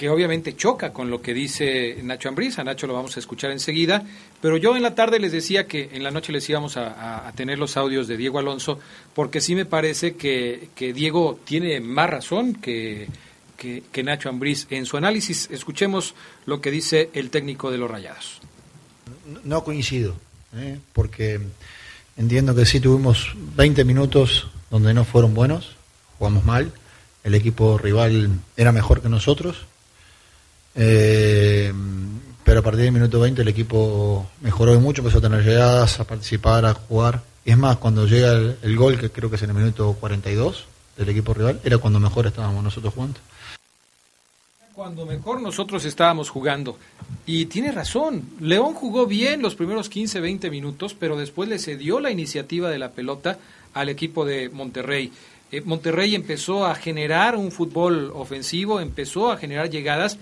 [0.00, 2.58] que obviamente choca con lo que dice Nacho Ambriz.
[2.58, 4.02] A Nacho lo vamos a escuchar enseguida.
[4.40, 7.58] Pero yo en la tarde les decía que en la noche les íbamos a, tener
[7.58, 8.78] los audios de Diego Alonso,
[9.14, 13.08] porque sí me parece que, Diego tiene más razón que
[14.02, 15.50] Nacho Ambriz en su análisis.
[15.50, 16.14] Escuchemos
[16.46, 18.40] lo que dice el técnico de los Rayados.
[19.44, 20.16] No coincido,
[20.56, 20.78] ¿eh?
[20.94, 21.40] porque
[22.16, 25.76] entiendo que sí tuvimos 20 minutos donde no fueron buenos,
[26.18, 26.72] jugamos mal,
[27.22, 29.66] el equipo rival era mejor que nosotros,
[30.74, 31.72] eh,
[32.44, 36.04] pero a partir del minuto 20 el equipo mejoró mucho, empezó a tener llegadas, a
[36.04, 37.22] participar, a jugar.
[37.44, 40.66] Es más, cuando llega el, el gol, que creo que es en el minuto 42
[40.96, 43.20] del equipo rival, era cuando mejor estábamos nosotros jugando.
[44.74, 46.78] Cuando mejor nosotros estábamos jugando.
[47.26, 52.00] Y tiene razón, León jugó bien los primeros 15, 20 minutos, pero después le cedió
[52.00, 53.38] la iniciativa de la pelota
[53.74, 55.12] al equipo de Monterrey.
[55.52, 60.18] Eh, Monterrey empezó a generar un fútbol ofensivo, empezó a generar llegadas,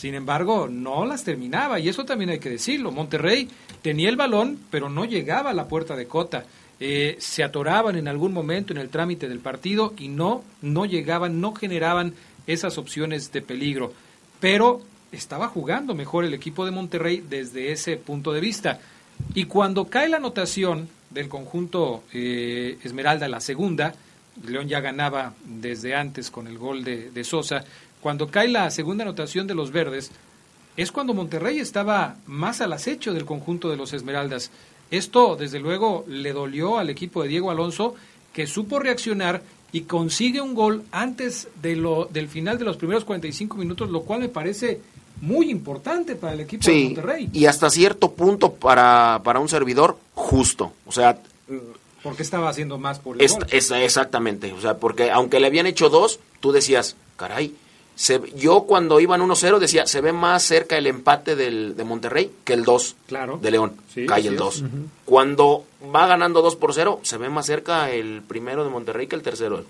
[0.00, 2.90] sin embargo, no las terminaba, y eso también hay que decirlo.
[2.90, 3.50] Monterrey
[3.82, 6.46] tenía el balón, pero no llegaba a la puerta de Cota.
[6.80, 11.42] Eh, se atoraban en algún momento en el trámite del partido y no, no llegaban,
[11.42, 12.14] no generaban
[12.46, 13.92] esas opciones de peligro.
[14.40, 14.80] Pero
[15.12, 18.80] estaba jugando mejor el equipo de Monterrey desde ese punto de vista.
[19.34, 23.92] Y cuando cae la anotación del conjunto eh, Esmeralda, la segunda,
[24.46, 27.62] León ya ganaba desde antes con el gol de, de Sosa,
[28.00, 30.10] cuando cae la segunda anotación de los verdes,
[30.76, 34.50] es cuando Monterrey estaba más al acecho del conjunto de los Esmeraldas.
[34.90, 37.94] Esto, desde luego, le dolió al equipo de Diego Alonso,
[38.32, 43.04] que supo reaccionar y consigue un gol antes de lo, del final de los primeros
[43.04, 44.80] 45 minutos, lo cual me parece
[45.20, 47.28] muy importante para el equipo de Monterrey.
[47.32, 50.72] y hasta cierto punto para, para un servidor justo.
[50.86, 51.18] O sea,
[52.02, 53.46] Porque estaba haciendo más por el es, gol.
[53.50, 54.52] es- exactamente.
[54.52, 57.54] O sea, porque aunque le habían hecho dos, tú decías, caray,
[58.02, 62.30] se- yo cuando iban 1-0 decía, se ve más cerca el empate del, de Monterrey
[62.44, 63.38] que el 2 Claro.
[63.42, 63.74] de León.
[63.94, 64.38] Sí, Cae el es.
[64.40, 64.60] 2.
[64.62, 64.68] Ujú.
[65.04, 65.64] Cuando
[65.94, 69.22] va ganando 2 por 0, se ve más cerca el primero de Monterrey que el
[69.22, 69.64] tercero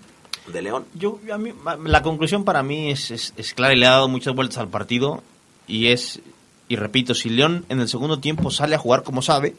[0.47, 0.85] de León.
[0.93, 1.51] Yo, a mí,
[1.85, 4.69] la conclusión para mí es, es, es clara y le ha dado muchas vueltas al
[4.69, 5.21] partido
[5.67, 6.21] y es,
[6.69, 9.55] y repito, si León en el segundo tiempo sale a jugar como sabe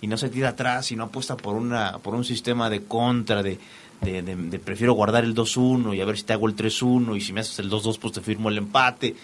[0.00, 3.42] y no se tira atrás y no apuesta por una por un sistema de contra,
[3.42, 3.58] de,
[4.00, 7.16] de, de- de prefiero guardar el 2-1 y a ver si te hago el 3-1
[7.16, 9.14] y si me haces el 2-2 pues te firmo el empate.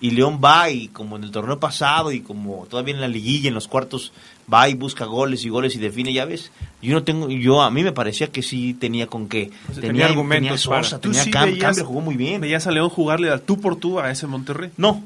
[0.00, 3.46] Y León va y como en el torneo pasado y como todavía en la liguilla,
[3.46, 4.12] en los cuartos,
[4.52, 6.50] va y busca goles y goles y define, ya ves.
[6.82, 9.52] Yo no tengo, yo a mí me parecía que sí tenía con qué.
[9.66, 12.40] Pues tenía, argumentos tenía Sosa, para- tenía sí Cam- veías- Cambio, jugó muy bien.
[12.40, 14.70] ¿Veías a León jugarle al tú por tú a ese Monterrey?
[14.76, 15.04] No,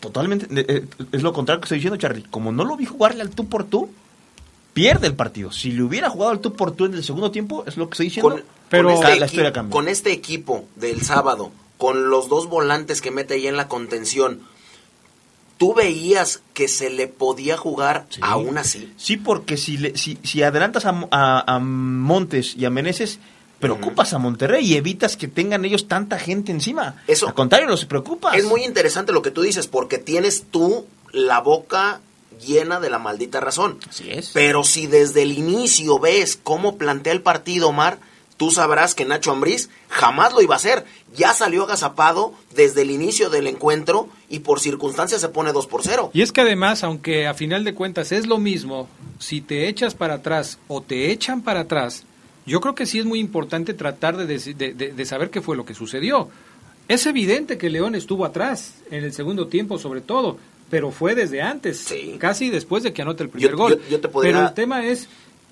[0.00, 0.46] totalmente.
[0.58, 0.64] eh,
[0.98, 2.24] eh, es lo contrario que estoy diciendo, Charlie.
[2.30, 3.90] Como no lo vi jugarle al tú por tú,
[4.72, 5.52] pierde el partido.
[5.52, 7.94] Si le hubiera jugado al tú por tú en el segundo tiempo, es lo que
[7.94, 8.30] estoy diciendo.
[8.30, 9.72] Con, pero con este, la, historia cambia.
[9.72, 14.40] con este equipo del sábado, con los dos volantes que mete ahí en la contención,
[15.58, 18.92] ¿tú veías que se le podía jugar aún así?
[18.96, 23.18] Sí, porque si, le- si, si adelantas a, a- a Montes y a Meneses,
[23.58, 27.02] preocupas a Monterrey y evitas que tengan ellos tanta gente encima.
[27.08, 27.26] Eso.
[27.26, 28.36] Al contrario, los preocupas.
[28.36, 32.00] Es muy interesante lo que tú dices, porque tienes tú la boca
[32.46, 33.78] llena de la maldita razón.
[33.88, 34.30] Así es.
[34.32, 37.98] Pero si desde el inicio ves cómo plantea el partido, Omar,
[38.38, 40.86] tú sabrás que Nacho Ambriz jamás lo iba a hacer.
[41.14, 45.82] Ya salió agazapado desde el inicio del encuentro y por circunstancias se pone 2 por
[45.82, 46.10] 0.
[46.14, 48.88] Y es que además, aunque a final de cuentas es lo mismo,
[49.18, 52.04] si te echas para atrás o te echan para atrás,
[52.46, 55.54] yo creo que sí es muy importante tratar de, de- de- de saber qué fue
[55.56, 56.30] lo que sucedió.
[56.88, 60.38] Es evidente que León estuvo atrás, en el segundo tiempo sobre todo,
[60.70, 63.78] pero fue desde antes, casi después de que anote el primer Yo- gol.
[63.82, 65.08] yo- yo te podría- Pero el tema es,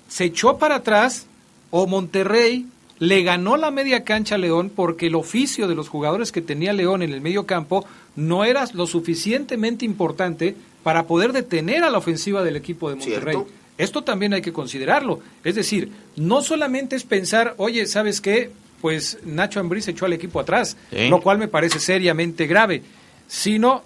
[0.07, 1.25] ¿se echó para atrás
[1.69, 2.65] o Monterrey
[2.99, 6.73] le ganó la media cancha a León porque el oficio de los jugadores que tenía
[6.73, 11.97] León en el medio campo no era lo suficientemente importante para poder detener a la
[11.99, 13.35] ofensiva del equipo de Monterrey.
[13.35, 13.47] Cierto.
[13.77, 15.19] Esto también hay que considerarlo.
[15.43, 18.49] Es decir, no solamente es pensar, oye, ¿sabes qué?
[18.81, 21.09] Pues Nacho Ambriz echó al equipo atrás, Sí.
[21.09, 22.81] lo cual me parece seriamente grave,
[23.27, 23.83] sino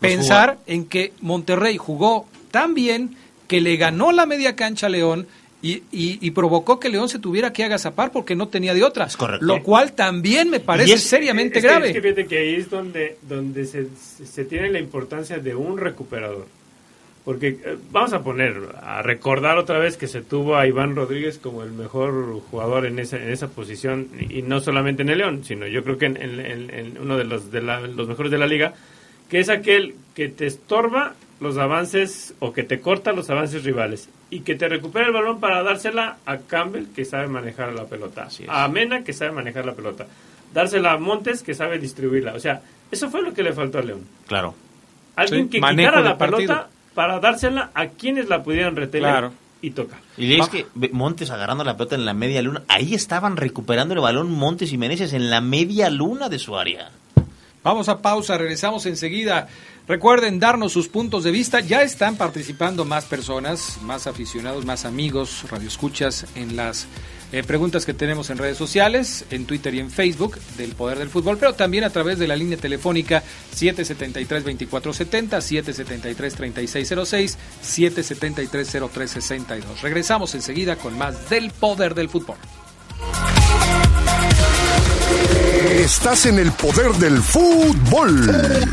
[0.00, 3.16] pensar en que Monterrey jugó tan bien
[3.46, 5.26] que le ganó la media cancha a León
[5.62, 9.08] y, y- y provocó que León se tuviera que agazapar porque no tenía de otra.
[9.16, 9.46] correcto.
[9.46, 11.86] Lo cual también me parece seriamente es que- grave.
[11.88, 15.78] Es que fíjate que ahí es donde, donde se, se tiene la importancia de un
[15.78, 16.46] recuperador.
[17.24, 21.38] Porque eh, vamos a poner, a recordar otra vez que se tuvo a Iván Rodríguez
[21.38, 25.44] como el mejor jugador en esa, en esa posición, y no solamente en el León,
[25.44, 28.32] sino yo creo que en, en- en- en uno de los, de la- los mejores
[28.32, 28.74] de la liga,
[29.28, 34.08] que es aquel que te estorba los avances o que te corta los avances rivales
[34.30, 38.28] y que te recupera el balón para dársela a Campbell que sabe manejar la pelota,
[38.48, 40.06] a Mena que sabe manejar la pelota,
[40.54, 42.34] dársela a Montes que sabe distribuirla.
[42.34, 44.02] O sea, eso fue lo que le faltó a León.
[44.26, 44.54] Claro.
[45.16, 49.32] Alguien Sí, que quitara la pelota para dársela a quienes la pudieran retener Claro.
[49.60, 49.98] y tocar.
[50.16, 54.00] Y es que Montes agarrando la pelota en la media luna, ahí estaban recuperando el
[54.00, 56.90] balón Montes y Meneses en la media luna de su área.
[57.64, 59.46] Vamos a pausa, regresamos enseguida.
[59.86, 61.60] Recuerden darnos sus puntos de vista.
[61.60, 66.88] Ya están participando más personas, más aficionados, más amigos, radioescuchas en las
[67.32, 71.08] eh, preguntas que tenemos en redes sociales, en Twitter y en Facebook del Poder del
[71.08, 73.22] Fútbol, pero también a través de la línea telefónica
[73.54, 79.80] 773-2470, 773-3606, 773-0362.
[79.82, 82.36] Regresamos enseguida con más del Poder del Fútbol.
[85.52, 88.64] Estás en el poder del fútbol.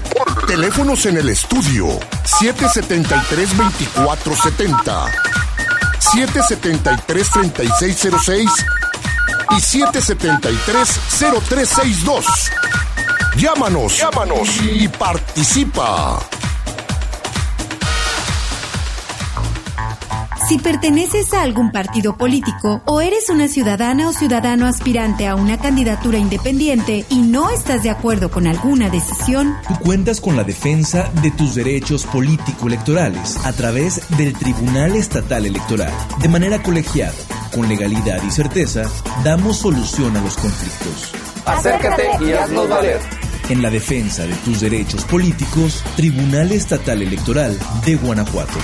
[0.47, 1.99] Teléfonos en el estudio
[2.39, 5.11] 773-2470,
[5.99, 8.49] 773-3606
[9.51, 12.23] y 773-0362.
[13.35, 16.21] Llámanos, llámanos y participa.
[20.49, 25.59] Si perteneces a algún partido político o eres una ciudadana o ciudadano aspirante a una
[25.59, 31.07] candidatura independiente y no estás de acuerdo con alguna decisión, Tú cuentas con la defensa
[31.21, 35.93] de tus derechos político-electorales a través del Tribunal Estatal Electoral.
[36.19, 37.13] De manera colegiada,
[37.53, 38.89] con legalidad y certeza,
[39.23, 41.11] damos solución a los conflictos.
[41.45, 42.99] Acércate y haznos valer.
[43.49, 47.55] En la defensa de tus derechos políticos, Tribunal Estatal Electoral
[47.85, 48.57] de Guanajuato.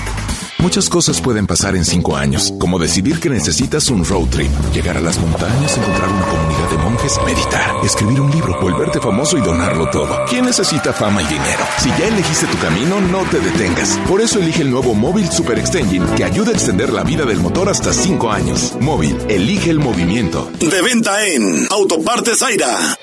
[0.66, 4.98] Muchas cosas pueden pasar en cinco años, como decidir que necesitas un road trip, llegar
[4.98, 9.42] a las montañas, encontrar una comunidad de monjes, meditar, escribir un libro, volverte famoso y
[9.42, 10.26] donarlo todo.
[10.28, 11.64] ¿Quién necesita fama y dinero?
[11.78, 14.00] Si ya elegiste tu camino, no te detengas.
[14.08, 17.42] Por eso elige el nuevo Móvil Super Extension, que ayuda a extender la vida del
[17.42, 18.74] motor hasta cinco años.
[18.82, 20.50] Móvil, elige el movimiento.
[20.60, 22.98] De venta en Autopartes Zaira.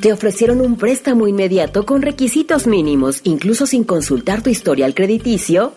[0.00, 5.72] Te ofrecieron un préstamo inmediato con requisitos mínimos, incluso sin consultar tu historial crediticio.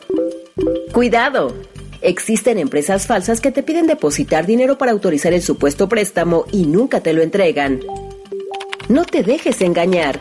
[0.92, 1.56] Cuidado.
[2.02, 7.02] Existen empresas falsas que te piden depositar dinero para autorizar el supuesto préstamo y nunca
[7.02, 7.80] te lo entregan.
[8.90, 10.20] No te dejes engañar.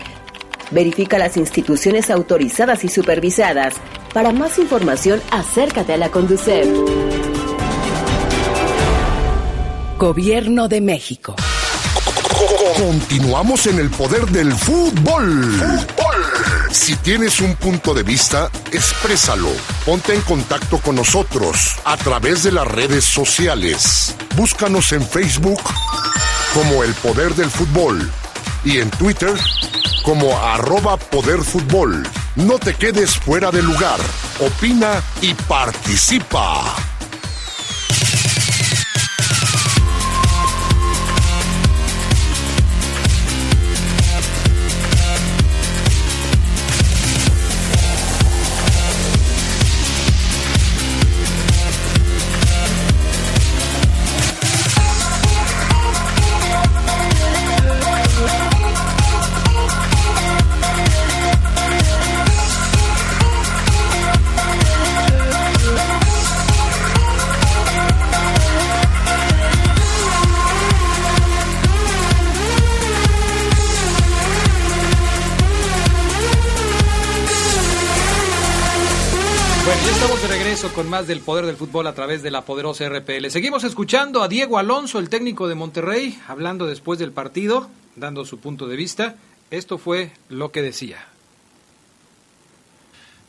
[0.70, 3.74] Verifica las instituciones autorizadas y supervisadas.
[4.14, 6.66] Para más información, acércate a la Conducef.
[9.98, 11.36] Gobierno de México.
[12.60, 15.56] Continuamos en el poder del fútbol.
[16.70, 19.48] Si tienes un punto de vista, exprésalo.
[19.86, 24.14] Ponte en contacto con nosotros a través de las redes sociales.
[24.36, 25.62] Búscanos en Facebook
[26.52, 28.10] como El Poder del Fútbol
[28.62, 29.34] y en Twitter
[30.04, 32.06] como arroba Poder Fútbol.
[32.36, 34.00] No te quedes fuera de lugar.
[34.38, 36.76] Opina y participa.
[80.68, 83.30] Con más del poder del fútbol a través de la poderosa RPL.
[83.30, 88.38] Seguimos escuchando a Diego Alonso, el técnico de Monterrey, hablando después del partido, dando su
[88.40, 89.16] punto de vista.
[89.50, 90.98] Esto fue lo que decía.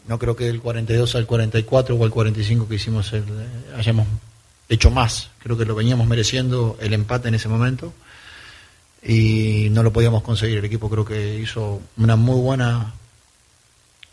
[0.07, 3.47] No creo que del 42 al 44 o al 45 que hicimos el- eh,
[3.77, 4.07] hayamos
[4.67, 5.29] hecho más.
[5.39, 7.93] Creo que lo veníamos mereciendo el empate en ese momento
[9.01, 10.57] y no lo podíamos conseguir.
[10.57, 12.93] El equipo creo que hizo una muy buena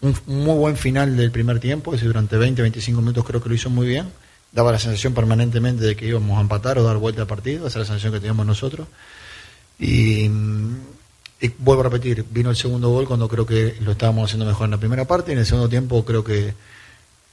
[0.00, 3.48] un muy buen final del primer tiempo, es decir, durante 20, 25 minutos creo que
[3.48, 4.06] lo hizo muy bien.
[4.52, 7.80] Daba la sensación permanentemente de que íbamos a empatar o dar vuelta al partido, esa
[7.80, 8.88] es la sensación que teníamos nosotros.
[9.78, 10.24] Y,
[11.40, 14.66] y vuelvo a repetir, vino el segundo gol cuando creo que lo estábamos haciendo mejor
[14.66, 16.54] en la primera parte y en el segundo tiempo creo que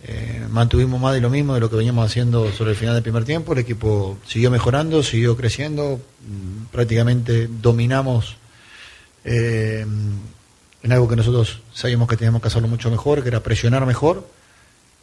[0.03, 3.03] eh, mantuvimos más de lo mismo de lo que veníamos haciendo sobre el final del
[3.03, 3.53] primer tiempo.
[3.53, 8.37] El equipo siguió mejorando, siguió creciendo, mm, prácticamente dominamos
[9.23, 9.85] eh,
[10.85, 14.23] en algo que nosotros sabíamos que teníamos que hacerlo mucho mejor, que era presionar mejor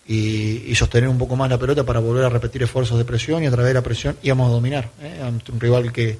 [0.06, 3.46] y, sostener un poco más la pelota para volver a repetir esfuerzos de presión y
[3.46, 4.90] a través de la presión íbamos a dominar.
[5.00, 5.20] ¿eh?
[5.24, 6.18] Un rival que,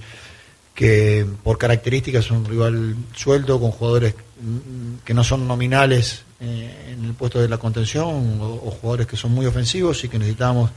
[0.75, 4.17] que por características es un rival suelto, con jugadores
[5.05, 9.31] que no son nominales eh, en el puesto de la contención o, jugadores que son
[9.31, 10.73] muy ofensivos y que necesitamos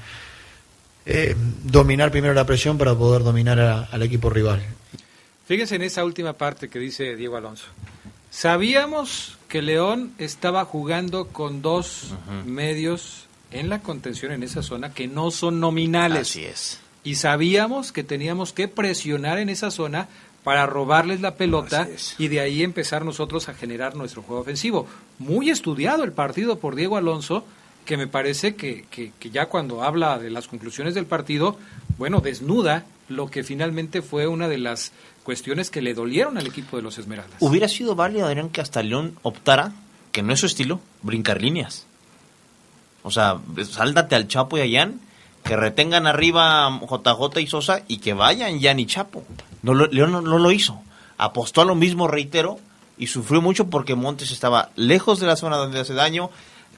[1.08, 4.62] eh, dominar primero la presión para poder dominar al equipo rival.
[5.48, 7.66] Fíjense en esa última parte que dice Diego Alonso.
[8.32, 12.14] Sabíamos que León estaba jugando con dos
[12.46, 16.30] medios en la contención en esa zona que no son nominales.
[16.30, 16.80] Así es.
[17.04, 20.08] Y sabíamos que teníamos que presionar en esa zona
[20.44, 21.88] para robarles la pelota
[22.20, 24.88] y de ahí empezar nosotros a generar nuestro juego ofensivo.
[25.18, 27.46] Muy estudiado el partido por Diego Alonso,
[27.86, 31.58] que me parece que, que- que ya cuando habla de las conclusiones del partido,
[31.98, 34.92] bueno, desnuda lo que finalmente fue una de las
[35.26, 37.42] cuestiones que le dolieron al equipo de los Esmeraldas.
[37.42, 39.74] Hubiera sido válido, Adrián, que hasta León optara,
[40.14, 41.88] que no es su estilo, brincar líneas.
[43.02, 43.40] O sea,
[43.70, 45.02] sáldate al Chapo y a Jan,
[45.44, 49.24] que retengan arriba JJ y Sosa y que vayan Jan y Chapo.
[49.64, 50.80] No León no, no lo hizo.
[51.18, 52.60] Apostó a lo mismo, reitero,
[52.98, 56.30] y sufrió mucho porque Montes estaba lejos de la zona donde hace daño.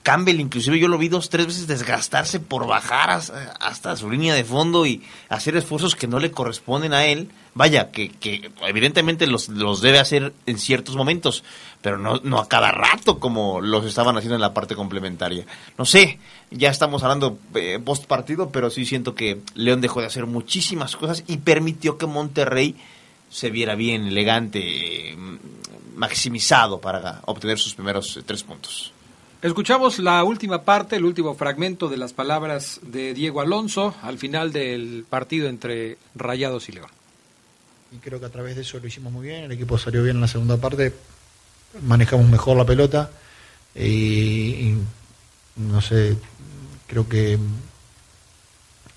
[0.08, 4.34] Campbell, inclusive yo lo vi dos, tres veces desgastarse por bajar as- hasta su línea
[4.34, 7.30] de fondo y hacer esfuerzos que no le corresponden a él.
[7.54, 11.44] Vaya, que, que evidentemente los, los debe hacer en ciertos momentos,
[11.82, 15.46] pero no, no a cada rato como los estaban haciendo en la parte complementaria.
[15.78, 16.20] No sé,
[16.52, 20.96] ya estamos hablando eh, post partido, pero sí siento que León dejó de hacer muchísimas
[20.96, 22.76] cosas y permitió que Monterrey
[23.30, 25.18] se viera bien, elegante, eh,
[25.96, 28.94] maximizado para obtener sus primeros eh, tres puntos.
[29.42, 34.52] Escuchamos la última parte, el último fragmento de las palabras de Diego Alonso al final
[34.52, 36.90] del partido entre Rayados y León.
[37.92, 40.16] Y creo que a través de eso lo hicimos muy bien, el equipo salió bien
[40.18, 40.92] en la segunda parte,
[41.84, 43.12] manejamos mejor la pelota
[43.76, 44.78] y, y
[45.58, 46.18] no sé,
[46.88, 47.38] creo que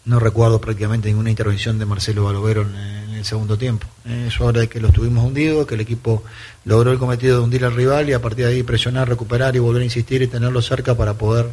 [0.07, 3.87] no recuerdo prácticamente ninguna intervención de Marcelo Balovero en el segundo tiempo.
[4.05, 6.25] Eh, Eso ahora de que lo estuvimos hundidos, que el equipo
[6.65, 9.59] logró el cometido de hundir al rival y a partir de ahí presionar, recuperar y
[9.59, 11.51] volver a insistir y tenerlo cerca para poder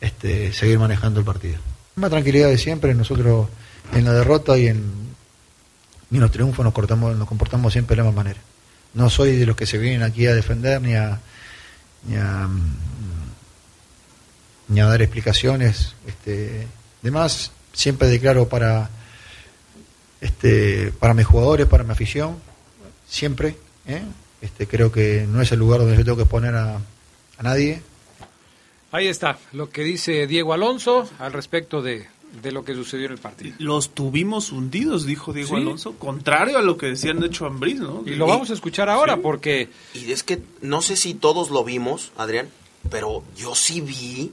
[0.00, 1.56] este, seguir manejando el partido.
[1.96, 3.48] Más tranquilidad de siempre, nosotros
[3.92, 4.84] en la derrota y en,
[6.10, 8.40] y en los triunfos nos, cortamos, nos comportamos siempre de la misma manera.
[8.94, 11.20] No soy de los que se vienen aquí a defender ni a,
[14.68, 15.94] ni a, dar explicaciones.
[16.06, 16.66] Este,
[17.02, 18.90] además, siempre declaro para,
[20.20, 22.36] este, para mis jugadores, para mi afición,
[23.06, 23.56] siempre.
[23.86, 24.02] ¿eh?
[24.40, 27.82] Este, creo que no es el lugar donde yo tengo que exponer a, a nadie.
[28.92, 32.06] Ahí está lo que dice Diego Alonso al respecto de,
[32.42, 33.54] de lo que sucedió en el partido.
[33.58, 35.56] Los tuvimos hundidos, dijo Diego Sí.
[35.56, 38.02] Alonso, contrario a lo que decían de hecho Ambriz, ¿no?
[38.06, 41.64] Y lo vamos a escuchar ahora porque Y es que no sé si todos lo
[41.64, 42.48] vimos, Adrián,
[42.90, 44.32] pero yo sí vi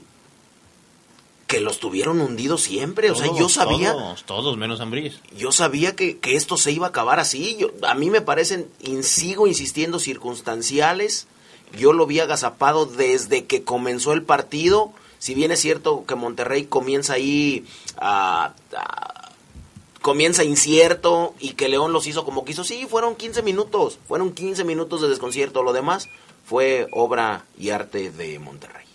[1.46, 3.10] que los tuvieron hundidos siempre.
[3.10, 5.20] O sea, yo sabía, Todos, todos menos Ambriz.
[5.36, 7.56] yo sabía que, que esto se iba a acabar así.
[7.56, 11.26] Yo, a mí me parecen, in- sigo insistiendo, circunstanciales.
[11.78, 14.92] Yo lo vi agazapado desde que comenzó el partido.
[15.18, 17.64] Si bien es cierto que Monterrey comienza ahí
[17.96, 19.30] a- a-
[20.02, 22.64] comienza incierto y que León los hizo como quiso.
[22.64, 23.98] Sí, fueron 15 minutos.
[24.08, 25.62] Fueron 15 minutos de desconcierto.
[25.62, 26.08] Lo demás
[26.44, 28.85] fue obra y arte de Monterrey.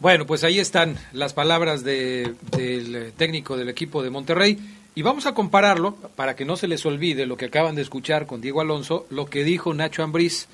[0.00, 4.58] Bueno, pues ahí están las palabras de- del eh, técnico del equipo de Monterrey
[4.94, 8.26] y vamos a compararlo para que no se les olvide lo que acaban de escuchar
[8.26, 10.46] con Diego Alonso, lo que dijo Nacho Ambriz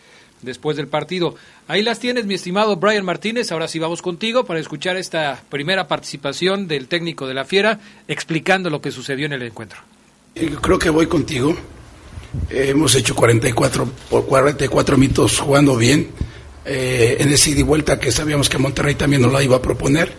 [0.43, 1.35] después del partido.
[1.69, 3.51] Ahí las tienes, mi estimado Brian Martínez.
[3.53, 8.71] Ahora sí vamos contigo para escuchar esta primera participación del técnico de la Fiera explicando
[8.71, 9.81] lo que sucedió en el encuentro.
[10.35, 11.55] Eh, Creo que voy contigo.
[12.49, 16.09] Eh, hemos hecho 44, por 44 mitos jugando bien.
[16.65, 19.63] Eh, en ese ida y vuelta que sabíamos que Monterrey también nos la iba a
[19.63, 20.13] proponer.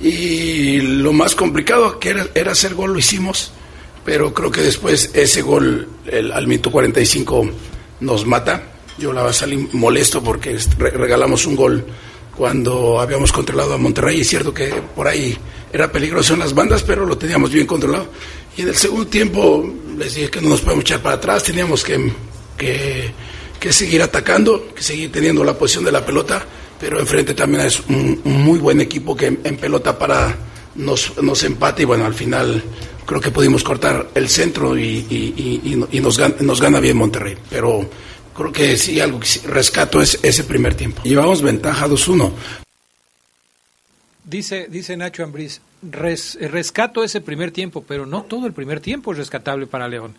[0.00, 3.52] Y lo más complicado que era, hacer gol lo hicimos.
[4.04, 7.50] Pero creo que después ese gol el, al minuto 45
[8.00, 8.62] nos mata.
[8.98, 11.84] Yo la salí molesto porque regalamos un gol
[12.36, 14.20] cuando habíamos controlado a Monterrey.
[14.20, 15.36] Es cierto que por ahí
[15.72, 18.08] era peligroso en las bandas, pero lo teníamos bien controlado.
[18.56, 21.84] Y en el segundo tiempo les dije que no nos podemos echar para atrás, teníamos
[21.84, 22.12] que,
[23.60, 26.44] que seguir atacando, que seguir teniendo la posición de la pelota,
[26.80, 30.36] pero enfrente también es un, muy buen equipo que en, pelota para
[30.76, 32.62] nos, nos empata y bueno, al final
[33.04, 37.36] creo que pudimos cortar el centro y, y- y- nos, gana, nos gana bien Monterrey.
[37.50, 37.88] Pero
[38.36, 41.02] creo que sí, algo que rescato es ese primer tiempo.
[41.02, 42.30] Llevamos ventaja 2-1.
[44.24, 45.60] Dice, dice Nacho Ambriz,
[45.90, 50.14] res- rescato ese primer tiempo, pero no todo el primer tiempo es rescatable para León.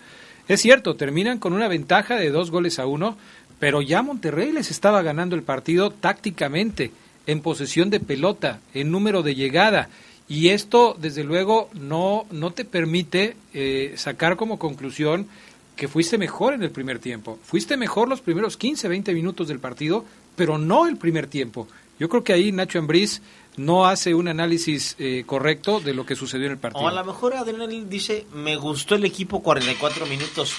[0.50, 3.16] Es cierto, terminan con una ventaja de dos goles a uno,
[3.60, 6.92] pero ya Monterrey les estaba ganando el partido tácticamente,
[7.28, 9.90] en posesión de pelota, en número de llegada.
[10.28, 15.28] Y esto, desde luego, no, no te permite eh, sacar como conclusión
[15.76, 17.38] que fuiste mejor en el primer tiempo.
[17.44, 20.04] Fuiste mejor los primeros 15, 20 minutos del partido,
[20.36, 21.68] pero no el primer tiempo.
[22.00, 23.22] Yo creo que ahí Nacho Ambriz
[23.60, 26.86] no hace un análisis eh, correcto de lo que sucedió en el partido.
[26.86, 30.54] O a lo mejor Adrián dice, me gustó el equipo 44 minutos,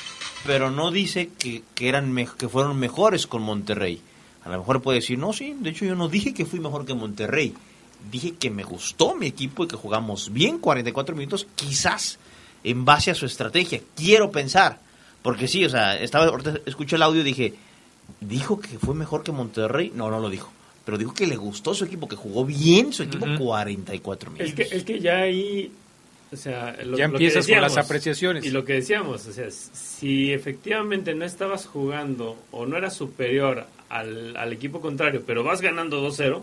[0.44, 4.02] pero no dice que, que, eran que fueron mejores con Monterrey.
[4.44, 6.84] A lo mejor puede decir, no, sí, de hecho yo no dije que fui mejor
[6.84, 7.54] que Monterrey.
[8.10, 12.18] Dije que me gustó mi equipo y que jugamos bien 44 minutos, quizás
[12.64, 13.80] en base a su estrategia.
[13.96, 14.78] Quiero pensar.
[15.22, 16.30] Porque sí, o sea, estaba,
[16.66, 17.54] escuché el audio y dije,
[18.20, 19.90] ¿dijo que fue mejor que Monterrey?
[19.94, 20.50] No, no lo dijo
[20.84, 24.48] pero dijo que le gustó su equipo, que jugó bien su equipo 44 minutos.
[24.48, 25.70] Es que, es que ya ahí,
[26.32, 28.44] o sea, lo, ya empiezas con las apreciaciones.
[28.44, 33.66] Y lo que decíamos, o sea, si efectivamente no estabas jugando o no eras superior
[33.88, 36.42] al, al equipo contrario, pero vas ganando 2-0,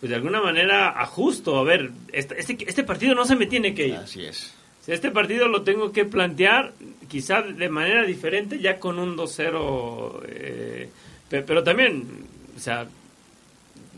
[0.00, 3.74] pues de alguna manera ajusto, a ver, este, este, este, partido no se me tiene
[3.74, 3.96] que ir.
[3.96, 4.54] Así es.
[4.86, 6.72] Este partido lo tengo que plantear
[7.08, 10.88] quizá de manera diferente, ya con un 2-0, eh,
[11.30, 12.04] pero también,
[12.54, 12.86] o sea,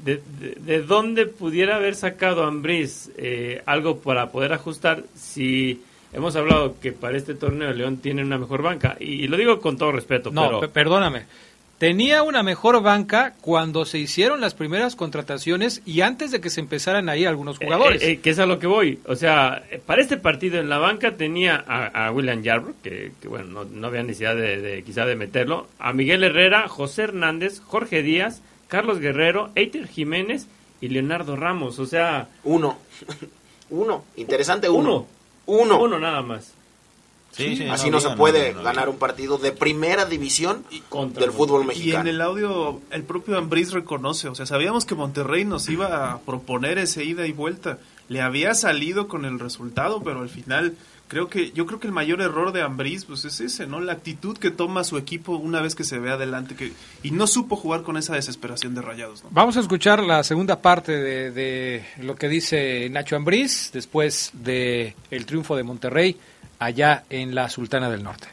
[0.04, 0.22] de,
[0.60, 5.82] de, dónde pudiera haber sacado Ambriz eh, algo para poder ajustar si
[6.12, 9.76] hemos hablado que para este torneo León tiene una mejor banca y, lo digo con
[9.76, 11.24] todo respeto no perdóname.
[11.78, 16.60] Tenía una mejor banca cuando se hicieron las primeras contrataciones y antes de que se
[16.60, 18.02] empezaran ahí algunos jugadores.
[18.02, 18.98] eh, eh, que es a lo que voy.
[19.06, 23.64] O sea para este partido en la banca tenía a, William Yarbrough que, bueno no,
[23.64, 28.40] no, había necesidad de, de quizá de meterlo a Miguel Herrera José Hernández Jorge Díaz
[28.68, 30.46] Carlos Guerrero, Eiter Jiménez
[30.80, 31.78] y Leonardo Ramos.
[31.78, 32.28] O sea.
[32.44, 32.76] Uno.
[33.70, 34.04] uno.
[34.16, 35.06] Interesante uno.
[35.46, 35.80] Uno.
[35.80, 36.52] Uno, nada más.
[37.70, 42.04] Así no, se puede ganar un partido de primera división del fútbol mexicano.
[42.04, 46.12] Y en el audio el propio Ambriz reconoce, o sea, sabíamos que Monterrey nos iba
[46.12, 47.78] a proponer ese ida y vuelta.
[48.08, 50.76] Le había salido con el resultado, pero al final
[51.08, 53.80] creo que yo creo que el mayor error de Ambriz pues es ese, ¿no?
[53.80, 56.72] La actitud que toma su equipo una vez que se ve adelante que
[57.02, 60.92] y no supo jugar con esa desesperación de Rayados, Vamos a escuchar la segunda parte
[60.92, 66.16] de, de lo que dice Nacho Ambriz después de el triunfo de Monterrey
[66.58, 68.28] allá en la Sultana del Norte.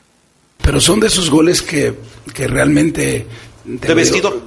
[0.64, 1.94] Pero son de esos goles que,
[2.34, 3.28] que realmente
[3.66, 4.42] de, vestidor.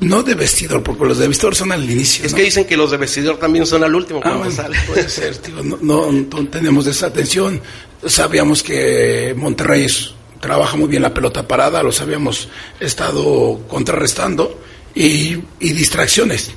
[0.00, 2.24] no de vestidor, porque los de vestidor son al inicio.
[2.24, 4.20] Es que dicen que los de vestidor también son al último.
[4.24, 4.40] Ah,
[4.86, 5.38] puede ser,
[5.82, 7.60] no, no, tenemos esa atención.
[8.06, 9.86] Sabíamos que Monterrey
[10.40, 12.48] trabaja muy bien la pelota parada, los habíamos
[12.80, 14.60] estado contrarrestando
[14.94, 16.50] y, y distracciones.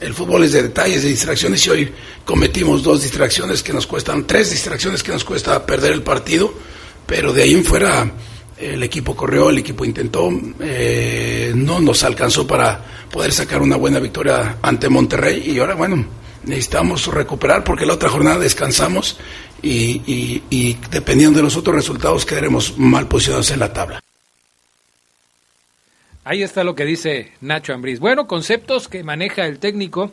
[0.00, 1.92] El fútbol es de detalles, de distracciones y hoy
[2.24, 6.52] cometimos dos distracciones que nos cuestan, tres distracciones que nos cuesta perder el partido,
[7.06, 8.12] pero de ahí en fuera
[8.56, 10.30] el equipo corrió, el equipo intentó,
[10.60, 12.80] eh, no nos alcanzó para
[13.10, 16.06] poder sacar una buena victoria ante Monterrey y ahora, bueno,
[16.44, 19.18] necesitamos recuperar porque la otra jornada descansamos
[19.62, 24.02] y, dependiendo de los otros resultados quedaremos mal posicionados en la tabla.
[26.24, 28.00] Ahí está lo que dice Nacho Ambriz.
[28.00, 30.10] Bueno, conceptos que maneja el técnico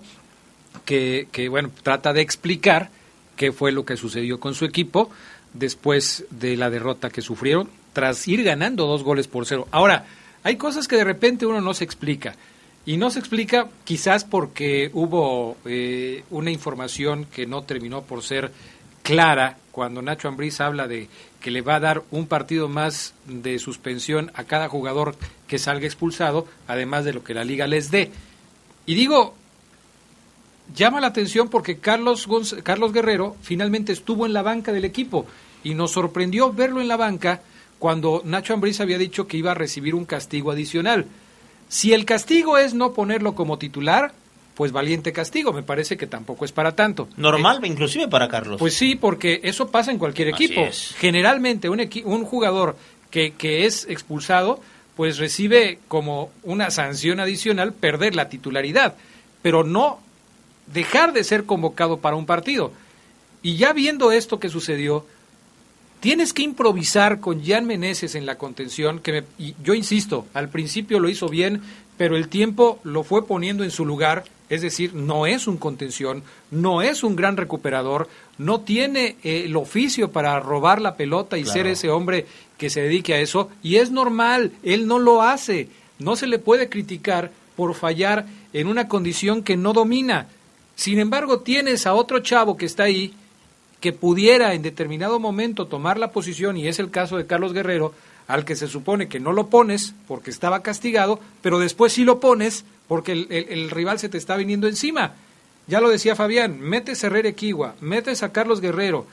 [0.86, 2.90] que, que, bueno, trata de explicar
[3.36, 5.10] qué fue lo que sucedió con su equipo
[5.53, 9.68] después de la derrota que sufrieron tras ir ganando dos goles por cero.
[9.72, 10.06] Ahora,
[10.44, 12.36] hay cosas que de repente uno no se explica.
[12.86, 18.52] Y no se explica quizás porque hubo eh, una información que no terminó por ser
[19.03, 21.07] clara cuando Nacho Ambriz habla de
[21.40, 25.15] que le va a dar un partido más de suspensión a cada jugador
[25.48, 28.11] que salga expulsado, además de lo que la liga les dé.
[28.86, 29.34] Y digo,
[30.76, 32.28] llama la atención porque Carlos,
[32.64, 35.26] Carlos Guerrero finalmente estuvo en la banca del equipo
[35.64, 37.41] y nos sorprendió verlo en la banca
[37.84, 41.05] cuando Nacho Ambriz había dicho que iba a recibir un castigo adicional.
[41.68, 44.14] Si el castigo es no ponerlo como titular,
[44.55, 47.10] pues valiente castigo, me parece que tampoco es para tanto.
[47.18, 48.57] Normal, inclusive para Carlos.
[48.57, 50.61] Pues sí, porque eso pasa en cualquier equipo.
[50.97, 52.77] Generalmente un, un jugador
[53.11, 54.61] que, que es expulsado,
[54.95, 58.95] pues recibe como una sanción adicional perder la titularidad,
[59.41, 59.99] pero no
[60.68, 62.72] dejar de ser convocado para un partido.
[63.41, 65.05] Y ya viendo esto que sucedió,
[66.03, 70.99] Tienes que improvisar con Jan Meneses en la contención, que y yo insisto, al principio
[70.99, 71.61] lo hizo bien,
[71.95, 76.21] pero el tiempo lo fue poniendo en su lugar, es decir, no es un contención,
[76.51, 81.45] no es un gran recuperador, no tiene eh, el oficio para robar la pelota y
[81.45, 82.25] ser ese hombre
[82.57, 85.69] que se dedique a eso, y es normal, él no lo hace,
[85.99, 90.27] no se le puede criticar por fallar en una condición que no domina.
[90.75, 93.13] Sin embargo, tienes a otro chavo que está ahí,
[93.84, 97.93] que pudiera en determinado momento tomar la posición, y es el caso de Carlos Guerrero,
[98.30, 102.22] al que se supone que no lo pones porque estaba castigado, pero después sí lo
[102.22, 105.15] pones porque el, rival se te está viniendo encima.
[105.68, 109.05] Ya lo decía Fabián, metes a Herrera Equigua, metes a Carlos Guerrero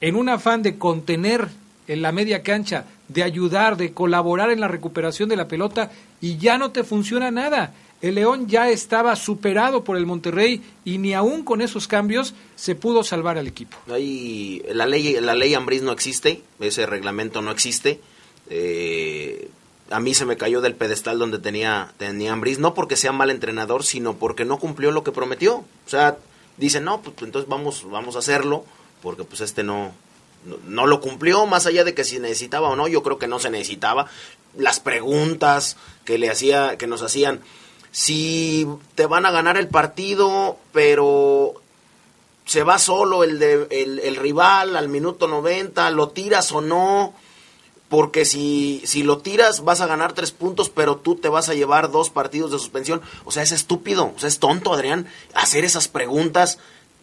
[0.00, 1.48] en un afán de contener
[1.86, 5.90] en la media cancha de ayudar, de colaborar en la recuperación de la pelota
[6.22, 7.74] y ya no te funciona nada.
[8.04, 12.74] El León ya estaba superado por el Monterrey y ni aún con esos cambios se
[12.74, 13.78] pudo salvar al equipo.
[13.86, 18.02] La ley la ley Ambriz no existe, ese reglamento no existe.
[18.50, 19.48] Eh,
[19.88, 23.30] a mí se me cayó del pedestal donde tenía tenía Ambriz, no porque sea mal
[23.30, 25.54] entrenador, sino porque no cumplió lo que prometió.
[25.54, 26.18] O sea,
[26.58, 28.66] dicen, "No, pues entonces vamos vamos a hacerlo",
[29.02, 29.94] porque pues este no
[30.44, 33.28] no, no lo cumplió más allá de que si necesitaba o no, yo creo que
[33.28, 34.10] no se necesitaba.
[34.58, 37.40] Las preguntas que le hacía que nos hacían
[37.94, 38.66] si
[38.96, 41.54] te van a ganar el partido, pero
[42.44, 47.14] se va solo el, de, el, rival al minuto 90, lo tiras o no,
[47.88, 51.54] porque si, si lo tiras vas a ganar tres puntos, pero tú te vas a
[51.54, 53.00] llevar dos partidos de suspensión.
[53.24, 56.58] O sea, es estúpido, o sea, es tonto, Adrián, hacer esas preguntas,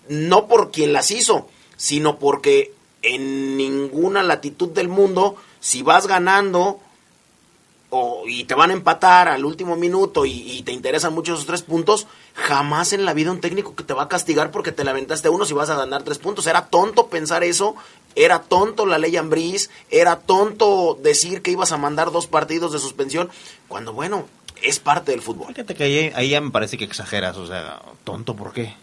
[0.09, 1.47] no por quien las hizo,
[1.77, 6.81] sino porque en ninguna latitud del mundo, si vas ganando
[7.91, 11.45] o, y te van a empatar al último minuto y, y, te interesan mucho esos
[11.45, 14.85] tres puntos, jamás en la vida un técnico que te va a castigar porque te
[14.85, 16.47] lamentaste uno si vas a ganar tres puntos.
[16.47, 17.75] Era tonto pensar eso,
[18.15, 22.79] era tonto la ley Ambriz, era tonto decir que ibas a mandar dos partidos de
[22.79, 23.29] suspensión,
[23.67, 24.25] cuando bueno,
[24.61, 25.47] es parte del fútbol.
[25.47, 28.73] Fíjate que ahí, ahí ya me parece que exageras, o sea, tonto, ¿por qué?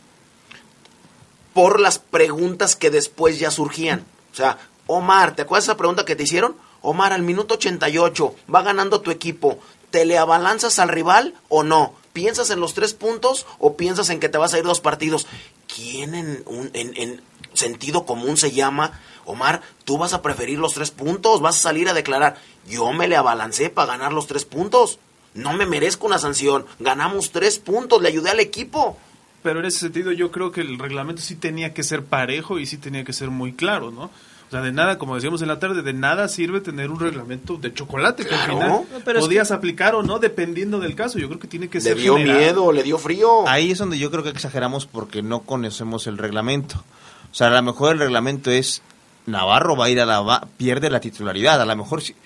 [1.54, 4.04] Por las preguntas que después ya surgían.
[4.32, 6.56] O sea, Omar, ¿te acuerdas esa pregunta que te hicieron?
[6.82, 9.58] Omar, al minuto 88 va ganando tu equipo.
[9.90, 11.94] ¿Te le abalanzas al rival o no?
[12.12, 15.26] ¿Piensas en los tres puntos o piensas en que te vas a ir dos partidos?
[15.74, 17.22] ¿Quién en, un, en, en
[17.54, 19.00] sentido común se llama?
[19.24, 22.36] Omar, tú vas a preferir los tres puntos, vas a salir a declarar.
[22.66, 24.98] Yo me le abalancé para ganar los tres puntos.
[25.34, 26.66] No me merezco una sanción.
[26.80, 28.98] Ganamos tres puntos, le ayudé al equipo.
[29.42, 32.66] Pero en ese sentido yo creo que el reglamento sí tenía que ser parejo y
[32.66, 34.10] sí tenía que ser muy claro, ¿no?
[34.48, 37.56] O sea, de nada, como decíamos en la tarde, de nada sirve tener un reglamento
[37.58, 38.44] de chocolate que Claro.
[38.44, 41.18] al final No, pero es podías aplicar o no dependiendo del caso.
[41.18, 42.38] Yo creo que tiene que Le ser dio general.
[42.38, 43.46] miedo, le dio frío.
[43.46, 46.82] Ahí es donde yo creo que exageramos porque no conocemos el reglamento.
[47.30, 48.80] O sea, a lo mejor el reglamento es
[49.26, 52.16] Navarro va a ir a la va- pierde la titularidad, a lo mejor sí-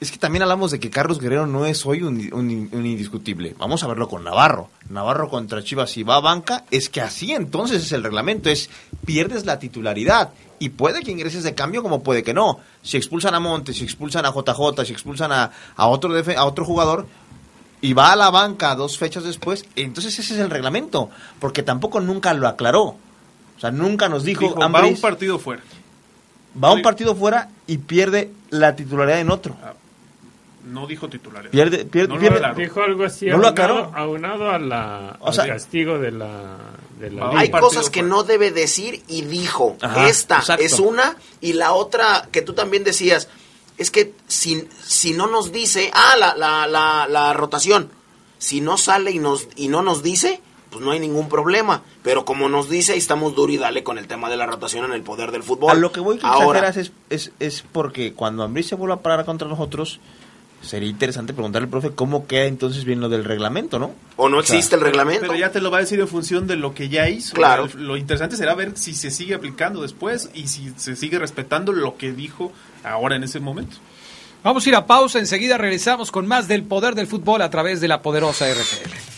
[0.00, 3.54] es que también hablamos de que Carlos Guerrero no es hoy un, un- un indiscutible.
[3.58, 4.68] Vamos a verlo con Navarro.
[4.88, 8.70] Navarro contra Chivas si va a banca, es que así entonces es el reglamento, es
[9.04, 12.60] pierdes la titularidad y puede que ingreses de cambio como puede que no.
[12.82, 16.44] Si expulsan a Montes, si expulsan a JJ, si expulsan a, a otro defe- a
[16.44, 17.06] otro jugador,
[17.82, 21.08] y va a la banca dos fechas después, entonces ese es el reglamento,
[21.38, 22.82] porque tampoco nunca lo aclaró.
[23.56, 24.66] O sea, nunca nos dijo, Dijo, va
[24.96, 25.62] un partido fuera.
[26.62, 29.56] Va un partido fuera y pierde la titularidad en otro.
[30.64, 31.50] No dijo titular.
[31.50, 32.54] Pierde- pierde- No lo pierde- aclaró.
[32.56, 33.92] Dijo algo así, ¿No lo aunado, aclaró?
[33.96, 36.56] aunado a la, O al castigo de la...
[36.98, 39.78] De la Hay cosas que no debe decir y dijo.
[39.80, 40.62] Ajá, Esta exacto.
[40.62, 43.28] es una y la otra que tú también decías.
[43.78, 47.88] Es que si, si no nos dice, ah, la, la, la, la rotación,
[48.36, 51.82] si no sale y, nos, y no nos dice, pues no hay ningún problema.
[52.02, 54.84] Pero como nos dice, ahí estamos duro y dale con el tema de la rotación
[54.84, 55.70] en el poder del fútbol.
[55.70, 58.96] A lo que voy que Ahora, exageras es, es, es porque cuando Ambriz se vuelva
[58.96, 60.00] a parar contra nosotros,
[60.62, 63.92] sería interesante preguntarle al profe cómo queda entonces bien lo del reglamento, ¿no?
[64.16, 65.22] o no O sea, existe el reglamento.
[65.22, 67.34] Pero ya te lo va a decir en función de lo que ya hizo.
[67.34, 67.68] Claro.
[67.76, 71.96] Lo interesante será ver si se sigue aplicando después y si se sigue respetando lo
[71.96, 72.52] que dijo
[72.84, 73.76] ahora en ese momento.
[74.42, 77.80] Vamos a ir a pausa, enseguida regresamos con más del poder del fútbol a través
[77.80, 79.09] de la poderosa RTL.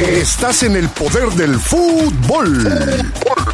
[0.00, 2.66] Estás en el poder del fútbol.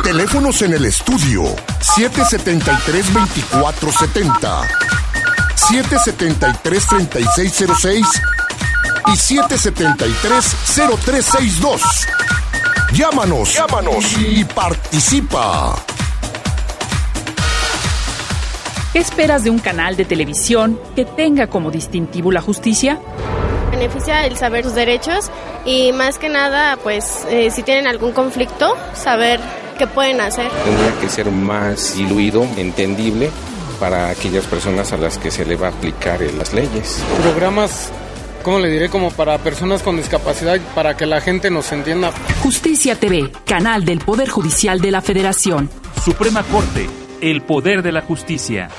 [0.05, 1.43] Teléfonos en el estudio
[1.81, 4.62] 773-2470,
[5.56, 8.06] 773-3606
[9.06, 11.81] y 773-0362.
[12.93, 15.74] Llámanos, llámanos y participa.
[18.93, 23.01] ¿Qué esperas de un canal de televisión que tenga como distintivo la justicia?
[23.78, 25.31] Beneficia el saber sus derechos
[25.66, 29.39] y más que nada, pues eh, si tienen algún conflicto, saber
[29.77, 30.51] qué pueden hacer.
[30.65, 33.31] Tendría que ser más diluido, entendible
[33.78, 37.03] para aquellas personas a las que se le va a aplicar las leyes.
[37.23, 37.93] programas,
[38.43, 38.89] ¿cómo le diré?
[38.89, 42.12] Como para personas con discapacidad, para que la gente nos entienda.
[42.43, 45.69] Justicia TV, canal del Poder Judicial de la Federación.
[46.03, 46.89] Suprema Corte,
[47.20, 48.70] el poder de la justicia.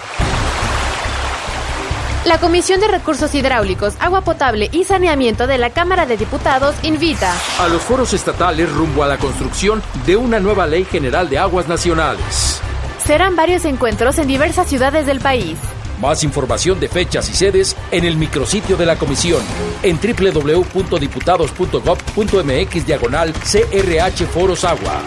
[2.28, 7.34] La Comisión de Recursos Hidráulicos, Agua Potable y Saneamiento de la Cámara de Diputados invita
[7.58, 11.70] a los foros estatales rumbo a la construcción de una nueva ley general de aguas
[11.70, 12.60] nacionales.
[13.06, 15.58] Serán varios encuentros en diversas ciudades del país.
[16.02, 19.42] Más información de fechas y sedes en el micrositio de la comisión
[19.82, 25.02] en www.diputados.gov.mx diagonal CRH Foros Agua.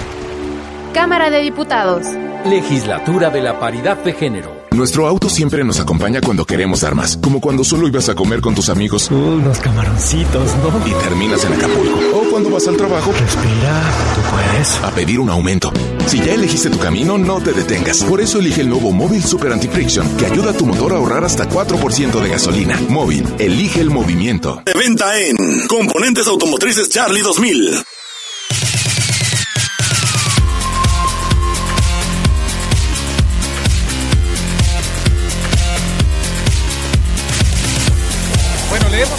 [0.94, 2.06] Cámara de Diputados.
[2.46, 4.59] Legislatura de la Paridad de Género.
[4.72, 8.40] Nuestro auto siempre nos acompaña cuando queremos dar más, como cuando solo ibas a comer
[8.40, 9.10] con tus amigos.
[9.10, 10.86] unos camaroncitos, ¿no?
[10.86, 11.98] Y terminas en Acapulco.
[12.14, 13.12] O cuando vas al trabajo.
[13.12, 13.82] Respira,
[14.14, 14.74] tú puedes.
[14.82, 15.72] A pedir un aumento.
[16.06, 18.02] Si ya elegiste tu camino, no te detengas.
[18.04, 21.24] Por eso elige el nuevo Móvil Super Anti-Friction, que ayuda a tu motor a ahorrar
[21.24, 22.80] hasta 4% de gasolina.
[22.88, 24.62] Móvil, elige el movimiento.
[24.64, 25.36] De venta en
[25.66, 27.82] Componentes Automotrices Charlie 2000.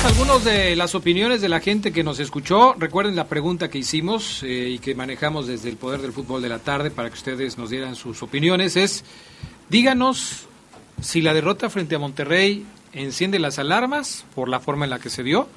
[0.01, 2.73] Bueno, leemos algunos de las opiniones de la gente que nos escuchó.
[2.77, 6.49] Recuerden la pregunta que hicimos eh, y que manejamos desde el Poder del Fútbol de
[6.49, 8.75] la Tarde para que ustedes nos dieran sus opiniones.
[8.75, 9.03] Es,
[9.69, 10.47] díganos
[11.01, 15.09] si la derrota frente a Monterrey enciende las alarmas por la forma en la que
[15.09, 15.47] se dio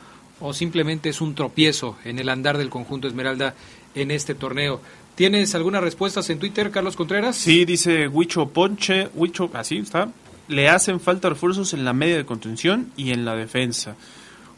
[0.41, 3.55] o simplemente es un tropiezo en el andar del conjunto Esmeralda
[3.95, 4.81] en este torneo.
[5.15, 7.37] ¿Tienes algunas respuestas en Twitter, Carlos Contreras?
[7.37, 10.09] Sí, dice Huicho Ponche, Huicho, así está.
[10.49, 13.97] Le hacen falta refuerzos en la media de contención y en la defensa.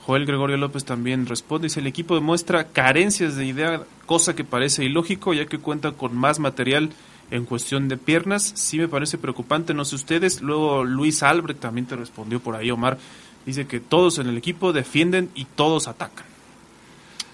[0.07, 4.85] Joel Gregorio López también responde, dice, el equipo demuestra carencias de idea, cosa que parece
[4.85, 6.91] ilógico, ya que cuenta con más material
[7.33, 8.53] en cuestión de piernas.
[8.55, 10.43] Sí me parece preocupante, no sé ustedes.
[10.43, 12.99] Luego Luis Albrecht también te respondió por ahí, Omar.
[13.45, 16.25] Dice que todos en el equipo defienden y todos atacan.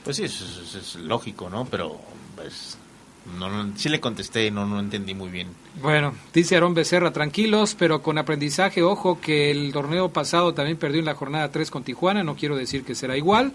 [0.04, 1.66] Pues sí, es- es lógico, ¿no?
[1.66, 2.00] Pero,
[2.36, 2.78] pues,
[3.38, 5.48] no, no- sí le contesté, no, no entendí muy bien.
[5.80, 11.00] Bueno, dice Aarón Becerra, tranquilos, pero con aprendizaje, ojo que el torneo pasado también perdió
[11.00, 13.52] en la jornada 3 con Tijuana, no quiero decir que será igual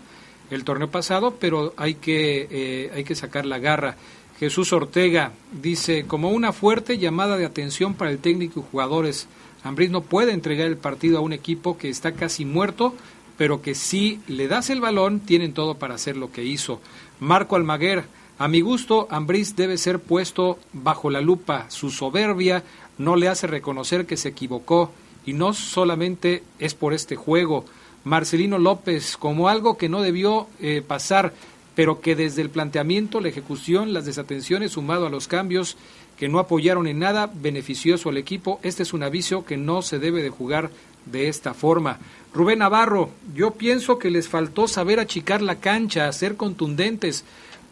[0.49, 3.95] el torneo pasado, pero hay que, eh, hay que sacar la garra.
[4.39, 9.27] Jesús Ortega dice, como una fuerte llamada de atención para el técnico y jugadores,
[9.64, 12.94] Ambriz no puede entregar el partido a un equipo que está casi muerto,
[13.38, 16.80] pero que si le das el balón, tienen todo para hacer lo que hizo.
[17.19, 18.06] Marco Almaguer,
[18.39, 21.65] a mi gusto, Ambriz debe ser puesto bajo la lupa.
[21.69, 22.64] Su soberbia
[22.97, 24.91] no le hace reconocer que se equivocó
[25.26, 27.65] y no solamente es por este juego.
[28.03, 31.34] Marcelino López, como algo que no debió eh, pasar,
[31.76, 35.76] pero que desde el planteamiento, la ejecución, las desatenciones sumado a los cambios
[36.18, 39.99] que no apoyaron en nada beneficioso al equipo, este es un aviso que no se
[39.99, 40.72] debe de jugar
[41.05, 41.99] de esta forma.
[42.34, 47.23] Rubén Navarro, yo pienso que les faltó saber achicar la cancha, ser contundentes,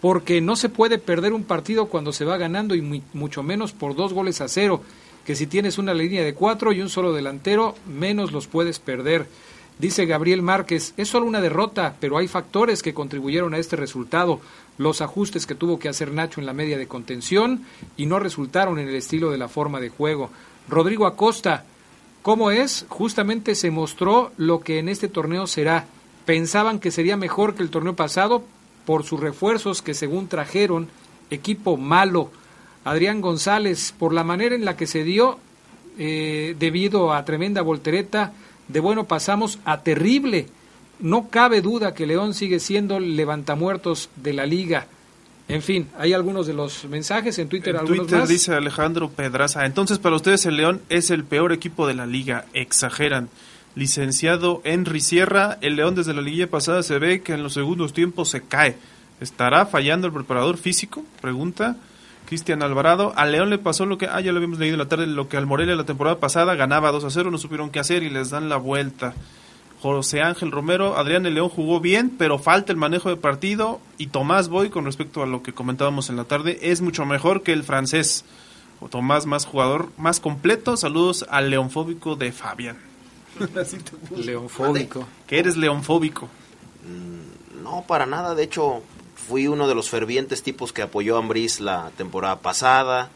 [0.06, 3.74] porque no se puede perder un partido cuando se va ganando y mu- mucho menos
[3.74, 4.84] por dos goles a cero,
[5.26, 9.26] que si tienes una línea de cuatro y un solo delantero, menos los puedes perder.
[9.80, 14.42] Dice Gabriel Márquez, es solo una derrota, pero hay factores que contribuyeron a este resultado.
[14.78, 17.64] Los ajustes que tuvo que hacer Nacho en la media de contención
[17.98, 20.30] y no resultaron en el estilo de la forma de juego.
[20.70, 21.66] Rodrigo Acosta,
[22.22, 22.86] ¿cómo es?
[22.90, 25.88] Justamente se mostró lo que en este torneo será.
[26.28, 28.44] Pensaban que sería mejor que el torneo pasado
[28.86, 30.88] por sus refuerzos que según trajeron,
[31.30, 32.32] equipo malo.
[32.84, 35.40] Adrián González, por la manera en la que se dio,
[35.98, 38.34] eh, debido a tremenda voltereta,
[38.68, 40.48] de bueno pasamos a terrible.
[41.00, 44.88] No cabe duda que León sigue siendo levantamuertos de la liga.
[45.48, 48.30] En fin, hay algunos de los mensajes en Twitter, En algunos Twitter más.
[48.30, 52.46] dice Alejandro Pedraza, entonces para ustedes el León es el peor equipo de la liga,
[52.54, 53.30] exageran.
[53.76, 57.92] Licenciado Henry Sierra, el León desde la liguilla pasada se ve que en los segundos
[57.92, 58.78] tiempos se cae.
[59.20, 61.04] ¿Estará fallando el preparador físico?
[61.22, 61.76] Pregunta.
[62.26, 64.88] Cristian Alvarado, al León le pasó lo que, ah, ya lo habíamos leído en la
[64.88, 67.80] tarde, lo que al Morelia la temporada pasada ganaba 2 a 0, no supieron qué
[67.80, 69.14] hacer y les dan la vuelta.
[69.82, 74.08] José Ángel Romero, Adrián el León jugó bien, pero falta el manejo de partido y
[74.08, 77.54] Tomás Boy, con respecto a lo que comentábamos en la tarde, es mucho mejor que
[77.54, 78.26] el francés.
[78.80, 80.76] O Tomás más jugador, más completo.
[80.78, 82.95] Saludos al leonfóbico de Fabián.
[83.60, 84.22] Así te puso.
[84.22, 85.08] Leonfóbico.
[85.28, 86.30] Que eres leonfóbico.
[87.64, 88.36] No, para nada.
[88.36, 88.84] De hecho,
[89.16, 93.10] fui uno de los fervientes tipos que apoyó a Ambriz la temporada pasada.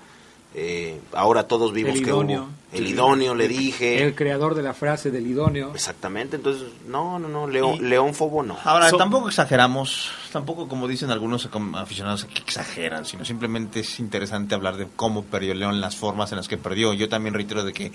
[0.55, 2.43] Eh, ahora todos vimos El que idóneo.
[2.43, 4.03] hubo el idóneo, le dije.
[4.03, 5.71] El creador de la frase del idóneo.
[5.73, 8.57] Exactamente, entonces, no, no, no, León, Leónfobo no.
[8.63, 14.77] Ahora, tampoco exageramos, tampoco como dicen algunos aficionados que exageran, sino simplemente es interesante hablar
[14.77, 16.93] de cómo perdió León, las formas en las que perdió.
[16.93, 17.91] Yo también reitero de que,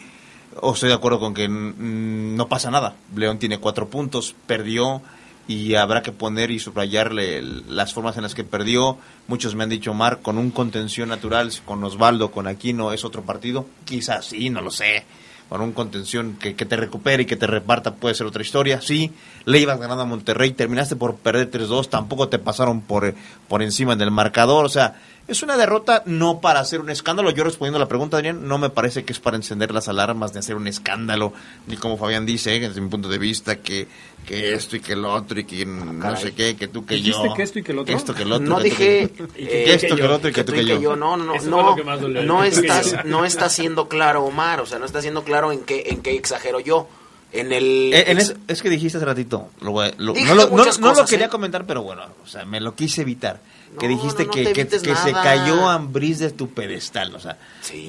[0.61, 2.95] o estoy de acuerdo con que no pasa nada.
[3.15, 5.03] León tiene cuatro puntos, perdió
[5.47, 8.99] y habrá que poner y subrayarle las formas en las que perdió.
[9.27, 13.23] Muchos me han dicho, Mar, con un contención natural, con Osvaldo, con Aquino, es otro
[13.23, 13.67] partido.
[13.85, 15.05] Quizás sí, no lo sé.
[15.49, 18.81] Con un contención que, que te recupere y que te reparta puede ser otra historia.
[18.81, 19.13] Sí,
[19.45, 23.15] le ibas ganando a Monterrey, terminaste por perder 3-2, tampoco te pasaron por,
[23.47, 24.65] por encima del marcador.
[24.65, 24.97] O sea,
[25.27, 27.31] Es una derrota no para hacer un escándalo.
[27.31, 30.35] Yo respondiendo a la pregunta, Adrián, no me parece que es para encender las alarmas,
[30.35, 31.33] ni hacer un escándalo,
[31.67, 33.89] ni como Fabián dice, desde mi punto de vista, que,
[34.27, 37.27] que esto y que lo otro, y que no sé qué, que tú, que ¿Dijiste
[37.27, 37.33] yo.
[37.35, 37.97] que esto y que lo otro?
[37.97, 38.47] esto, que lo otro.
[38.49, 40.67] No que tú, dije que- eh, que esto, que lo otro, y que tú, que
[40.67, 40.95] yo.
[40.95, 44.61] No, no, no, Eso fue no, que que que estás, no está siendo claro, Omar.
[44.61, 46.87] O sea, no está siendo claro en qué, en qué exagero yo.
[47.33, 47.93] En el.
[47.95, 51.27] Eh, en es, es que dijiste hace ratito, lo lo- no, lo, no- lo quería
[51.27, 51.31] ¿eh?
[51.31, 53.41] comentar, pero bueno, o sea, me lo quise evitar.
[53.79, 57.37] Que dijiste no, no que, que, se cayó Ambriz de tu pedestal, o sea,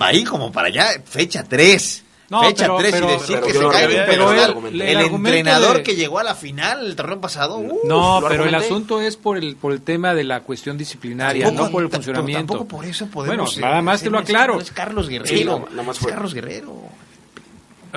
[0.01, 2.03] va ahí como para allá, fecha 3.
[2.27, 4.57] No, fecha pero- 3 pero- y decir pero que se argumenté, un pero pedestal.
[4.73, 7.57] el- el, el argumento entrenador de- que llegó a la final el torneo pasado.
[7.59, 10.75] uh, No, lo pero el asunto es por el por el tema de la cuestión
[10.75, 12.53] disciplinaria, Tampoco- no por el funcionamiento.
[12.53, 14.59] tampoco por eso podemos, Bueno, nada más te lo aclaro.
[14.59, 15.67] es Carlos Guerrero.
[15.69, 16.81] Sí, más es Carlos Guerrero.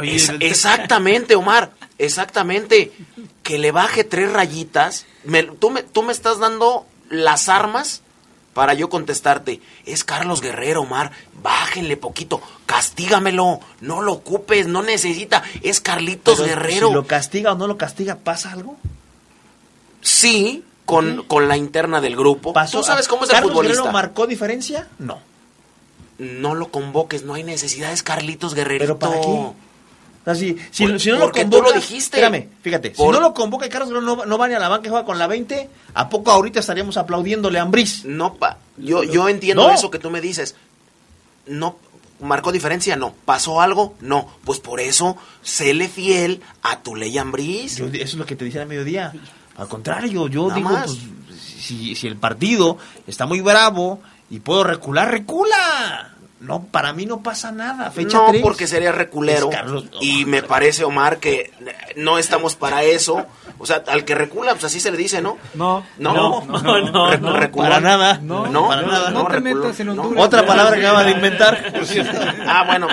[0.03, 1.71] Es- exactamente, Omar.
[1.99, 2.93] Exactamente.
[3.43, 5.07] Que le baje tres rayitas.
[5.25, 8.03] Me- tú, me, tú me estás dando las armas
[8.55, 9.61] para yo contestarte.
[9.87, 11.13] Es Carlos Guerrero, Omar.
[11.43, 12.41] Bájenle poquito.
[12.67, 13.61] Castígamelo.
[13.81, 14.67] No lo ocupes.
[14.67, 15.43] No necesita.
[15.63, 16.89] Es Carlitos Pero Guerrero.
[16.89, 18.77] Si lo castiga o no lo castiga, ¿pasa algo?
[20.01, 22.53] Sí, con, con la interna del grupo.
[22.53, 22.79] ¿Pasó?
[22.79, 23.77] ¿Tú sabes cómo es el ¿Carlos futbolista?
[23.77, 24.89] Guerrero marcó diferencia?
[24.99, 25.21] No.
[26.19, 27.23] No lo convoques.
[27.23, 27.93] No hay necesidad.
[27.93, 28.81] Es Carlitos Guerrero.
[28.81, 29.53] ¿Pero para qué?
[30.35, 32.19] Sea, si, si- Por- si no lo tú convoca, lo dijiste.
[32.19, 32.91] Espérame, fíjate.
[32.91, 34.87] Por- Si no lo convoca y Carlos Guerrero no, no va ni a la banca
[34.87, 38.05] y juega con la 20, ¿a poco ahorita estaríamos aplaudiéndole a Ambriz?
[38.05, 39.75] No, pa, yo, yo entiendo No.
[39.75, 40.55] eso que tú me dices.
[41.47, 41.77] No,
[42.21, 42.95] ¿marcó diferencia?
[42.97, 43.15] No.
[43.25, 43.95] ¿Pasó algo?
[44.01, 44.29] No.
[44.45, 47.77] Pues por eso, séle fiel a tu ley Ambriz.
[47.77, 49.13] Yo- eso es lo que te decía a mediodía.
[49.57, 50.87] Al contrario, yo Nada digo, más.
[51.27, 52.77] pues, si, si el partido
[53.07, 54.01] está muy bravo
[54.31, 56.15] y puedo recular, recula.
[56.41, 57.91] No, para mí no pasa nada.
[57.91, 59.51] Fecha no, porque sería reculero.
[60.01, 61.51] Y me parece, Omar, que
[61.97, 63.27] no estamos para eso.
[63.59, 65.37] O sea, al que recula, pues así se le dice, ¿no?
[65.55, 67.69] No, No, no, no, no, Re- no, reculón.
[67.69, 68.19] para nada.
[68.23, 69.11] No, No, para nada.
[69.11, 69.93] no No te metas en no.
[70.03, 70.25] Honduras.
[70.27, 71.73] Otra palabra que acaba de inventar.
[72.47, 72.87] Ah, bueno,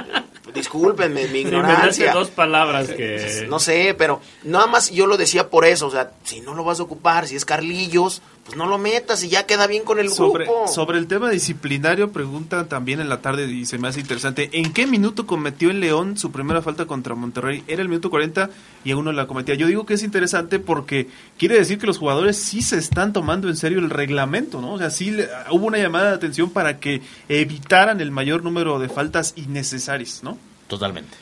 [0.54, 2.14] discúlpenme mi ignorancia.
[2.14, 3.46] dos palabras que...
[3.50, 6.64] No sé, pero nada más yo lo decía por eso, o sea, si no lo
[6.64, 9.98] vas a ocupar, si es Carlillos, pues no lo metas y ya queda bien con
[10.00, 10.68] el Sobre, grupo.
[10.68, 14.52] sobre el tema disciplinario, preguntan también en la tarde y se me hace interesante.
[14.54, 17.64] ¿En qué minuto cometió el León su primera falta contra Monterrey?
[17.68, 18.52] Era el minuto 40
[18.84, 19.56] y aún no la cometía.
[19.56, 21.08] Yo digo que es interesante porque
[21.40, 24.74] quiere decir que los jugadores sí se están tomando en serio el reglamento, ¿no?
[24.74, 28.78] O sea, sí le- hubo una llamada de atención para que evitaran el mayor número
[28.78, 30.38] de faltas innecesarias, ¿no?
[30.68, 31.18] Totalmente.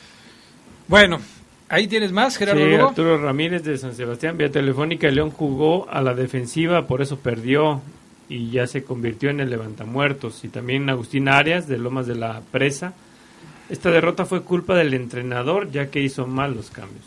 [0.88, 1.20] Bueno,
[1.74, 2.88] ahí tienes más, Gerardo Sí, Lugo.
[2.88, 7.18] Arturo Ramírez de San Sebastián, vía telefónica, el León jugó a la defensiva, por eso
[7.18, 7.82] perdió
[8.28, 10.44] y ya se convirtió en el levantamuertos.
[10.44, 12.94] Y también Agustín Arias de Lomas de la Presa.
[13.68, 17.04] Esta derrota fue culpa del entrenador, ya que hizo mal los cambios.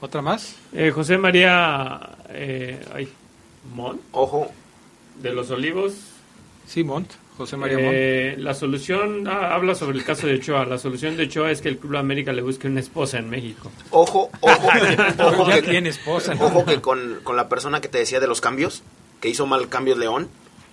[0.00, 0.56] ¿Otra más?
[0.72, 2.00] Eh, José María
[2.30, 3.08] eh, ay,
[3.74, 4.50] Mon, Ojo,
[5.22, 5.94] de Los Olivos.
[6.66, 7.78] Sí, Mont, José María.
[7.80, 10.64] Eh, la solución, ah, habla sobre el caso de Ochoa.
[10.66, 13.70] La solución de Ochoa es que el Club América le busque una esposa en México.
[13.90, 14.68] ojo, ojo,
[15.18, 16.34] ojo que, tiene esposa.
[16.34, 16.46] ¿no?
[16.46, 18.82] ojo que con, con la persona que te decía de los cambios,
[19.20, 20.28] que hizo mal cambios León,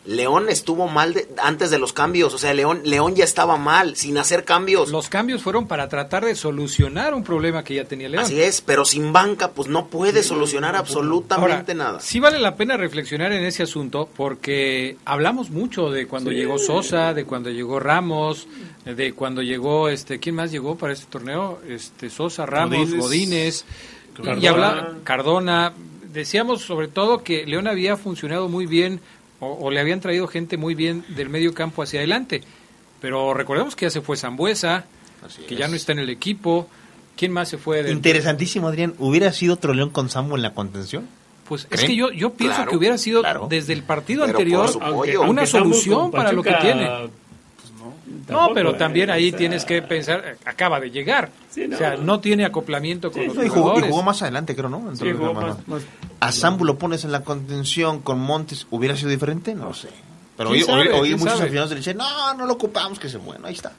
[0.06, 3.96] León estuvo mal de- antes de los cambios, o sea, León, León ya estaba mal,
[3.96, 4.90] sin hacer cambios.
[4.90, 8.24] Los cambios fueron para tratar de solucionar un problema que ya tenía León.
[8.24, 12.00] Así es, pero sin banca, pues no puede solucionar absolutamente Ahora, nada.
[12.00, 17.14] Sí vale la pena reflexionar en ese asunto porque hablamos mucho de cuando llegó Sosa,
[17.14, 18.48] de cuando llegó Ramos,
[18.86, 21.60] de cuando llegó este, ¿quién más llegó para este torneo?
[21.68, 23.66] Este Sosa, Ramos, Godínez.
[24.42, 25.74] Y habla Cardona.
[26.12, 29.00] Decíamos sobre todo que León había funcionado muy bien
[29.40, 32.42] o, o le habían traído gente muy bien del medio campo hacia adelante.
[33.02, 34.86] Pero recordemos que ya se fue Zambuesa,
[35.48, 36.68] que ya no está en el equipo.
[37.16, 37.84] ¿Quién más se fue?
[37.84, 38.94] del- Interesantísimo, Adrián.
[39.00, 41.08] ¿Hubiera sido otro León con Samu en la contención?
[41.48, 43.48] Pues es que yo, yo pienso Claro, que hubiera sido claro.
[43.50, 46.88] desde el partido Pero anterior Aunque- una solución para lo que tiene.
[46.88, 47.10] pues
[48.30, 48.74] no, pero ¿eh?
[48.78, 51.30] también ahí O sea, tienes que pensar, acaba de llegar.
[51.50, 51.76] Sí, no.
[51.76, 53.90] O sea, no tiene acoplamiento con Sí, los y, jugó, y jugadores.
[53.90, 54.78] jugó más adelante, creo, ¿no?
[54.80, 55.48] Sí, Entonces, jugó hermano.
[55.48, 55.84] más- más-
[56.20, 58.68] ¿A Sambu lo pones en la contención con Montes?
[58.72, 59.56] ¿Hubiera sido diferente?
[59.56, 59.90] No sé.
[60.38, 60.82] Pero hoy, ¿Quién sabe?
[60.82, 61.44] hoy- hoy ¿Quién muchos sabe?
[61.44, 63.74] aficionados le dicen, no, no lo ocupamos, que se bueno, ahí está.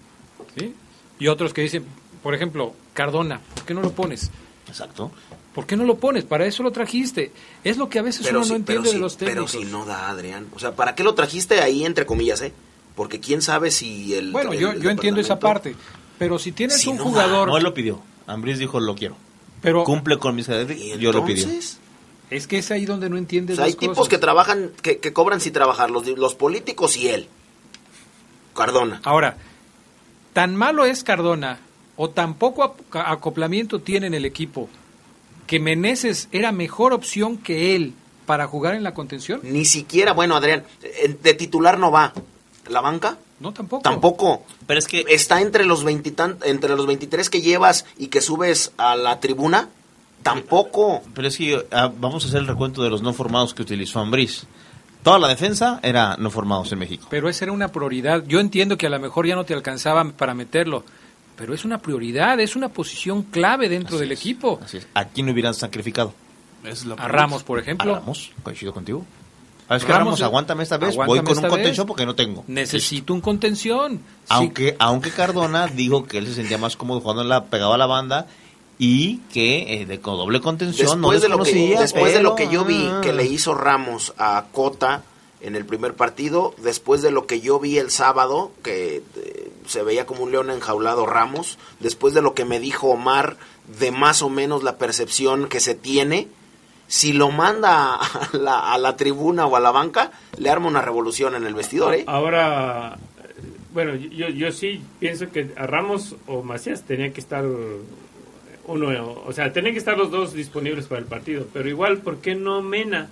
[0.58, 0.74] ¿sí?
[1.18, 1.84] Y otros que dicen,
[2.22, 4.30] por ejemplo, Cardona, ¿por qué no lo pones?
[4.68, 5.10] Exacto.
[5.54, 6.24] ¿Por qué no lo pones?
[6.24, 7.32] Para eso lo trajiste.
[7.64, 9.30] Es lo que a veces Pero uno si- no entiende pero de si- los Pero
[9.44, 9.50] técnicos.
[9.52, 10.46] si no da, Adrián.
[10.54, 12.52] O sea, ¿para qué lo trajiste ahí, entre comillas, eh?
[12.94, 14.30] Porque quién sabe si el...
[14.32, 15.74] bueno, el- yo, el yo entiendo esa parte.
[16.18, 17.48] Pero si tienes Si un no jugador...
[17.48, 18.00] No él lo pidió.
[18.26, 19.16] Ambriz dijo, lo quiero.
[19.60, 20.48] pero Cumple con mis.
[20.48, 21.48] ¿Y Yo lo pidió.
[22.30, 25.12] Es que es ahí donde no entiendes O sea, hay tipos que trabajan, que, que
[25.12, 27.28] cobran sin trabajar, los, los políticos y él.
[28.54, 29.00] Cardona.
[29.04, 29.36] Ahora,
[30.32, 31.60] tan malo es Cardona
[31.96, 34.68] o tan poco acoplamiento tiene en el equipo
[35.46, 37.94] que Meneses era mejor opción que él
[38.24, 39.40] para jugar en la contención.
[39.42, 40.64] Ni siquiera, bueno, Adrián,
[41.22, 42.12] de titular no va.
[42.68, 43.18] ¿La banca?
[43.40, 43.82] No, tampoco.
[43.82, 44.44] Tampoco.
[44.68, 48.70] Pero es que está entre los 20 entre los 23 que llevas y que subes
[48.76, 49.70] a la tribuna.
[50.22, 51.02] Tampoco.
[51.14, 54.00] Pero es que ah, vamos a hacer el recuento de los no formados que utilizó
[54.00, 54.46] Ambriz.
[55.02, 57.06] Toda la defensa era no formados en México.
[57.10, 58.24] Pero esa era una prioridad.
[58.26, 60.84] Yo entiendo que a lo mejor ya no te alcanzaban para meterlo,
[61.36, 64.60] pero es una prioridad, es una posición clave dentro del equipo.
[64.62, 64.86] Así es.
[64.92, 66.12] ¿A quién hubieran sacrificado?
[66.98, 67.94] A Ramos, por ejemplo.
[67.94, 69.06] A Ramos, coincido contigo.
[69.66, 70.20] ¿Sabes qué, Ramos?
[70.20, 72.44] Aguántame esta vez, voy con un contención porque no tengo.
[72.48, 74.00] Necesito un contención.
[74.28, 77.86] Aunque, aunque Cardona dijo que él se sentía más cómodo jugando la, pegado a la
[77.86, 78.26] banda
[78.82, 82.48] y que eh, de doble contención después no de lo que Después de lo que
[82.48, 85.02] yo vi que le hizo Ramos a Cota
[85.42, 89.82] en el primer partido, después de lo que yo vi el sábado, que eh, se
[89.82, 93.36] veía como un león enjaulado Ramos, después de lo que me dijo Omar
[93.78, 96.28] de más o menos la percepción que se tiene,
[96.88, 100.80] si lo manda a la, a la tribuna o a la banca, le arma una
[100.80, 101.94] revolución en el vestidor.
[101.94, 102.04] ¿eh?
[102.06, 102.96] Ahora,
[103.74, 107.44] bueno, yo, yo sí pienso que a Ramos o Macías tenía que estar
[108.70, 112.18] uno, o sea, tienen que estar los dos disponibles para el partido, pero igual, ¿por
[112.18, 113.08] qué no Mena?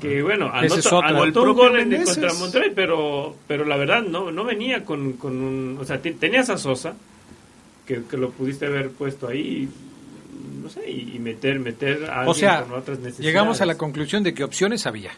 [0.00, 4.44] Que bueno, anotó, anotó un gol en, contra Monterrey, pero, pero la verdad no, no
[4.44, 6.94] venía con, con un, o sea, tenías a Sosa,
[7.86, 9.68] que, que lo pudiste haber puesto ahí,
[10.62, 13.26] no sé, y meter, meter a o sea, con otras necesidades.
[13.26, 15.12] llegamos a la conclusión de que opciones había.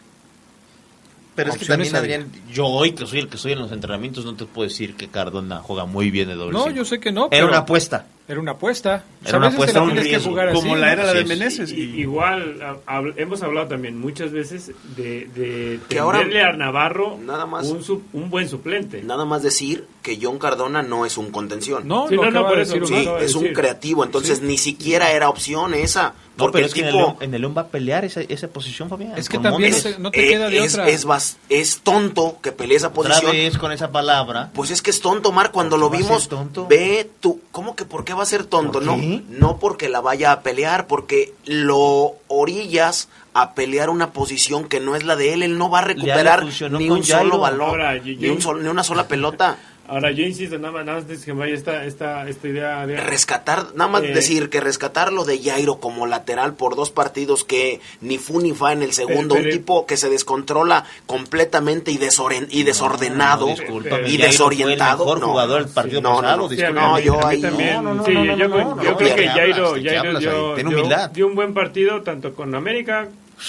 [1.35, 4.25] Pero es que también, Adrián, yo hoy que soy el que soy en los entrenamientos,
[4.25, 6.51] no te puedo decir que Cardona juega muy bien de doble.
[6.51, 7.29] No, yo sé que no.
[7.31, 8.07] Era una apuesta.
[8.29, 9.03] Era una apuesta.
[9.25, 11.25] Era una apuesta, un que jugar Como así, la era la de.
[11.25, 11.71] Meneses.
[11.71, 17.47] Y- igual hab- hemos hablado también muchas veces de, de Que ahora- a Navarro Nada
[17.47, 17.65] más.
[17.67, 19.01] un, su- un buen suplente.
[19.01, 21.87] Nada más decir que John Cardona no es un contención.
[21.87, 25.73] No, Sí, no, no, por eso, Sí, es un creativo, entonces ni siquiera era opción
[25.73, 26.13] esa.
[26.39, 27.67] No, Porque pero el es que en el, tipo León, en el León va a
[27.67, 29.13] pelear esa, esa posición, Fabián.
[29.17, 29.99] Es que también Montes.
[29.99, 30.89] no te, queda de es, otra.
[30.89, 33.31] es bas- es tonto que pelee esa Otra posición.
[33.33, 34.49] vez con esa palabra.
[34.53, 36.29] Pues es que es tonto, Mar, cuando lo ¿Por qué va a vimos.
[36.29, 36.65] tonto?
[36.67, 38.79] Ve tú, ¿cómo que por qué va a ser tonto?
[38.79, 38.97] ¿Por No,
[39.29, 44.95] no porque la vaya a pelear, porque lo orillas a pelear una posición que no
[44.95, 45.43] es la de él.
[45.43, 49.57] Él no va a recuperar ni un solo balón, Ahora, un ni una sola pelota.
[49.89, 52.97] Ahora, yo insisto, nada más, nada más que me vaya esta, esta, esta idea de...
[52.97, 57.43] Rescatar, nada más Eh, decir que rescatar lo de Jairo como lateral por dos partidos
[57.43, 60.85] que ni fu ni fa en el segundo, Pero- pero- un tipo que se descontrola
[61.07, 65.03] completamente y, desoren- y desordenado No, discúlpame, y desorientado.
[65.05, 66.37] Fue el mejor no, jugador del partido no, no, pasado.
[66.37, 67.73] no, mí- No, yo ahí- también.
[67.75, 69.71] No, no, no, sí, no, yo, no, yo no, creo no, que ¿de qué Jairo,
[69.73, 73.07] Jairo dio, dio- dio un buen partido tanto con América,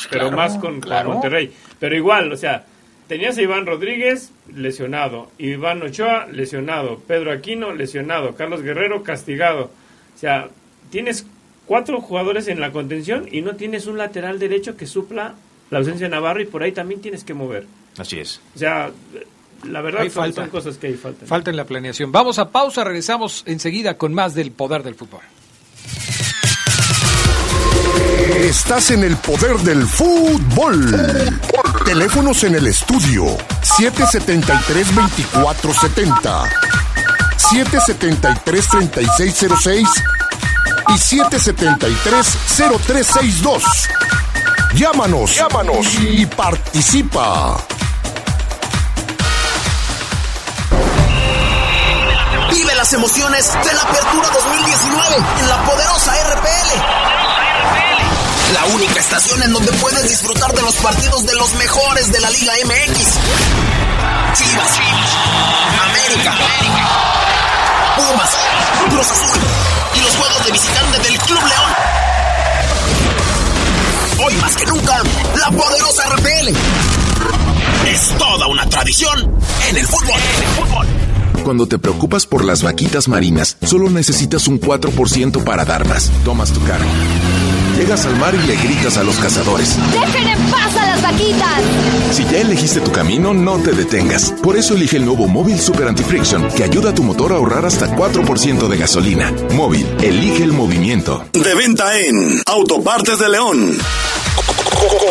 [0.09, 1.11] pero Claro, más con, con claro.
[1.13, 1.53] Monterrey.
[1.79, 2.65] Pero igual, o sea,
[3.11, 9.73] tenías a Iván Rodríguez lesionado, Iván Ochoa lesionado, Pedro Aquino lesionado, Carlos Guerrero castigado.
[10.15, 10.49] O sea,
[10.91, 11.27] tienes
[11.67, 15.35] cuatro jugadores en la contención y no tienes un lateral derecho que supla
[15.71, 17.67] la ausencia de Navarro y por ahí también tienes que mover.
[17.99, 18.41] Así es.
[18.55, 18.93] O sea,
[19.65, 20.43] la verdad son, falta.
[20.43, 21.27] son cosas que ahí faltan.
[21.27, 22.13] Falta en la planeación.
[22.13, 25.23] Vamos a pausa, regresamos enseguida con más del poder del fútbol.
[28.37, 31.35] Estás en el poder del fútbol.
[31.85, 36.49] Teléfonos en el estudio 773-2470,
[37.37, 39.85] 773-3606
[40.89, 43.63] y 773-0362.
[44.75, 47.57] Llámanos, llámanos y participa.
[52.51, 57.10] Vive las emociones de la Apertura 2019 en la poderosa RPL.
[58.53, 62.31] La única estación en donde puedes disfrutar de los partidos de los mejores de la
[62.31, 62.99] Liga MX.
[64.35, 64.79] Chivas,
[65.89, 66.35] América,
[67.97, 68.31] Pumas,
[68.89, 69.39] Cruz Azul
[69.95, 71.73] y los juegos de visitante del Club León.
[74.27, 75.03] Hoy más que nunca,
[75.37, 76.49] la poderosa RPL.
[77.89, 79.33] Es toda una tradición
[79.69, 80.21] en el fútbol.
[80.37, 80.87] En el fútbol.
[81.45, 86.11] Cuando te preocupas por las vaquitas marinas, solo necesitas un 4% para dar más.
[86.25, 86.87] Tomas tu carro.
[87.81, 89.75] Llegas al mar y le gritas a los cazadores.
[89.91, 91.63] ¡Dejen en paz a las vaquitas!
[92.13, 94.35] Si ya elegiste tu camino, no te detengas.
[94.43, 97.65] Por eso elige el nuevo Móvil Super Anti-Friction, que ayuda a tu motor a ahorrar
[97.65, 99.33] hasta 4% de gasolina.
[99.55, 101.25] Móvil, elige el movimiento.
[101.33, 103.79] De venta en Autopartes de León.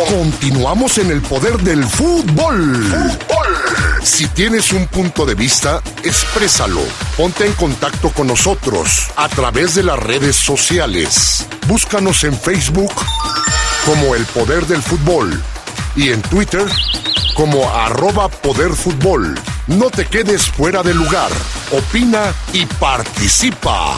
[0.08, 2.86] Continuamos en el poder del fútbol.
[4.02, 6.80] Si tienes un punto de vista, exprésalo.
[7.16, 11.46] Ponte en contacto con nosotros a través de las redes sociales.
[11.66, 12.92] Búscanos en Facebook
[13.84, 15.42] como El Poder del Fútbol
[15.96, 16.66] y en Twitter
[17.34, 19.38] como arroba Poder Fútbol.
[19.66, 21.30] No te quedes fuera de lugar.
[21.70, 23.96] Opina y participa.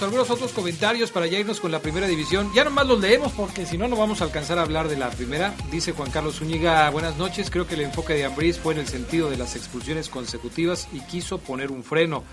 [0.00, 0.04] regreso.
[0.04, 2.50] Algunos otros comentarios para ya irnos con la primera división.
[2.54, 5.10] Ya nomás los leemos porque si no, no vamos a alcanzar a hablar de la
[5.10, 5.54] primera.
[5.70, 7.50] Dice Juan Carlos Zúñiga, buenas noches.
[7.50, 11.00] Creo que el enfoque de Ambriz fue en el sentido de las expulsiones consecutivas y
[11.00, 12.24] quiso poner un freno.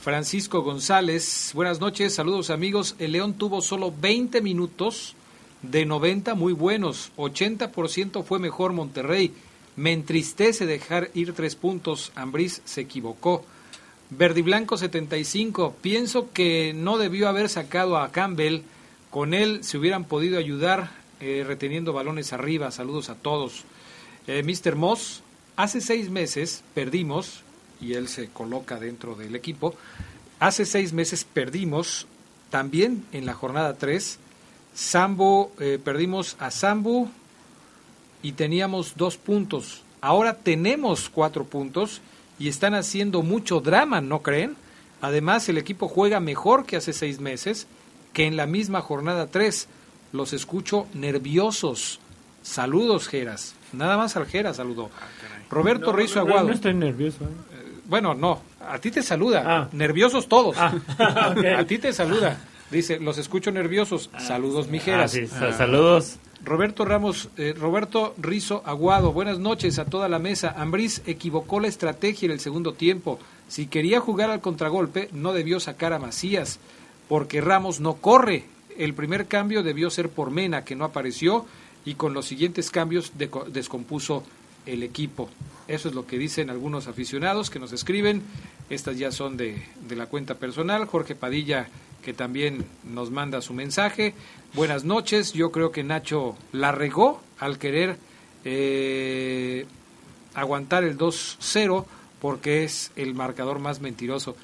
[0.00, 2.94] Francisco González, buenas noches, saludos amigos.
[2.98, 5.14] El León tuvo solo 20 minutos
[5.62, 7.12] de 90 muy buenos.
[7.16, 9.32] 80% fue mejor Monterrey.
[9.74, 12.12] Me entristece dejar ir tres puntos.
[12.14, 13.44] Ambriz se equivocó.
[14.10, 15.76] Verde y Blanco 75.
[15.80, 18.62] Pienso que no debió haber sacado a Campbell.
[19.10, 22.70] Con él se hubieran podido ayudar eh, reteniendo balones arriba.
[22.70, 23.64] Saludos a todos.
[24.26, 24.76] Eh, Mr.
[24.76, 25.22] Moss,
[25.56, 27.42] hace seis meses perdimos,
[27.80, 29.74] y él se coloca dentro del equipo,
[30.38, 32.06] hace seis meses perdimos
[32.50, 34.18] también en la jornada 3.
[34.74, 37.08] Sambo, eh, perdimos a Sambu
[38.22, 39.82] y teníamos dos puntos.
[40.00, 42.02] Ahora tenemos cuatro puntos
[42.38, 44.56] y están haciendo mucho drama, ¿no creen?
[45.00, 47.66] Además, el equipo juega mejor que hace seis meses,
[48.12, 49.68] que en la misma jornada 3.
[50.12, 52.00] Los escucho nerviosos.
[52.42, 53.54] Saludos, Geras.
[53.72, 54.88] Nada más al Geras saludó.
[55.50, 56.48] Roberto No, Rizo no, no, Aguado.
[56.48, 57.24] no estoy nervioso.
[57.24, 57.28] ¿eh?
[57.86, 59.42] Bueno, no, a ti te saluda.
[59.46, 59.68] Ah.
[59.72, 60.56] Nerviosos todos.
[60.58, 60.72] Ah.
[61.58, 62.38] A ti te saluda.
[62.70, 64.10] Dice, los escucho nerviosos.
[64.18, 65.12] Saludos, mijeras.
[65.12, 66.16] Ah, sí, sa- saludos.
[66.44, 70.54] Roberto Ramos, eh, Roberto Rizo Aguado, buenas noches a toda la mesa.
[70.56, 73.18] Ambriz equivocó la estrategia en el segundo tiempo.
[73.48, 76.58] Si quería jugar al contragolpe, no debió sacar a Macías,
[77.08, 78.44] porque Ramos no corre.
[78.76, 81.46] El primer cambio debió ser por Mena, que no apareció,
[81.84, 83.12] y con los siguientes cambios
[83.48, 84.22] descompuso
[84.66, 85.30] el equipo.
[85.68, 88.22] Eso es lo que dicen algunos aficionados que nos escriben.
[88.68, 89.56] Estas ya son de
[89.90, 90.84] la cuenta personal.
[90.86, 91.68] Jorge Padilla,
[92.06, 94.14] que también nos manda su mensaje.
[94.54, 95.32] Buenas noches.
[95.32, 97.96] Yo creo que Nacho la regó al querer
[98.44, 99.66] eh,
[100.34, 101.84] aguantar el 2-0
[102.20, 104.36] porque es el marcador más mentiroso.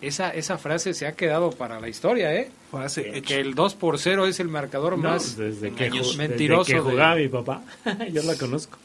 [0.00, 2.52] Esa, esa frase se ha quedado para la historia, ¿eh?
[2.94, 6.62] que, que el 2 por 0 es el marcador No, más desde que, ju- mentiroso.
[6.70, 7.62] desde que de- jugaba mi papá.
[8.12, 8.78] Yo la conozco.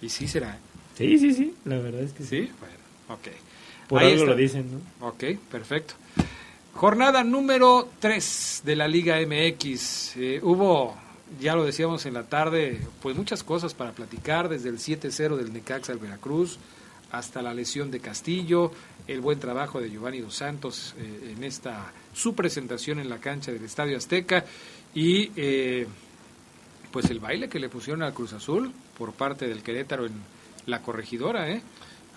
[0.00, 0.58] Y sí será.
[0.96, 1.54] Sí, sí, sí.
[1.66, 2.28] La verdad es que sí.
[2.46, 2.74] Sí, bueno,
[3.10, 3.28] ok.
[3.88, 4.30] Por Ahí algo está.
[4.32, 5.06] lo dicen, ¿no?
[5.08, 5.94] Ok, perfecto.
[6.78, 10.16] Jornada número 3 de la Liga MX.
[10.16, 10.94] Eh, hubo,
[11.40, 15.52] ya lo decíamos en la tarde, pues muchas cosas para platicar, desde el 7-0 del
[15.52, 16.60] Necaxa al Veracruz,
[17.10, 18.70] hasta la lesión de Castillo,
[19.08, 23.50] el buen trabajo de Giovanni Dos Santos eh, en esta su presentación en la cancha
[23.50, 24.44] del Estadio Azteca
[24.94, 25.84] y eh,
[26.92, 30.12] pues el baile que le pusieron al Cruz Azul por parte del Querétaro en
[30.66, 31.60] la corregidora, ¿eh?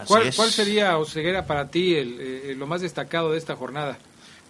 [0.06, 0.32] ¿Cuál.
[0.36, 3.98] ¿Cuál sería, Oseguera, para ti el, eh, lo más destacado de esta jornada?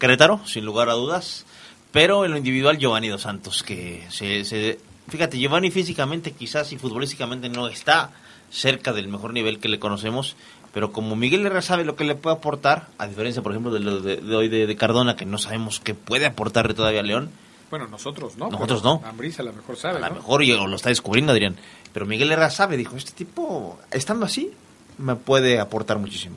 [0.02, 1.46] Querétaro, sin lugar a dudas.
[1.94, 4.80] Pero en lo individual, Giovanni Dos Santos, que se, se-
[5.10, 8.12] Fíjate, Giovanni físicamente quizás y futbolísticamente no está
[8.50, 10.36] cerca del mejor nivel que le conocemos,
[10.74, 13.80] pero como Miguel Herrera sabe lo que le puede aportar, a diferencia, por ejemplo, de
[13.82, 17.04] lo de, de hoy de, de Cardona, que no sabemos qué puede aportarle todavía a
[17.04, 17.30] León,
[17.70, 18.50] Bueno, nosotros no.
[18.50, 19.02] Nosotros no.
[19.06, 20.16] Ambriz a lo mejor sabe, a lo ¿no?
[20.16, 21.58] mejor y- o lo está descubriendo Adrián,
[21.94, 24.52] pero Miguel Herrera sabe, dijo, este tipo, estando así,
[24.98, 26.36] me puede aportar muchísimo.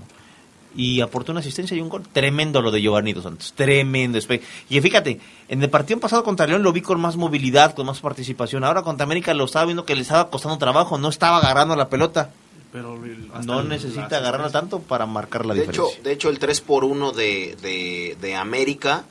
[0.77, 2.03] Y aportó una asistencia y un gol.
[2.13, 3.53] Tremendo lo de Giovanni Dos Santos.
[3.55, 4.19] Tremendo.
[4.19, 7.87] Espe- Y fíjate, en el partido pasado contra León lo vi con más movilidad, con
[7.87, 8.65] más participación.
[8.65, 11.89] Ahora contra América lo estaba viendo que le estaba costando trabajo, no estaba agarrando la
[11.89, 12.31] pelota.
[12.73, 12.99] Pero
[13.45, 16.03] No el- necesita la agarrarla tanto para marcar la de hecho, diferencia.
[16.03, 19.05] de hecho, el 3 por 1 de, de, de América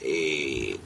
[0.00, 0.76] eh,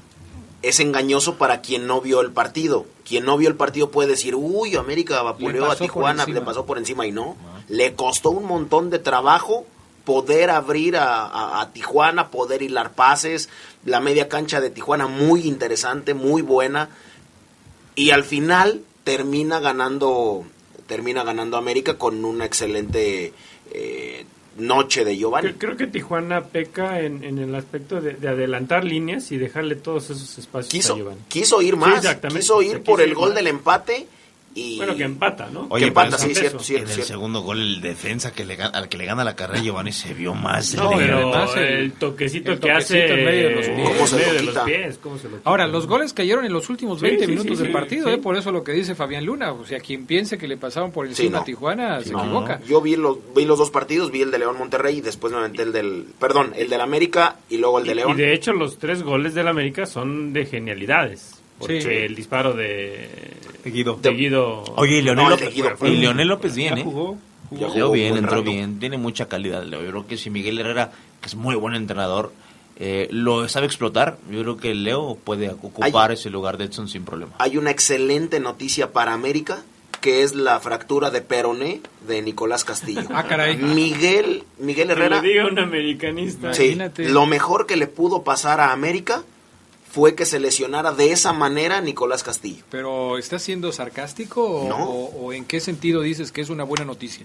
[0.62, 2.86] es engañoso para quien no vio el partido.
[3.06, 6.78] Quien no vio el partido puede decir, uy, América vapuleó a Tijuana, le pasó por
[6.78, 7.36] encima y no.
[7.68, 9.66] Le costó un montón de trabajo
[10.06, 13.50] poder abrir a, a- a Tijuana, poder hilar pases.
[13.84, 16.88] La media cancha de Tijuana muy interesante, muy buena.
[17.94, 20.46] Y al final termina ganando
[20.86, 23.32] termina ganando América con una excelente
[23.72, 24.24] eh,
[24.56, 25.52] noche de Giovanni.
[25.54, 30.04] Creo, que Tijuana peca en, en el aspecto de, de adelantar líneas y dejarle todos
[30.10, 31.20] esos espacios quiso, a Giovanni.
[31.28, 33.36] quiso ir más, quiso ir O sea, por quiso el ir gol más.
[33.36, 34.06] del empate
[34.58, 35.66] y Bueno, que empata, ¿no?
[35.68, 38.56] Oye, que empata, pero sí, cierto, cierto, en el segundo gol, el defensa que le
[38.56, 40.74] gana, al que le gana la carrera Giovanni se vio más.
[40.74, 41.04] No, leve.
[41.04, 43.88] pero además el- el, toquecito el que toquecito hace en medio de los pies.
[43.90, 44.64] ¿Cómo se lo de los quita?
[44.64, 45.48] pies, ¿cómo se lo quita?
[45.50, 48.08] Ahora, los goles cayeron en los últimos Sí, 20 sí, minutos sí, del sí, partido,
[48.08, 48.14] sí.
[48.14, 48.18] ¿eh?
[48.18, 49.52] por eso lo que dice Fabián Luna.
[49.52, 51.42] O sea, quien piense que le pasaron por Sí, encima no.
[51.42, 52.60] a Tijuana se No, equivoca.
[52.66, 55.38] Yo vi los, vi los dos partidos, vi el de León Monterrey y después me
[55.40, 58.12] aventé el del, perdón, el del América y luego el de León.
[58.12, 61.35] Y de hecho los tres goles del América son de genialidades.
[61.58, 61.88] Porque Sí.
[61.88, 63.08] el disparo de
[63.64, 63.98] De Guido.
[64.00, 64.62] de Guido...
[64.76, 66.82] Oye, y Leonel, López, Guido fue- y Leonel López bien, ¿eh?
[66.84, 67.16] jugó.
[67.48, 68.42] Jugó bien, entró rato.
[68.50, 69.64] bien, tiene mucha calidad.
[69.64, 72.32] Yo creo que si Miguel Herrera, que es muy buen entrenador,
[72.78, 77.04] eh, lo sabe explotar, yo creo que Leo puede ocupar ese lugar de Edson sin
[77.04, 77.32] problema.
[77.38, 79.62] Hay una excelente noticia para América,
[80.02, 83.02] que es la fractura de peroné de Nicolás Castillo.
[83.10, 83.56] Ah, caray.
[83.56, 85.16] Miguel, Miguel Que Herrera.
[85.16, 86.52] lo diga un americanista.
[86.52, 89.22] Sí, lo mejor que le pudo pasar a América
[89.96, 92.62] fue que se lesionara de esa manera Nicolás Castillo.
[92.70, 94.76] Pero ¿estás siendo sarcástico o, No.
[94.84, 97.24] o- o en qué sentido dices que es una buena noticia?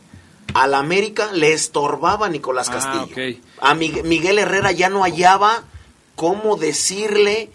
[0.53, 2.73] A la América le estorbaba Nicolás Ah,
[3.05, 3.37] Castillo.
[3.59, 5.65] A Mig- Miguel Herrera ya no hallaba
[6.15, 7.49] cómo decirle,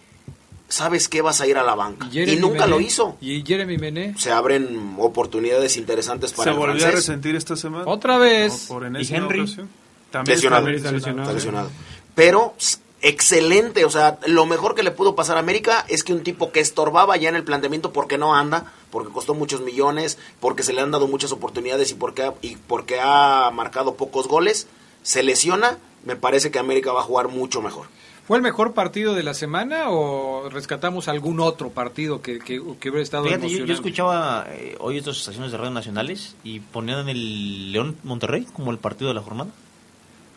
[0.68, 1.22] ¿sabes qué?
[1.22, 2.06] Vas a ir a la banca.
[2.12, 3.16] Y, nunca lo hizo.
[3.22, 4.14] ¿Y Jeremy Mené?
[4.18, 7.84] Se abren oportunidades interesantes para Se el volvió a resentir esta semana.
[7.90, 8.68] Otra vez.
[8.68, 9.40] No, por ¿Y Henry?
[9.40, 9.70] ocasión.
[10.10, 10.68] También lesionado.
[10.68, 11.70] está Está lesionado.
[12.14, 12.54] Pero
[13.02, 16.50] excelente, o sea, lo mejor que le pudo pasar a América es que un tipo
[16.50, 20.72] que estorbaba ya en el planteamiento porque no anda, porque costó muchos millones, porque se
[20.72, 24.66] le han dado muchas oportunidades y porque ha, y porque ha marcado pocos goles,
[25.02, 27.86] se lesiona, me parece que América va a jugar mucho mejor.
[28.26, 32.90] ¿Fue el mejor partido de la semana o rescatamos algún otro partido que, que, que
[32.90, 37.00] hubiera estado Fíjate, yo, yo escuchaba eh, hoy estas estaciones de radio nacionales y ponían
[37.00, 39.50] en el León Monterrey como el partido de la jornada.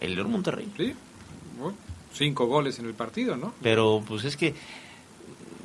[0.02, 0.72] El León Monterrey.
[0.77, 0.94] Sí.
[2.20, 3.54] Cinco goles en el partido, ¿no?
[3.64, 4.54] Pero pues es que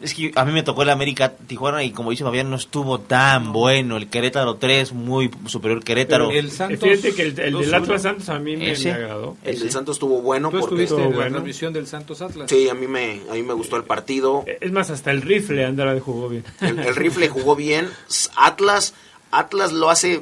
[0.02, 3.00] es que a mí me tocó el América Tijuana y como dice Fabián no estuvo
[3.00, 3.96] tan bueno.
[3.96, 6.28] El Querétaro 3 muy superior Querétaro.
[6.28, 8.88] Pero el Santos- Fíjate que el- el del Atlas Santos a mí me- Ese.
[8.90, 9.36] me agradó.
[9.44, 12.50] El del Santos estuvo bueno Tú porque estuviste en la transmisión del Santos Atlas.
[12.50, 14.44] Sí, a mí me a mí me gustó el partido.
[14.60, 16.44] Es más, hasta el rifle Andrade jugó bien.
[16.60, 17.88] El, el rifle jugó bien.
[18.36, 18.94] Atlas,
[19.30, 20.20] Atlas lo hace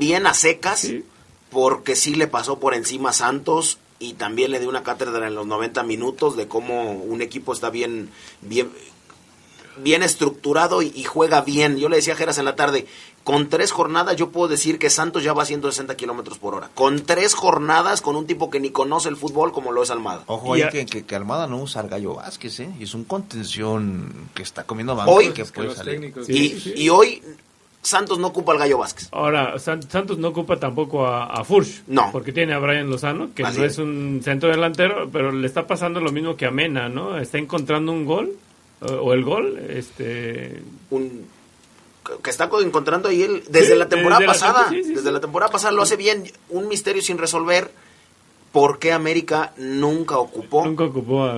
[0.00, 0.90] bien a secas
[1.50, 5.34] porque sí le pasó por encima a Santos y también le dio una cátedra en
[5.34, 8.10] los 90 minutos de cómo un equipo está bien,
[8.42, 8.70] bien,
[9.82, 11.76] bien estructurado y, y juega bien.
[11.78, 12.86] Yo le decía a Geras en la tarde,
[13.24, 16.70] con tres jornadas yo puedo decir que Santos ya va a 160 kilómetros por hora.
[16.74, 20.22] Con tres jornadas con un tipo que ni conoce el fútbol como lo es Almada.
[20.26, 22.70] Ojo Y ahí a- que, que, que Almada no usa al Gallo Vázquez, ¿eh?
[22.78, 25.94] Es un contención que está comiendo banco Hoy- y que puede salir.
[26.14, 27.22] técnicos- y, y hoy
[27.84, 29.08] Santos no ocupa al Gallo Vázquez.
[29.12, 31.82] Ahora, San- Santos no ocupa tampoco a, a Furch.
[31.86, 32.10] No.
[32.10, 33.72] Porque tiene a Brian Lozano, que Así no es.
[33.74, 37.18] es un centro delantero, pero le está pasando lo mismo que a Mena, ¿no?
[37.18, 38.32] Está encontrando un gol,
[38.80, 40.62] o, o el gol, este...
[40.90, 41.26] un
[42.22, 44.94] que está co- encontrando ahí él desde Sí, la temporada desde pasada, tempo- sí, sí,
[44.94, 47.70] desde la temporada pasada lo hace bien, un misterio sin resolver.
[48.54, 50.64] ¿Por qué América nunca ocupó?
[50.64, 51.34] Nunca ocupó a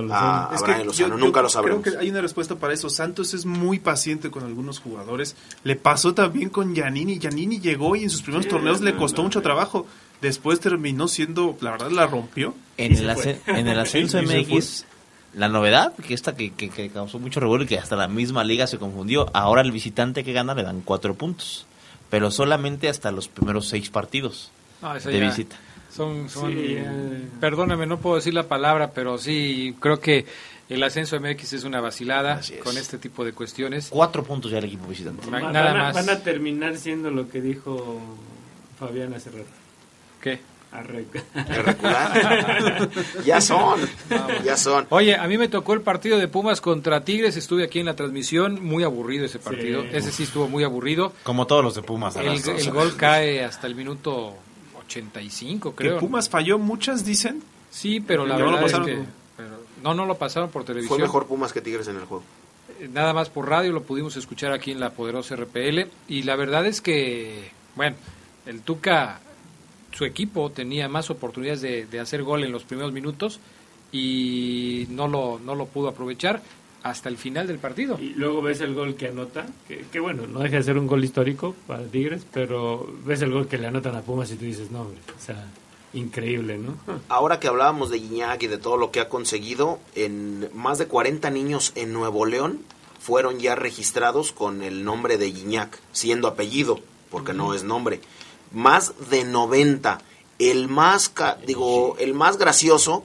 [0.51, 1.09] a, Es Brian que Lozano?
[1.09, 1.81] yo- nunca yo lo sabremos.
[1.81, 2.89] Creo que hay una respuesta para eso.
[2.91, 5.35] Santos es muy paciente con algunos jugadores.
[5.63, 7.17] Le pasó también con Giannini.
[7.19, 9.87] Giannini llegó y en sus primeros Sí, torneos le costó no, mucho trabajo.
[10.21, 12.53] Después terminó siendo, la verdad, la rompió.
[12.77, 13.59] En el, se asce- fue.
[13.59, 14.21] en el ascenso.
[14.21, 14.85] MX,
[15.33, 18.43] la novedad, que esta que, que- que causó mucho revuelo y que hasta la misma
[18.43, 21.65] liga se confundió, ahora el visitante que gana le dan cuatro puntos,
[22.11, 24.51] pero solamente hasta los primeros seis partidos
[24.83, 25.55] No, eso de ya visita.
[25.95, 26.93] Son, son Sí, ya.
[27.39, 30.25] perdóname, no puedo decir la palabra, pero sí, creo que
[30.69, 33.87] el ascenso MX es una vacilada con este tipo de cuestiones.
[33.89, 35.29] Cuatro puntos ya el equipo visitante.
[35.31, 35.95] Nada van a, más.
[35.95, 38.01] van a terminar siendo lo que dijo
[38.79, 39.45] Fabián hace rato.
[40.21, 40.39] ¿Qué?
[43.25, 43.79] ya son,
[44.43, 44.85] ya son.
[44.89, 47.95] Oye, a mí me tocó el partido de Pumas contra Tigres, estuve aquí en la
[47.95, 49.89] transmisión, muy aburrido ese partido, Sí.
[49.93, 51.13] ese sí estuvo muy aburrido.
[51.23, 52.15] Como todos los de Pumas.
[52.17, 54.35] el gol cae hasta el minuto
[54.87, 55.99] 85, Que creo.
[55.99, 57.43] Pumas falló muchas, dicen.
[57.69, 59.05] Sí, pero la verdad es que...
[59.35, 60.97] pero- no, no lo pasaron por televisión.
[60.97, 62.23] Fue mejor Pumas que Tigres en el juego.
[62.79, 65.81] Eh, Nada más por radio lo pudimos escuchar aquí en la poderosa RPL.
[66.07, 67.95] Y la verdad es que, bueno,
[68.47, 69.19] el Tuca,
[69.91, 73.39] su equipo tenía más oportunidades de, de hacer gol en los primeros minutos
[73.91, 76.41] y no lo, no lo pudo aprovechar
[76.89, 77.97] hasta el final del partido.
[77.99, 80.87] Y luego ves el gol que anota, que, que bueno, no deja de ser un
[80.87, 84.45] gol histórico para Tigres, pero ves el gol que le anotan a Pumas y tú
[84.45, 85.45] dices, no, hombre, o sea,
[85.93, 86.75] increíble, ¿no?
[87.09, 90.87] Ahora que hablábamos de Guiñac y de todo lo que ha conseguido, en más de
[90.87, 92.59] 40 niños en Nuevo León
[92.99, 98.01] fueron ya registrados con el nombre de Guiñac, siendo apellido, porque no es nombre.
[98.51, 99.99] Más de 90.
[100.39, 103.03] El más, ca- digo, el más gracioso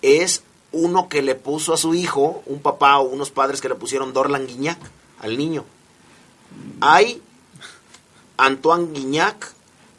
[0.00, 0.42] es
[0.72, 4.12] uno que le puso a su hijo, un papá o unos padres que le pusieron
[4.12, 4.78] Dorlan Guiñac
[5.20, 5.64] al niño.
[6.80, 7.22] Hay
[8.36, 9.52] Antoine Guiñac,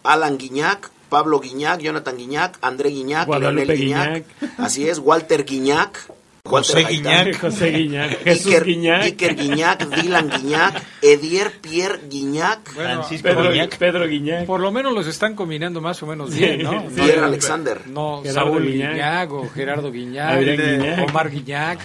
[0.04, 4.26] Alan Guiñac, Pablo Guiñac, Jonathan Guiñac, André Guiñac, Guadalupe Leonel Guiñac,
[4.58, 6.08] así es, Walter Guiñac,
[6.46, 9.04] José Guiñac, José Guiñac, Jesús Iker, Guiñac.
[9.04, 13.50] Iker Guiñac, Dylan Guiñac, Edier Pierre Guiñac, Bueno, Pedro,
[13.80, 14.46] Pedro Guiñac.
[14.46, 16.82] Por lo menos los están combinando más o menos Sí, bien, ¿no?
[16.90, 16.96] sí.
[16.96, 17.88] Pierre no, Alexander.
[17.88, 18.92] No, Gerardo Saúl Guiñac.
[18.92, 21.10] Guiñac, o Gerardo Guiñac, Guiñac.
[21.10, 21.80] Omar Guiñac.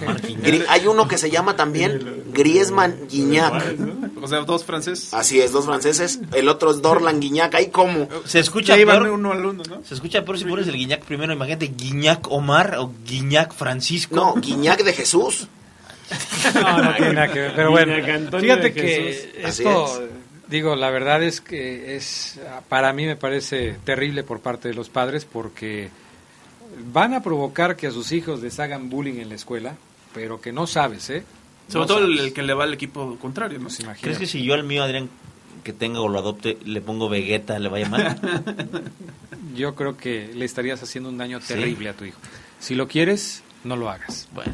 [0.68, 3.76] Hay uno que se llama también Griezmann Guiñac.
[4.20, 5.14] O sea, dos franceses.
[5.14, 6.18] Así es, dos franceses.
[6.34, 7.54] El otro es Dorlan Guiñac.
[7.54, 8.08] Ahí como.
[8.24, 9.84] Se escucha iban peor, uno al uno, ¿no?
[9.84, 14.16] se escucha peor si pones el Guiñac primero, imagínate Guiñac Omar o Guiñac Francisco.
[14.16, 15.48] No, Guiñac de Jesús.
[16.54, 17.52] No, no tiene nada que ver.
[17.54, 17.94] Pero bueno,
[18.40, 20.08] fíjate que esto,
[20.48, 24.88] Digo, la verdad es que es para mí me parece terrible por parte de los
[24.88, 25.90] padres porque
[26.92, 29.76] van a provocar que a sus hijos les hagan bullying en la escuela,
[30.14, 31.22] pero que no sabes, ¿eh?
[31.68, 32.20] Sobre No todo el, sabes.
[32.28, 33.68] el que le va al equipo contrario, ¿no?
[34.00, 35.10] ¿Crees que si yo al mío, Adrián,
[35.64, 38.18] que tenga o lo adopte, le pongo Vegeta, le vaya mal?
[39.54, 41.48] Yo creo que le estarías haciendo un daño Sí.
[41.48, 42.18] terrible a tu hijo.
[42.60, 44.28] Si lo quieres, no lo hagas.
[44.32, 44.52] Bueno.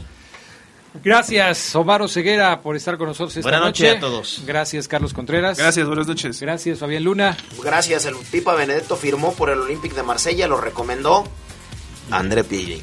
[1.03, 3.85] Gracias, Omar Ceguera, por estar con nosotros esta Buenas noche.
[3.85, 4.43] noches a todos.
[4.47, 5.59] Gracias, Carlos Contreras.
[5.59, 6.41] Gracias, buenas noches.
[6.41, 7.37] Gracias, Fabián Luna.
[7.63, 11.25] Gracias, el Pipa Benedetto firmó por el Olympique de Marsella, lo recomendó
[12.11, 12.81] André Pierre.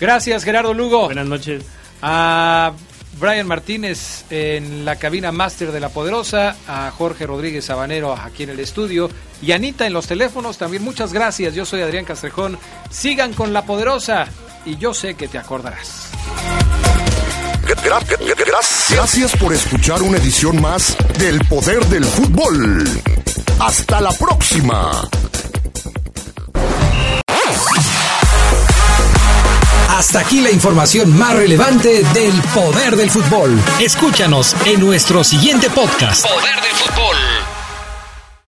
[0.00, 1.04] Gracias, Gerardo Lugo.
[1.04, 1.64] Buenas noches.
[2.02, 2.72] A
[3.20, 8.50] Brian Martínez en la cabina máster de La Poderosa, a Jorge Rodríguez Sabanero aquí en
[8.50, 9.08] el estudio
[9.40, 10.58] y a Anita en los teléfonos.
[10.58, 11.54] También muchas gracias.
[11.54, 12.58] Yo soy Adrián Castrejón.
[12.90, 14.26] Sigan con La Poderosa
[14.64, 16.08] y yo sé que te acordarás.
[18.90, 22.84] Gracias por escuchar una edición más del Poder del Fútbol.
[23.58, 25.08] Hasta la próxima.
[29.88, 33.58] Hasta aquí la información más relevante del poder del fútbol.
[33.80, 36.26] Escúchanos en nuestro siguiente podcast.
[36.26, 37.03] Poder del fútbol.